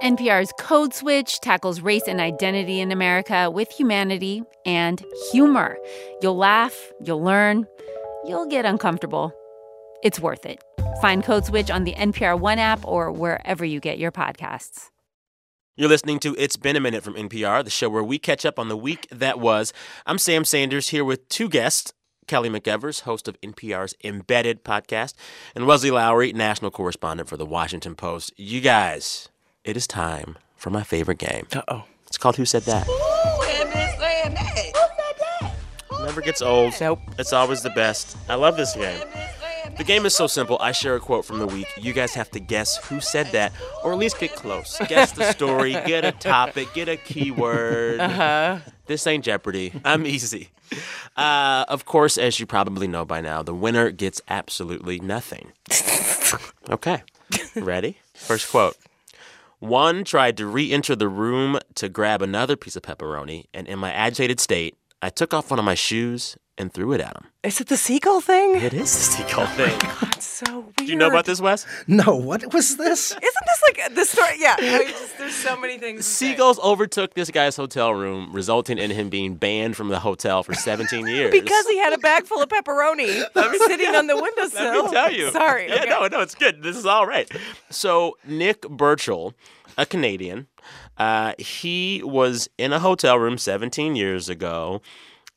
NPR's 0.05 0.53
Code 0.59 0.93
Switch 0.93 1.39
tackles 1.39 1.81
race 1.81 2.03
and 2.07 2.19
identity 2.19 2.79
in 2.79 2.91
America 2.91 3.49
with 3.49 3.71
humanity 3.71 4.43
and 4.63 5.03
humor. 5.31 5.79
You'll 6.21 6.37
laugh, 6.37 6.91
you'll 7.03 7.23
learn, 7.23 7.65
you'll 8.23 8.45
get 8.45 8.65
uncomfortable. 8.65 9.33
It's 10.03 10.19
worth 10.19 10.45
it. 10.45 10.63
Find 11.01 11.23
Code 11.23 11.45
Switch 11.45 11.71
on 11.71 11.85
the 11.85 11.93
NPR 11.93 12.39
One 12.39 12.59
app 12.59 12.85
or 12.85 13.11
wherever 13.11 13.65
you 13.65 13.79
get 13.79 13.97
your 13.97 14.11
podcasts. 14.11 14.91
You're 15.75 15.89
listening 15.89 16.19
to 16.19 16.35
It's 16.37 16.55
Been 16.55 16.75
a 16.75 16.79
Minute 16.79 17.01
from 17.01 17.15
NPR, 17.15 17.63
the 17.63 17.71
show 17.71 17.89
where 17.89 18.03
we 18.03 18.19
catch 18.19 18.45
up 18.45 18.59
on 18.59 18.69
the 18.69 18.77
week 18.77 19.07
that 19.09 19.39
was. 19.39 19.73
I'm 20.05 20.19
Sam 20.19 20.45
Sanders 20.45 20.89
here 20.89 21.03
with 21.03 21.27
two 21.29 21.49
guests 21.49 21.93
Kelly 22.27 22.49
McEvers, 22.49 23.01
host 23.01 23.27
of 23.27 23.41
NPR's 23.41 23.95
Embedded 24.03 24.63
podcast, 24.63 25.15
and 25.55 25.65
Wesley 25.65 25.89
Lowery, 25.89 26.31
national 26.31 26.69
correspondent 26.69 27.27
for 27.27 27.37
The 27.37 27.45
Washington 27.45 27.95
Post. 27.95 28.33
You 28.37 28.61
guys, 28.61 29.29
it 29.65 29.75
is 29.75 29.87
time 29.87 30.37
for 30.55 30.69
my 30.69 30.83
favorite 30.83 31.17
game. 31.17 31.47
Uh 31.53 31.61
oh. 31.67 31.83
It's 32.07 32.17
called 32.17 32.37
Who 32.37 32.45
Said 32.45 32.63
That? 32.63 32.87
Never 36.03 36.21
gets 36.21 36.41
old. 36.41 36.73
Nope. 36.79 36.99
It's 37.17 37.33
always 37.33 37.61
the 37.63 37.71
best. 37.71 38.15
I 38.29 38.35
love 38.35 38.57
this 38.57 38.73
game. 38.75 39.01
The 39.77 39.83
game 39.83 40.05
is 40.05 40.15
so 40.15 40.27
simple. 40.27 40.57
I 40.61 40.71
share 40.71 40.95
a 40.95 40.99
quote 40.99 41.25
from 41.25 41.39
the 41.39 41.47
week. 41.47 41.67
You 41.77 41.91
guys 41.91 42.13
have 42.13 42.29
to 42.31 42.39
guess 42.39 42.77
who 42.85 43.01
said 43.01 43.27
that, 43.33 43.51
or 43.83 43.91
at 43.91 43.97
least 43.97 44.19
get 44.19 44.33
close. 44.35 44.77
Guess 44.87 45.13
the 45.13 45.31
story, 45.33 45.73
get 45.73 46.05
a 46.05 46.11
topic, 46.13 46.73
get 46.73 46.87
a 46.87 46.95
keyword. 46.95 47.99
Uh-huh. 47.99 48.59
This 48.85 49.05
ain't 49.07 49.25
Jeopardy. 49.25 49.73
I'm 49.83 50.05
easy. 50.05 50.49
Uh, 51.17 51.65
of 51.67 51.85
course, 51.85 52.17
as 52.17 52.39
you 52.39 52.45
probably 52.45 52.87
know 52.87 53.03
by 53.03 53.19
now, 53.19 53.41
the 53.43 53.53
winner 53.53 53.89
gets 53.91 54.21
absolutely 54.29 54.99
nothing. 54.99 55.51
Okay. 56.69 57.03
Ready? 57.55 57.99
First 58.15 58.49
quote. 58.49 58.75
One 59.65 60.03
tried 60.03 60.37
to 60.37 60.45
re 60.45 60.71
enter 60.71 60.95
the 60.95 61.09
room 61.09 61.57
to 61.73 61.89
grab 61.89 62.21
another 62.21 62.55
piece 62.55 62.75
of 62.75 62.83
pepperoni, 62.83 63.45
and 63.51 63.67
in 63.67 63.79
my 63.79 63.91
agitated 63.91 64.39
state, 64.39 64.75
I 65.01 65.09
took 65.09 65.33
off 65.33 65.49
one 65.49 65.57
of 65.57 65.65
my 65.65 65.73
shoes 65.73 66.37
and 66.57 66.71
threw 66.73 66.93
it 66.93 67.01
at 67.01 67.15
him. 67.17 67.25
Is 67.43 67.59
it 67.61 67.67
the 67.67 67.77
seagull 67.77 68.21
thing? 68.21 68.55
It 68.55 68.73
is 68.73 68.91
the 68.93 69.23
seagull 69.27 69.45
thing. 69.47 69.77
That's 70.01 70.25
so 70.25 70.59
weird. 70.61 70.75
Do 70.77 70.85
you 70.85 70.95
know 70.95 71.07
about 71.07 71.25
this, 71.25 71.41
Wes? 71.41 71.65
No, 71.87 72.15
what 72.15 72.53
was 72.53 72.77
this? 72.77 73.11
Isn't 73.11 73.21
this 73.21 73.61
like 73.67 73.93
the 73.95 74.05
story? 74.05 74.35
Yeah. 74.37 74.55
I 74.57 74.79
mean, 74.79 74.87
just- 74.87 75.17
there's 75.17 75.35
so 75.35 75.55
many 75.57 75.77
things. 75.77 75.99
to 75.99 76.03
say. 76.11 76.27
Seagulls 76.31 76.59
overtook 76.59 77.13
this 77.13 77.29
guy's 77.29 77.55
hotel 77.57 77.93
room, 77.93 78.29
resulting 78.33 78.77
in 78.77 78.89
him 78.91 79.09
being 79.09 79.35
banned 79.35 79.75
from 79.75 79.89
the 79.89 79.99
hotel 79.99 80.43
for 80.43 80.53
17 80.53 81.07
years. 81.07 81.31
Because 81.31 81.67
he 81.67 81.77
had 81.77 81.93
a 81.93 81.97
bag 81.97 82.25
full 82.25 82.41
of 82.41 82.49
pepperoni 82.49 83.23
sitting 83.67 83.95
on 83.95 84.07
the 84.07 84.15
windowsill. 84.15 84.63
Let 84.83 84.85
me 84.85 84.91
tell 84.91 85.11
you. 85.11 85.31
Sorry. 85.31 85.67
Yeah, 85.67 85.75
okay. 85.81 85.89
no, 85.89 86.07
no, 86.07 86.21
it's 86.21 86.35
good. 86.35 86.63
This 86.63 86.77
is 86.77 86.85
all 86.85 87.05
right. 87.05 87.29
So 87.69 88.17
Nick 88.25 88.61
Burchill, 88.69 89.33
a 89.77 89.85
Canadian, 89.85 90.47
uh, 90.97 91.33
he 91.37 92.01
was 92.03 92.49
in 92.57 92.71
a 92.73 92.79
hotel 92.79 93.19
room 93.19 93.37
17 93.37 93.95
years 93.95 94.29
ago, 94.29 94.81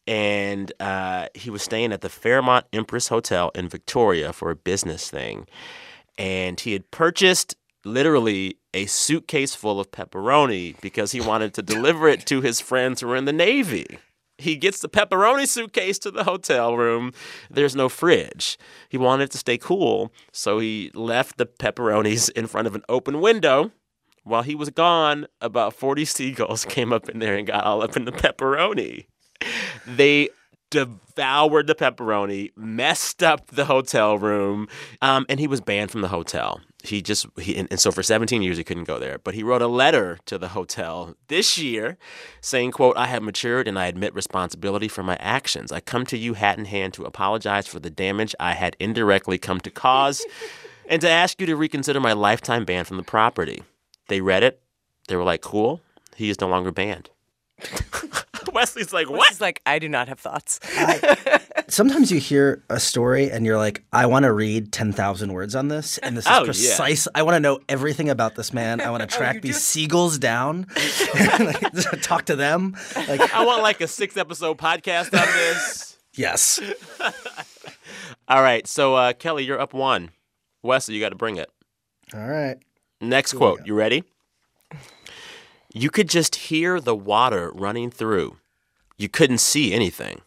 and 0.09 0.73
uh, 0.81 1.27
he 1.35 1.51
was 1.51 1.63
staying 1.63 1.93
at 1.93 2.01
the 2.01 2.09
Fairmont 2.09 2.65
Empress 2.73 3.09
Hotel 3.09 3.51
in 3.55 3.69
Victoria 3.69 4.33
for 4.33 4.51
a 4.51 4.57
business 4.57 5.11
thing, 5.11 5.47
and 6.17 6.59
he 6.59 6.73
had 6.73 6.91
purchased 6.91 7.55
literally 7.85 8.59
a 8.73 8.87
suitcase 8.87 9.55
full 9.55 9.79
of 9.79 9.91
pepperoni 9.91 10.81
because 10.81 11.13
he 11.13 11.21
wanted 11.21 11.53
to 11.55 11.63
deliver 11.63 12.09
it 12.09 12.25
to 12.27 12.41
his 12.41 12.59
friends 12.59 13.03
who 13.03 13.07
were 13.07 13.17
in 13.17 13.27
the 13.27 13.35
Navy. 13.35 13.99
He 14.39 14.57
gets 14.57 14.81
the 14.81 14.89
pepperoni 14.89 15.47
suitcase 15.47 15.99
to 16.01 16.11
the 16.11 16.25
hotel 16.25 16.75
room. 16.75 17.13
There's 17.51 17.77
no 17.77 17.91
fridge. 17.91 18.57
He 18.89 18.97
wanted 18.97 19.31
to 19.33 19.39
stay 19.39 19.59
cool, 19.59 20.11
so 20.33 20.59
he 20.59 20.91
left 20.95 21.37
the 21.37 21.47
pepperonis 21.47 22.31
in 22.31 22.47
front 22.47 22.67
of 22.67 22.75
an 22.75 22.83
open 22.89 23.21
window. 23.21 23.73
While 24.25 24.43
he 24.43 24.55
was 24.55 24.71
gone, 24.71 25.27
about 25.43 25.75
40 25.75 26.07
seagulls 26.07 26.65
came 26.69 26.95
up 26.95 27.11
in 27.11 27.19
there 27.19 27.37
and 27.37 27.47
got 27.47 27.65
all 27.65 27.83
up 27.83 27.95
in 27.95 28.07
the 28.07 28.13
pepperoni. 28.13 29.07
They 29.97 30.31
devoured 30.71 31.67
the 31.67 31.75
pepperoni, 31.75 32.53
messed 32.57 33.23
up 33.23 33.47
the 33.49 33.65
hotel 33.65 34.19
room, 34.19 34.69
um, 35.01 35.25
and 35.29 35.41
he 35.41 35.47
was 35.47 35.61
banned 35.61 35.91
from 35.91 36.03
the 36.03 36.09
hotel. 36.09 36.61
He 36.85 37.03
just 37.03 37.27
he 37.41 37.57
and, 37.57 37.67
and 37.71 37.81
so 37.81 37.91
for 37.91 38.03
17 38.03 38.41
years 38.43 38.57
he 38.57 38.65
couldn't 38.65 38.85
go 38.85 38.99
there. 38.99 39.19
But 39.19 39.35
he 39.35 39.43
wrote 39.43 39.63
a 39.63 39.67
letter 39.67 40.19
to 40.27 40.39
the 40.39 40.49
hotel 40.49 41.17
this 41.27 41.59
year, 41.59 41.97
saying, 42.41 42.73
"quote 42.73 42.97
I 42.97 43.07
have 43.07 43.23
matured 43.23 43.67
and 43.67 43.79
I 43.79 43.87
admit 43.87 44.15
responsibility 44.15 44.89
for 44.89 45.03
my 45.03 45.17
actions. 45.17 45.73
I 45.73 45.81
come 45.81 46.07
to 46.07 46.19
you 46.19 46.35
hat 46.35 46.59
in 46.59 46.67
hand 46.67 46.95
to 46.95 47.05
apologize 47.05 47.67
for 47.67 47.81
the 47.81 47.91
damage 47.91 48.35
I 48.39 48.53
had 48.55 48.77
indirectly 48.79 49.39
come 49.39 49.61
to 49.61 49.71
cause, 49.71 50.25
and 50.89 51.01
to 51.01 51.09
ask 51.09 51.41
you 51.41 51.47
to 51.47 51.57
reconsider 51.57 52.01
my 52.01 52.13
lifetime 52.13 52.65
ban 52.65 52.85
from 52.85 52.97
the 52.97 53.03
property." 53.03 53.63
They 54.09 54.21
read 54.21 54.43
it. 54.43 54.61
They 55.09 55.17
were 55.17 55.25
like, 55.25 55.41
"Cool. 55.41 55.81
He 56.15 56.31
is 56.31 56.41
no 56.41 56.49
longer 56.49 56.71
banned." 56.71 57.11
Wesley's 58.55 58.93
like, 58.93 59.09
"What?" 59.11 59.29
He's 59.29 59.41
like, 59.41 59.61
I 59.67 59.79
do 59.79 59.89
not 59.89 60.09
have 60.09 60.19
thoughts. 60.21 60.61
Sometimes 61.69 62.11
you 62.11 62.19
hear 62.19 62.65
a 62.71 62.81
story 62.81 63.31
and 63.31 63.45
you're 63.45 63.59
like, 63.59 63.85
I 63.93 64.07
want 64.07 64.25
to 64.25 64.33
read 64.33 64.73
10,000 64.73 65.33
words 65.33 65.55
on 65.55 65.69
this. 65.69 65.99
And 65.99 66.17
this 66.17 66.25
is 66.25 66.31
Oh, 66.33 66.39
yeah. 66.41 66.45
precise. 66.47 67.07
I 67.15 67.23
want 67.23 67.35
to 67.37 67.41
know 67.41 67.61
everything 67.69 68.09
about 68.09 68.37
this 68.37 68.53
man. 68.55 68.81
I 68.81 68.91
want 68.91 69.03
to 69.03 69.07
track 69.17 69.43
these 69.43 69.63
seagulls 69.63 70.19
down, 70.19 70.67
like, 71.39 71.61
talk 72.03 72.25
to 72.27 72.37
them. 72.37 72.75
Like, 72.97 73.35
I 73.35 73.45
want 73.45 73.63
like 73.63 73.81
a 73.83 73.87
six 73.89 74.17
episode 74.17 74.57
podcast 74.59 75.13
on 75.13 75.27
this. 75.35 75.99
yes. 76.15 76.59
All 78.29 78.43
right. 78.43 78.67
So, 78.67 78.95
uh, 78.95 79.13
Kelly, 79.13 79.45
you're 79.45 79.61
up 79.61 79.75
one. 79.75 80.11
Wesley, 80.63 80.95
you 80.95 81.01
got 81.01 81.11
to 81.11 81.17
bring 81.17 81.37
it. 81.37 81.51
All 82.15 82.27
right. 82.27 82.57
Next 83.01 83.35
quote. 83.35 83.67
You 83.67 83.75
ready? 83.75 84.05
You 85.79 85.91
could 85.91 86.09
just 86.09 86.35
hear 86.37 86.81
the 86.81 86.95
water 86.97 87.51
running 87.55 87.91
through. 87.91 88.39
You 88.97 89.09
couldn't 89.09 89.39
see 89.39 89.73
anything. 89.73 90.23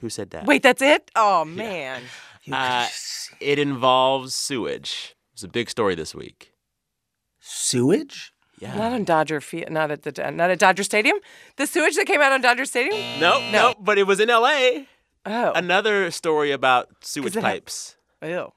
Who 0.00 0.10
said 0.10 0.30
that? 0.30 0.46
Wait, 0.46 0.62
that's 0.62 0.82
it? 0.82 1.10
Oh 1.16 1.44
man. 1.44 2.02
Uh, 2.50 2.88
it 3.38 3.60
involves 3.60 4.34
sewage. 4.34 5.14
It's 5.32 5.44
a 5.44 5.48
big 5.48 5.70
story 5.70 5.94
this 5.94 6.12
week. 6.12 6.52
Sewage? 7.38 8.32
Yeah. 8.58 8.74
Not 8.76 8.92
on 8.92 9.04
Dodger 9.04 9.40
Field. 9.40 9.70
Not 9.70 9.92
at 9.92 10.02
the 10.02 10.10
not 10.32 10.50
at 10.50 10.58
Dodger 10.58 10.82
Stadium. 10.82 11.18
The 11.56 11.68
sewage 11.68 11.94
that 11.94 12.06
came 12.06 12.20
out 12.20 12.32
on 12.32 12.40
Dodger 12.40 12.64
Stadium. 12.64 13.20
No, 13.20 13.40
no, 13.52 13.74
but 13.78 13.96
it 13.96 14.08
was 14.08 14.18
in 14.18 14.28
L.A. 14.28 14.88
Oh. 15.24 15.52
Another 15.52 16.10
story 16.10 16.50
about 16.50 16.88
sewage 17.00 17.36
it 17.36 17.42
ha- 17.42 17.48
pipes. 17.48 17.94
Ew. 18.22 18.52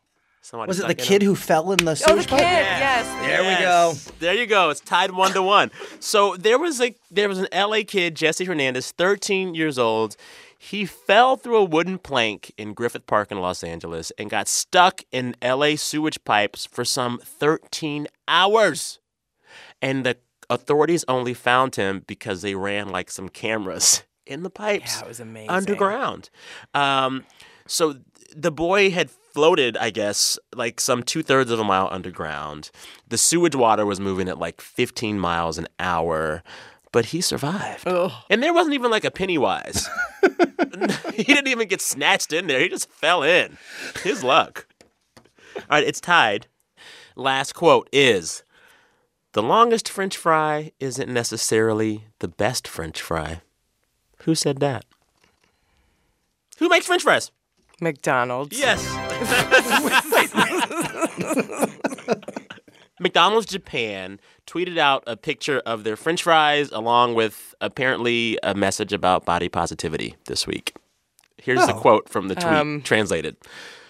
Somebody 0.45 0.67
Was 0.69 0.79
it 0.79 0.87
the 0.87 0.93
kid 0.93 1.21
them. 1.23 1.29
who 1.29 1.35
fell 1.35 1.71
in 1.71 1.77
the 1.79 1.91
Oh, 1.91 1.93
the 1.93 1.95
sewage 1.95 2.27
kid. 2.27 2.29
pipe? 2.37 2.41
Yes. 2.41 3.07
There 3.25 3.41
we 3.41 3.63
go. 3.63 3.93
There 4.19 4.33
you 4.35 4.45
go. 4.45 4.69
It's 4.69 4.79
tied 4.79 5.09
one 5.11 5.31
to 5.33 5.41
one. 5.41 5.71
So 5.99 6.35
there 6.37 6.59
was 6.59 6.79
a 6.79 6.93
there 7.09 7.27
was 7.27 7.39
an 7.39 7.47
LA 7.51 7.79
kid, 7.87 8.15
Jesse 8.15 8.45
Hernandez, 8.45 8.91
13 8.91 9.55
years 9.55 9.79
old. 9.79 10.15
He 10.59 10.85
fell 10.85 11.35
through 11.35 11.57
a 11.57 11.63
wooden 11.63 11.97
plank 11.97 12.51
in 12.57 12.73
Griffith 12.75 13.07
Park 13.07 13.31
in 13.31 13.39
Los 13.39 13.63
Angeles 13.63 14.11
and 14.19 14.29
got 14.29 14.47
stuck 14.47 15.01
in 15.11 15.35
LA 15.43 15.75
sewage 15.77 16.23
pipes 16.23 16.65
for 16.67 16.85
some 16.85 17.19
13 17.23 18.07
hours. 18.27 18.99
And 19.81 20.05
the 20.05 20.17
authorities 20.49 21.03
only 21.07 21.33
found 21.33 21.75
him 21.75 22.03
because 22.05 22.43
they 22.43 22.53
ran 22.53 22.89
like 22.89 23.09
some 23.09 23.29
cameras 23.29 24.03
in 24.27 24.43
the 24.43 24.49
pipes 24.51 24.97
Yeah, 24.99 25.05
it 25.05 25.07
was 25.07 25.19
amazing. 25.19 25.49
underground. 25.49 26.29
Um, 26.75 27.25
so 27.67 27.95
the 28.35 28.51
boy 28.51 28.91
had 28.91 29.09
floated, 29.36 29.75
I 29.75 29.89
guess, 29.89 30.39
like 30.55 30.79
some 30.79 31.03
two 31.03 31.21
thirds 31.21 31.51
of 31.51 31.59
a 31.59 31.63
mile 31.65 31.89
underground. 31.91 32.71
The 33.09 33.17
sewage 33.17 33.53
water 33.53 33.86
was 33.86 33.99
moving 33.99 34.29
at 34.29 34.39
like 34.39 34.61
15 34.61 35.19
miles 35.19 35.57
an 35.57 35.67
hour, 35.77 36.41
but 36.93 37.07
he 37.07 37.19
survived. 37.19 37.86
And 38.29 38.41
there 38.41 38.53
wasn't 38.53 38.75
even 38.75 38.89
like 38.89 39.03
a 39.03 39.11
Pennywise. 39.11 39.89
he 41.13 41.23
didn't 41.23 41.49
even 41.49 41.67
get 41.67 41.81
snatched 41.81 42.31
in 42.31 42.47
there. 42.47 42.61
He 42.61 42.69
just 42.69 42.89
fell 42.89 43.23
in. 43.23 43.57
His 44.03 44.23
luck. 44.23 44.67
All 45.57 45.63
right, 45.69 45.83
it's 45.83 45.99
tied. 45.99 46.47
Last 47.17 47.53
quote 47.53 47.89
is 47.91 48.41
the 49.33 49.43
longest 49.43 49.89
French 49.89 50.15
fry 50.15 50.71
isn't 50.79 51.13
necessarily 51.13 52.05
the 52.19 52.29
best 52.29 52.69
French 52.69 53.01
fry. 53.01 53.41
Who 54.19 54.33
said 54.33 54.61
that? 54.61 54.86
Who 56.59 56.69
makes 56.69 56.86
French 56.86 57.03
fries? 57.03 57.31
McDonald's. 57.81 58.57
Yes. 58.57 59.04
McDonald's 62.99 63.45
Japan 63.47 64.20
tweeted 64.47 64.78
out 64.78 65.03
a 65.05 65.18
picture 65.18 65.61
of 65.66 65.84
their 65.84 65.95
french 65.95 66.24
fries 66.24 66.72
along 66.72 67.13
with 67.16 67.53
apparently 67.61 68.38
a 68.43 68.55
message 68.55 68.93
about 68.93 69.26
body 69.26 69.49
positivity 69.49 70.16
this 70.28 70.47
week. 70.47 70.74
Here's 71.38 71.66
the 71.68 71.76
Oh. 71.76 71.80
quote 71.80 72.09
from 72.09 72.28
the 72.30 72.36
tweet 72.36 72.47
Um, 72.47 72.82
translated. 72.82 73.36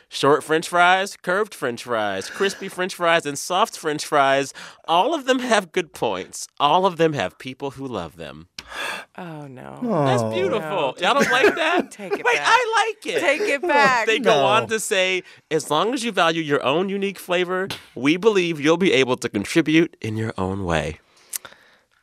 Short 0.10 0.44
french 0.44 0.68
fries, 0.70 1.18
curved 1.22 1.54
french 1.54 1.84
fries, 1.84 2.30
crispy 2.30 2.68
french 2.70 2.96
fries, 2.96 3.26
and 3.26 3.38
soft 3.38 3.78
french 3.78 4.06
fries. 4.06 4.54
All 4.88 5.14
of 5.14 5.26
them 5.26 5.40
have 5.40 5.72
good 5.72 5.94
points. 5.94 6.48
All 6.60 6.86
of 6.86 6.98
them 6.98 7.14
have 7.14 7.38
people 7.38 7.72
who 7.72 7.86
love 7.88 8.16
them. 8.18 8.48
Oh 9.18 9.48
no. 9.48 9.80
That's 10.06 10.24
beautiful. 10.24 10.94
Y'all 11.00 11.14
don't 11.14 11.32
like 11.32 11.56
that? 11.56 11.90
Take 11.92 12.12
it 12.12 12.18
back. 12.18 12.26
Wait, 12.26 12.36
back. 12.36 12.48
I 12.48 12.86
like 12.98 13.16
it. 13.16 13.20
Take 13.22 13.42
it 13.44 13.62
back. 13.62 14.08
They 14.08 14.20
go 14.20 14.32
No. 14.42 14.46
on 14.46 14.68
to 14.68 14.78
say, 14.78 15.24
as 15.50 15.72
long 15.72 15.94
as 15.94 16.04
you 16.04 16.12
value 16.12 16.42
your 16.42 16.62
own 16.66 16.90
unique 16.90 17.18
flavor, 17.18 17.70
we 17.96 18.18
believe 18.18 18.60
you'll 18.60 18.76
be 18.76 18.92
able 18.92 19.16
to 19.16 19.30
contribute 19.30 19.96
in 20.02 20.18
your 20.18 20.34
own 20.38 20.66
way. 20.66 21.00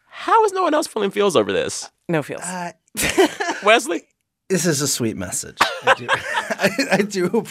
How 0.09 0.43
is 0.47 0.53
no 0.53 0.63
one 0.63 0.73
else 0.73 0.87
feeling 0.87 1.11
feels 1.11 1.37
over 1.37 1.53
this? 1.53 1.91
No 2.09 2.23
feels. 2.23 2.43
Wesley? 3.63 4.05
This 4.49 4.65
is 4.67 4.81
a 4.81 4.89
sweet 4.89 5.17
message. 5.17 5.59
I 5.85 5.95
do. 5.95 6.07
I, 6.11 6.71
I 6.93 7.03
do 7.03 7.45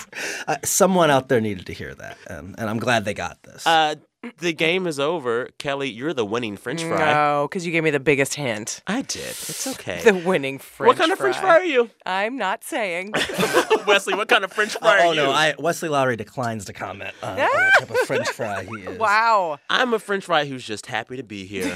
uh, 0.47 0.57
someone 0.63 1.09
out 1.11 1.29
there 1.29 1.41
needed 1.41 1.65
to 1.67 1.73
hear 1.73 1.93
that, 1.95 2.17
and, 2.27 2.55
and 2.59 2.69
I'm 2.69 2.77
glad 2.79 3.05
they 3.05 3.13
got 3.13 3.41
this. 3.43 3.65
Uh, 3.65 3.95
the 4.37 4.53
game 4.53 4.85
is 4.85 4.99
over. 4.99 5.49
Kelly, 5.57 5.89
you're 5.89 6.13
the 6.13 6.25
winning 6.25 6.55
French 6.55 6.83
fry. 6.83 7.11
No, 7.13 7.47
because 7.49 7.65
you 7.65 7.71
gave 7.71 7.83
me 7.83 7.89
the 7.89 7.99
biggest 7.99 8.35
hint. 8.35 8.81
I 8.85 9.01
did. 9.01 9.29
It's 9.29 9.67
okay. 9.67 10.01
The 10.11 10.13
winning 10.13 10.59
French 10.59 10.71
fry. 10.71 10.87
What 10.87 10.97
kind 10.97 11.11
of 11.11 11.17
French 11.17 11.37
fry 11.37 11.57
are 11.57 11.63
you? 11.63 11.89
I'm 12.05 12.37
not 12.37 12.63
saying. 12.63 13.13
Wesley, 13.87 14.13
what 14.13 14.27
kind 14.27 14.43
of 14.43 14.51
French 14.51 14.73
fry 14.77 14.99
oh 15.03 15.09
are 15.09 15.13
you? 15.13 15.21
Oh 15.21 15.25
no, 15.25 15.31
I, 15.31 15.53
Wesley 15.57 15.89
Lowery 15.89 16.17
declines 16.17 16.65
to 16.65 16.73
comment 16.73 17.13
on 17.23 17.37
what 17.37 17.73
type 17.79 17.89
of 17.89 17.97
French 17.99 18.29
fry 18.29 18.63
he 18.63 18.81
is. 18.81 18.99
Wow. 18.99 19.59
I'm 19.69 19.93
a 19.93 19.99
French 19.99 20.25
fry 20.25 20.45
who's 20.45 20.65
just 20.65 20.85
happy 20.85 21.17
to 21.17 21.23
be 21.23 21.45
here. 21.45 21.73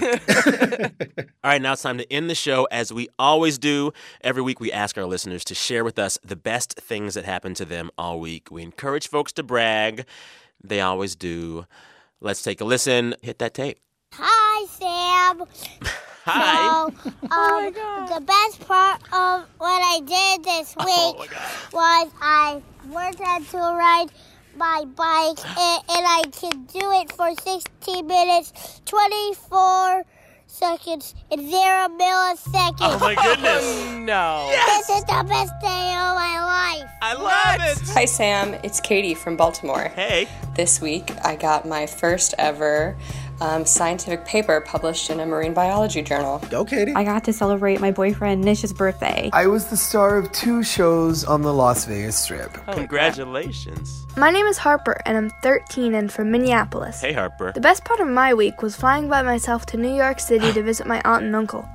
All 1.43 1.51
right, 1.51 1.61
now 1.61 1.73
it's 1.73 1.81
time 1.81 1.97
to 1.97 2.11
end 2.11 2.29
the 2.29 2.35
show 2.35 2.67
as 2.71 2.91
we 2.91 3.07
always 3.17 3.57
do. 3.57 3.91
Every 4.21 4.41
week, 4.41 4.59
we 4.59 4.71
ask 4.71 4.97
our 4.97 5.05
listeners 5.05 5.43
to 5.45 5.55
share 5.55 5.83
with 5.83 5.97
us 5.97 6.17
the 6.23 6.35
best 6.35 6.73
things 6.79 7.13
that 7.13 7.25
happened 7.25 7.55
to 7.57 7.65
them 7.65 7.89
all 7.97 8.19
week. 8.19 8.49
We 8.51 8.63
encourage 8.63 9.07
folks 9.07 9.31
to 9.33 9.43
brag, 9.43 10.05
they 10.63 10.81
always 10.81 11.15
do. 11.15 11.65
Let's 12.25 12.41
take 12.41 12.59
a 12.59 12.65
listen. 12.65 13.13
Hit 13.21 13.37
that 13.37 13.53
tape. 13.53 13.77
Hi, 14.13 14.65
Sam. 14.65 15.45
Hi. 16.25 16.89
So, 16.89 17.09
um, 17.29 18.07
the 18.07 18.25
best 18.25 18.67
part 18.67 18.99
of 19.13 19.47
what 19.59 19.79
I 19.79 19.99
did 19.99 20.43
this 20.43 20.75
week 20.75 21.31
was 21.71 22.11
I 22.19 22.63
learned 22.89 23.19
how 23.19 23.37
to 23.37 23.57
ride 23.77 24.07
my 24.57 24.85
bike, 24.95 25.37
and, 25.45 25.83
and 25.87 26.03
I 26.07 26.23
can 26.31 26.63
do 26.63 26.91
it 26.93 27.11
for 27.11 27.29
16 27.35 28.07
minutes, 28.07 28.81
24 28.85 30.03
seconds, 30.55 31.13
and 31.31 31.41
zero 31.41 31.87
milliseconds. 31.89 32.77
Oh, 32.79 32.97
my 32.99 33.15
goodness. 33.15 33.63
Oh, 33.95 33.99
no. 34.05 34.47
Yes! 34.51 34.85
This 34.87 34.97
is 34.99 35.03
the 35.05 35.25
best 35.27 35.51
day 35.61 35.95
of 35.97 36.15
my 36.15 36.79
life. 36.79 36.89
I 37.01 37.13
love 37.15 37.59
it. 37.61 37.89
Hi, 37.89 38.05
Sam. 38.05 38.53
It's 38.63 38.79
Katie 38.79 39.15
from 39.15 39.35
Baltimore. 39.35 39.91
Hey. 39.95 40.27
This 40.55 40.79
week, 40.79 41.11
I 41.25 41.35
got 41.35 41.67
my 41.67 41.87
first 41.87 42.35
ever 42.37 42.95
um, 43.41 43.65
scientific 43.65 44.25
paper 44.25 44.61
published 44.61 45.09
in 45.09 45.19
a 45.19 45.25
marine 45.25 45.53
biology 45.53 46.01
journal. 46.01 46.41
Go, 46.49 46.65
Katie. 46.65 46.93
I 46.93 47.03
got 47.03 47.23
to 47.25 47.33
celebrate 47.33 47.79
my 47.79 47.91
boyfriend 47.91 48.43
Nish's 48.43 48.73
birthday. 48.73 49.29
I 49.33 49.47
was 49.47 49.67
the 49.67 49.77
star 49.77 50.17
of 50.17 50.31
two 50.31 50.63
shows 50.63 51.23
on 51.23 51.41
the 51.41 51.53
Las 51.53 51.85
Vegas 51.85 52.17
Strip. 52.17 52.53
Congratulations. 52.71 54.05
My 54.17 54.31
name 54.31 54.45
is 54.45 54.57
Harper, 54.57 55.01
and 55.05 55.17
I'm 55.17 55.29
13 55.41 55.93
and 55.93 56.11
from 56.11 56.31
Minneapolis. 56.31 57.01
Hey, 57.01 57.13
Harper. 57.13 57.51
The 57.51 57.61
best 57.61 57.83
part 57.83 57.99
of 57.99 58.07
my 58.07 58.33
week 58.33 58.61
was 58.61 58.75
flying 58.75 59.09
by 59.09 59.21
myself 59.21 59.65
to 59.67 59.77
New 59.77 59.93
York 59.93 60.19
City 60.19 60.51
to 60.53 60.63
visit 60.63 60.87
my 60.87 61.01
aunt 61.03 61.25
and 61.25 61.35
uncle. 61.35 61.67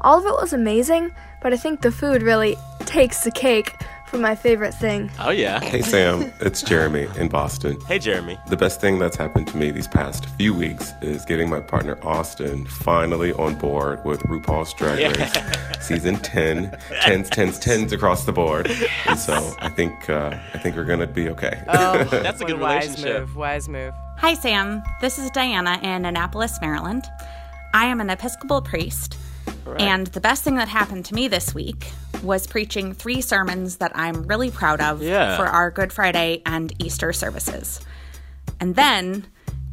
All 0.00 0.18
of 0.18 0.26
it 0.26 0.40
was 0.40 0.52
amazing, 0.52 1.12
but 1.42 1.52
I 1.52 1.56
think 1.56 1.80
the 1.80 1.90
food 1.90 2.22
really 2.22 2.56
takes 2.80 3.24
the 3.24 3.30
cake 3.30 3.74
for 4.14 4.20
my 4.20 4.36
favorite 4.36 4.72
thing. 4.72 5.10
Oh, 5.18 5.30
yeah. 5.30 5.58
Hey 5.58 5.82
Sam, 5.82 6.32
it's 6.38 6.62
Jeremy 6.62 7.08
in 7.16 7.28
Boston. 7.28 7.76
Hey, 7.88 7.98
Jeremy. 7.98 8.38
The 8.48 8.56
best 8.56 8.80
thing 8.80 9.00
that's 9.00 9.16
happened 9.16 9.48
to 9.48 9.56
me 9.56 9.72
these 9.72 9.88
past 9.88 10.26
few 10.38 10.54
weeks 10.54 10.92
is 11.02 11.24
getting 11.24 11.50
my 11.50 11.58
partner 11.58 11.98
Austin 12.04 12.64
finally 12.64 13.32
on 13.32 13.56
board 13.56 14.04
with 14.04 14.20
RuPaul's 14.20 14.72
Drag 14.74 15.00
Yeah. 15.00 15.08
Race 15.20 15.84
season 15.84 16.14
10, 16.18 16.78
tens, 17.02 17.28
tens, 17.28 17.58
tens 17.58 17.92
across 17.92 18.24
the 18.24 18.30
board. 18.32 18.70
And 19.06 19.18
so 19.18 19.52
I 19.58 19.68
think 19.68 20.08
uh, 20.08 20.38
I 20.54 20.58
think 20.58 20.76
we're 20.76 20.84
gonna 20.84 21.08
be 21.08 21.28
okay. 21.30 21.60
Oh, 21.66 22.04
That's 22.04 22.40
a 22.40 22.44
good 22.44 22.60
wise 22.60 23.02
move. 23.04 23.34
Wise 23.34 23.68
move. 23.68 23.92
Hi, 24.18 24.34
Sam. 24.34 24.84
This 25.00 25.18
is 25.18 25.28
Diana 25.32 25.80
in 25.82 26.04
Annapolis, 26.04 26.60
Maryland. 26.60 27.04
I 27.74 27.86
am 27.86 28.00
an 28.00 28.10
Episcopal 28.10 28.62
priest, 28.62 29.18
Right. 29.64 29.80
and 29.80 30.06
the 30.08 30.20
best 30.20 30.44
thing 30.44 30.56
that 30.56 30.68
happened 30.68 31.04
to 31.06 31.14
me 31.14 31.28
this 31.28 31.54
week 31.54 31.90
was 32.22 32.46
preaching 32.46 32.92
three 32.94 33.20
sermons 33.20 33.76
that 33.76 33.92
I'm 33.94 34.22
really 34.24 34.50
proud 34.50 34.80
of 34.80 35.02
Yeah. 35.02 35.36
for 35.36 35.46
our 35.46 35.70
Good 35.70 35.92
Friday 35.92 36.42
and 36.46 36.72
Easter 36.82 37.12
services. 37.12 37.80
And 38.60 38.76
then 38.76 39.26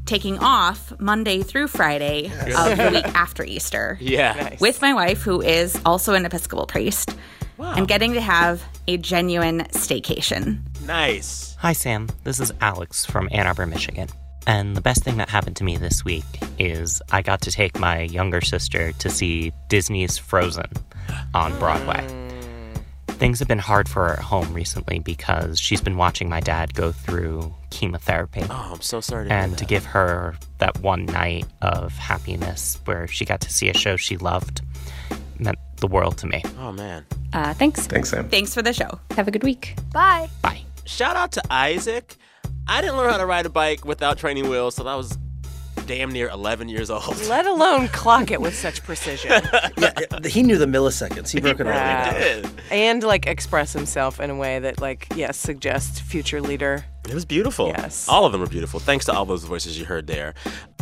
taking 0.06 0.40
off 0.40 0.92
Monday 1.00 1.44
through 1.44 1.68
Friday 1.68 2.26
of 2.58 2.78
the 2.78 2.90
week 2.94 3.06
after 3.16 3.44
Easter. 3.44 3.98
Yeah. 4.02 4.34
Nice. 4.34 4.60
With 4.60 4.82
my 4.82 4.94
wife, 4.94 5.22
who 5.22 5.42
is 5.42 5.80
also 5.86 6.14
an 6.14 6.26
Episcopal 6.26 6.66
priest, 6.66 7.16
and 7.60 7.88
getting 7.88 8.14
to 8.14 8.22
have 8.22 8.64
a 8.88 8.98
genuine 8.98 9.60
staycation. 9.72 10.60
Nice. 10.88 11.56
Hi, 11.60 11.74
Sam. 11.74 12.10
This 12.24 12.40
is 12.40 12.52
Alex 12.60 13.06
from 13.06 13.30
Ann 13.32 13.46
Arbor, 13.46 13.68
Michigan. 13.68 14.10
And 14.48 14.76
the 14.76 14.82
best 14.82 15.04
thing 15.04 15.18
that 15.18 15.30
happened 15.30 15.56
to 15.58 15.64
me 15.64 15.78
this 15.78 16.04
week 16.04 16.26
is 16.58 17.02
I 17.12 17.22
got 17.22 17.42
to 17.42 17.52
take 17.52 17.80
my 17.80 18.02
younger 18.02 18.42
sister 18.42 18.92
to 18.94 19.10
see 19.10 19.52
Disney's 19.70 20.18
Frozen 20.18 20.66
on 21.34 21.58
Broadway. 21.60 22.06
Things 23.08 23.38
have 23.38 23.48
been 23.48 23.60
hard 23.60 23.88
for 23.88 24.08
her 24.08 24.14
at 24.14 24.20
home 24.20 24.52
recently 24.52 24.98
because 24.98 25.60
she's 25.60 25.80
been 25.80 25.96
watching 25.96 26.28
my 26.28 26.40
dad 26.40 26.74
go 26.74 26.92
through 26.92 27.54
chemotherapy. 27.70 28.42
Oh, 28.50 28.72
I'm 28.74 28.82
so 28.82 29.00
sorry 29.00 29.28
to 29.28 29.30
hear 29.34 29.44
And 29.44 29.52
that. 29.54 29.58
to 29.60 29.66
give 29.66 29.86
her 29.86 30.36
that 30.58 30.80
one 30.80 31.06
night 31.06 31.46
of 31.62 31.94
happiness 31.94 32.80
where 32.86 33.06
she 33.08 33.24
got 33.26 33.42
to 33.42 33.54
see 33.54 33.70
a 33.70 33.76
show 33.78 33.96
she 33.96 34.18
loved 34.18 34.62
meant 35.38 35.60
the 35.78 35.88
world 35.88 36.18
to 36.20 36.28
me. 36.28 36.44
Oh, 36.60 36.72
man. 36.72 37.06
Uh, 37.32 37.54
thanks. 37.54 37.86
Thanks, 37.86 38.10
Sam. 38.10 38.28
Thanks 38.28 38.56
for 38.56 38.64
the 38.64 38.74
show. 38.74 39.00
Have 39.12 39.28
a 39.28 39.32
good 39.32 39.44
week. 39.44 39.76
Bye. 39.94 40.28
Bye. 40.42 40.62
Shout 40.86 41.16
out 41.16 41.32
to 41.34 41.44
Isaac. 41.52 42.16
I 42.68 42.82
didn't 42.82 42.98
learn 42.98 43.12
how 43.12 43.18
to 43.18 43.26
ride 43.26 43.46
a 43.46 43.50
bike 43.50 43.86
without 43.86 44.18
training 44.18 44.50
wheels 44.50 44.76
so 44.76 44.84
that 44.84 44.96
was 44.96 45.18
damn 45.88 46.12
near 46.12 46.30
11 46.30 46.70
years 46.70 46.90
old. 46.90 47.18
Let 47.28 47.46
alone 47.48 47.88
clock 47.90 48.32
it 48.32 48.40
with 48.40 48.56
such 48.56 48.84
precision. 48.84 49.32
yeah, 49.78 49.92
he 50.26 50.44
knew 50.44 50.58
the 50.58 50.66
milliseconds. 50.68 51.30
He 51.32 51.42
broke 51.42 51.60
it 51.60 51.68
all 51.68 51.74
Yeah. 51.74 52.42
down. 52.42 52.52
And 52.70 53.04
like 53.04 53.26
express 53.28 53.74
himself 53.74 54.20
in 54.20 54.30
a 54.30 54.36
way 54.36 54.60
that 54.60 54.80
like 54.80 55.08
yes 55.16 55.38
suggests 55.38 56.00
future 56.00 56.40
leader. 56.42 56.86
It 57.10 57.14
was 57.14 57.26
beautiful. 57.26 57.68
Yes. 57.68 58.08
All 58.08 58.26
of 58.26 58.32
them 58.32 58.42
were 58.42 58.48
beautiful. 58.48 58.80
Thanks 58.80 59.06
to 59.06 59.14
all 59.14 59.26
those 59.26 59.44
voices 59.44 59.78
you 59.78 59.86
heard 59.86 60.08
there. 60.08 60.34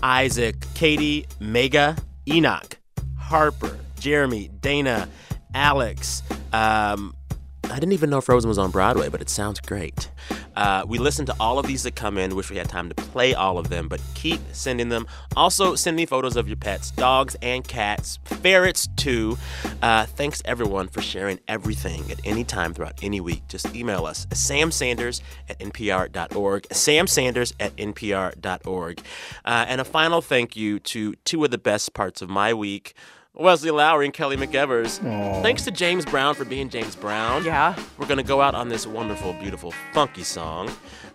Isaac, 0.04 0.56
Katie, 0.76 1.26
Mega, 1.40 1.96
Enoch, 2.28 2.78
Harper, 3.18 3.80
Jeremy, 4.00 4.50
Dana, 4.60 5.08
Alex. 5.56 6.22
Um, 6.54 7.16
I 7.64 7.76
didn't 7.76 7.94
even 7.94 8.10
know 8.10 8.22
Frozen 8.22 8.50
was 8.50 8.58
on 8.58 8.70
Broadway, 8.72 9.10
but 9.10 9.22
it 9.22 9.30
sounds 9.30 9.60
great. 9.62 10.10
Uh, 10.56 10.84
we 10.88 10.98
listened 10.98 11.28
to 11.28 11.36
all 11.40 11.60
of 11.60 11.66
these 11.68 11.84
that 11.84 11.96
come 11.96 12.18
in. 12.18 12.36
Wish 12.36 12.50
we 12.50 12.58
had 12.58 12.70
time 12.70 12.90
to 12.90 12.96
play 12.96 13.34
all 13.34 13.58
of 13.58 13.70
them, 13.70 13.88
but 13.88 14.02
keep 14.14 14.40
sending 14.52 14.90
them. 14.90 15.08
Also, 15.36 15.76
send 15.76 15.96
me 15.96 16.06
photos 16.06 16.36
of 16.36 16.48
your 16.48 16.58
pets, 16.58 16.92
dogs 16.92 17.36
and 17.42 17.68
cats, 17.68 18.20
ferrets 18.24 18.88
too. 18.96 19.38
Uh, 19.82 20.06
thanks 20.06 20.42
everyone 20.46 20.88
for 20.88 21.02
sharing 21.02 21.40
everything 21.48 22.10
at 22.12 22.20
any 22.26 22.44
time 22.44 22.74
throughout 22.74 23.00
any 23.02 23.22
week. 23.22 23.44
Just 23.48 23.76
email 23.76 24.06
us 24.06 24.26
samsanders 24.28 25.22
at 25.48 25.60
npr.org. 25.60 26.64
Samsanders 26.70 27.54
at 27.60 27.76
npr.org. 27.76 29.02
Uh, 29.46 29.66
and 29.68 29.82
a 29.82 29.86
final 29.86 30.22
thank 30.22 30.56
you 30.56 30.80
to 30.80 31.14
two 31.26 31.44
of 31.44 31.52
the 31.52 31.58
best 31.58 31.94
parts 31.94 32.22
of 32.22 32.30
my 32.30 32.54
week. 32.54 32.94
Wesley 33.40 33.72
Lowery 33.72 34.06
and 34.06 34.14
Kelly 34.14 34.36
McEvers. 34.36 35.00
Thanks 35.42 35.64
to 35.64 35.72
James 35.72 36.06
Brown 36.06 36.36
for 36.36 36.44
being 36.44 36.68
James 36.68 36.96
Brown. 36.96 37.46
Yeah. 37.46 37.74
We're 37.98 38.06
going 38.06 38.18
to 38.18 38.24
go 38.24 38.42
out 38.42 38.54
on 38.54 38.68
this 38.68 38.86
wonderful, 38.86 39.32
beautiful, 39.34 39.74
funky 39.94 40.24
song. 40.24 40.70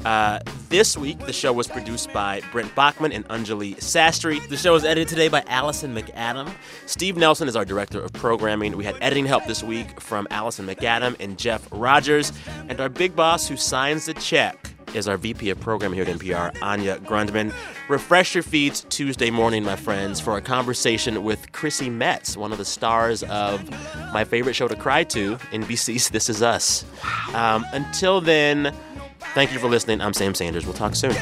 Uh, 0.06 0.40
this 0.70 0.96
week, 0.96 1.18
the 1.20 1.32
show 1.32 1.52
was 1.52 1.68
produced 1.68 2.12
by 2.12 2.40
Brent 2.50 2.74
Baughman 2.74 3.14
and 3.14 3.28
Anjali 3.28 3.76
Sastry. 3.76 4.46
The 4.48 4.56
show 4.56 4.72
was 4.72 4.84
edited 4.84 5.08
today 5.08 5.28
by 5.28 5.44
Alison 5.48 5.94
MacAdam. 5.94 6.50
Steve 6.86 7.16
Nelson 7.18 7.46
is 7.46 7.56
our 7.56 7.64
director 7.64 8.00
of 8.00 8.12
programming. 8.14 8.76
We 8.76 8.84
had 8.84 8.96
editing 9.02 9.26
help 9.26 9.44
this 9.44 9.62
week 9.62 10.00
from 10.00 10.26
Alison 10.30 10.66
MacAdam 10.66 11.16
and 11.20 11.38
Jeff 11.38 11.68
Rogers. 11.70 12.32
And 12.68 12.80
our 12.80 12.88
big 12.88 13.14
boss 13.14 13.46
who 13.48 13.56
signs 13.56 14.06
the 14.06 14.14
check 14.14 14.73
is 14.94 15.08
our 15.08 15.16
VP 15.16 15.50
of 15.50 15.60
Program 15.60 15.92
here 15.92 16.04
at 16.04 16.08
NPR, 16.08 16.56
Anya 16.62 16.98
Grundmann. 16.98 17.52
Refresh 17.88 18.34
your 18.34 18.42
feeds 18.42 18.86
Tuesday 18.88 19.30
morning, 19.30 19.64
my 19.64 19.76
friends, 19.76 20.20
for 20.20 20.36
a 20.36 20.40
conversation 20.40 21.24
with 21.24 21.52
Chrissy 21.52 21.90
Metz, 21.90 22.36
one 22.36 22.52
of 22.52 22.58
the 22.58 22.64
stars 22.64 23.22
of 23.24 23.68
my 24.12 24.24
favorite 24.24 24.54
show 24.54 24.68
to 24.68 24.76
cry 24.76 25.04
to, 25.04 25.36
NBC's 25.52 26.08
This 26.10 26.28
Is 26.28 26.42
Us. 26.42 26.84
Um, 27.34 27.66
until 27.72 28.20
then, 28.20 28.74
thank 29.34 29.52
you 29.52 29.58
for 29.58 29.68
listening. 29.68 30.00
I'm 30.00 30.12
Sam 30.12 30.34
Sanders. 30.34 30.64
We'll 30.64 30.74
talk 30.74 30.94
soon. 30.94 31.14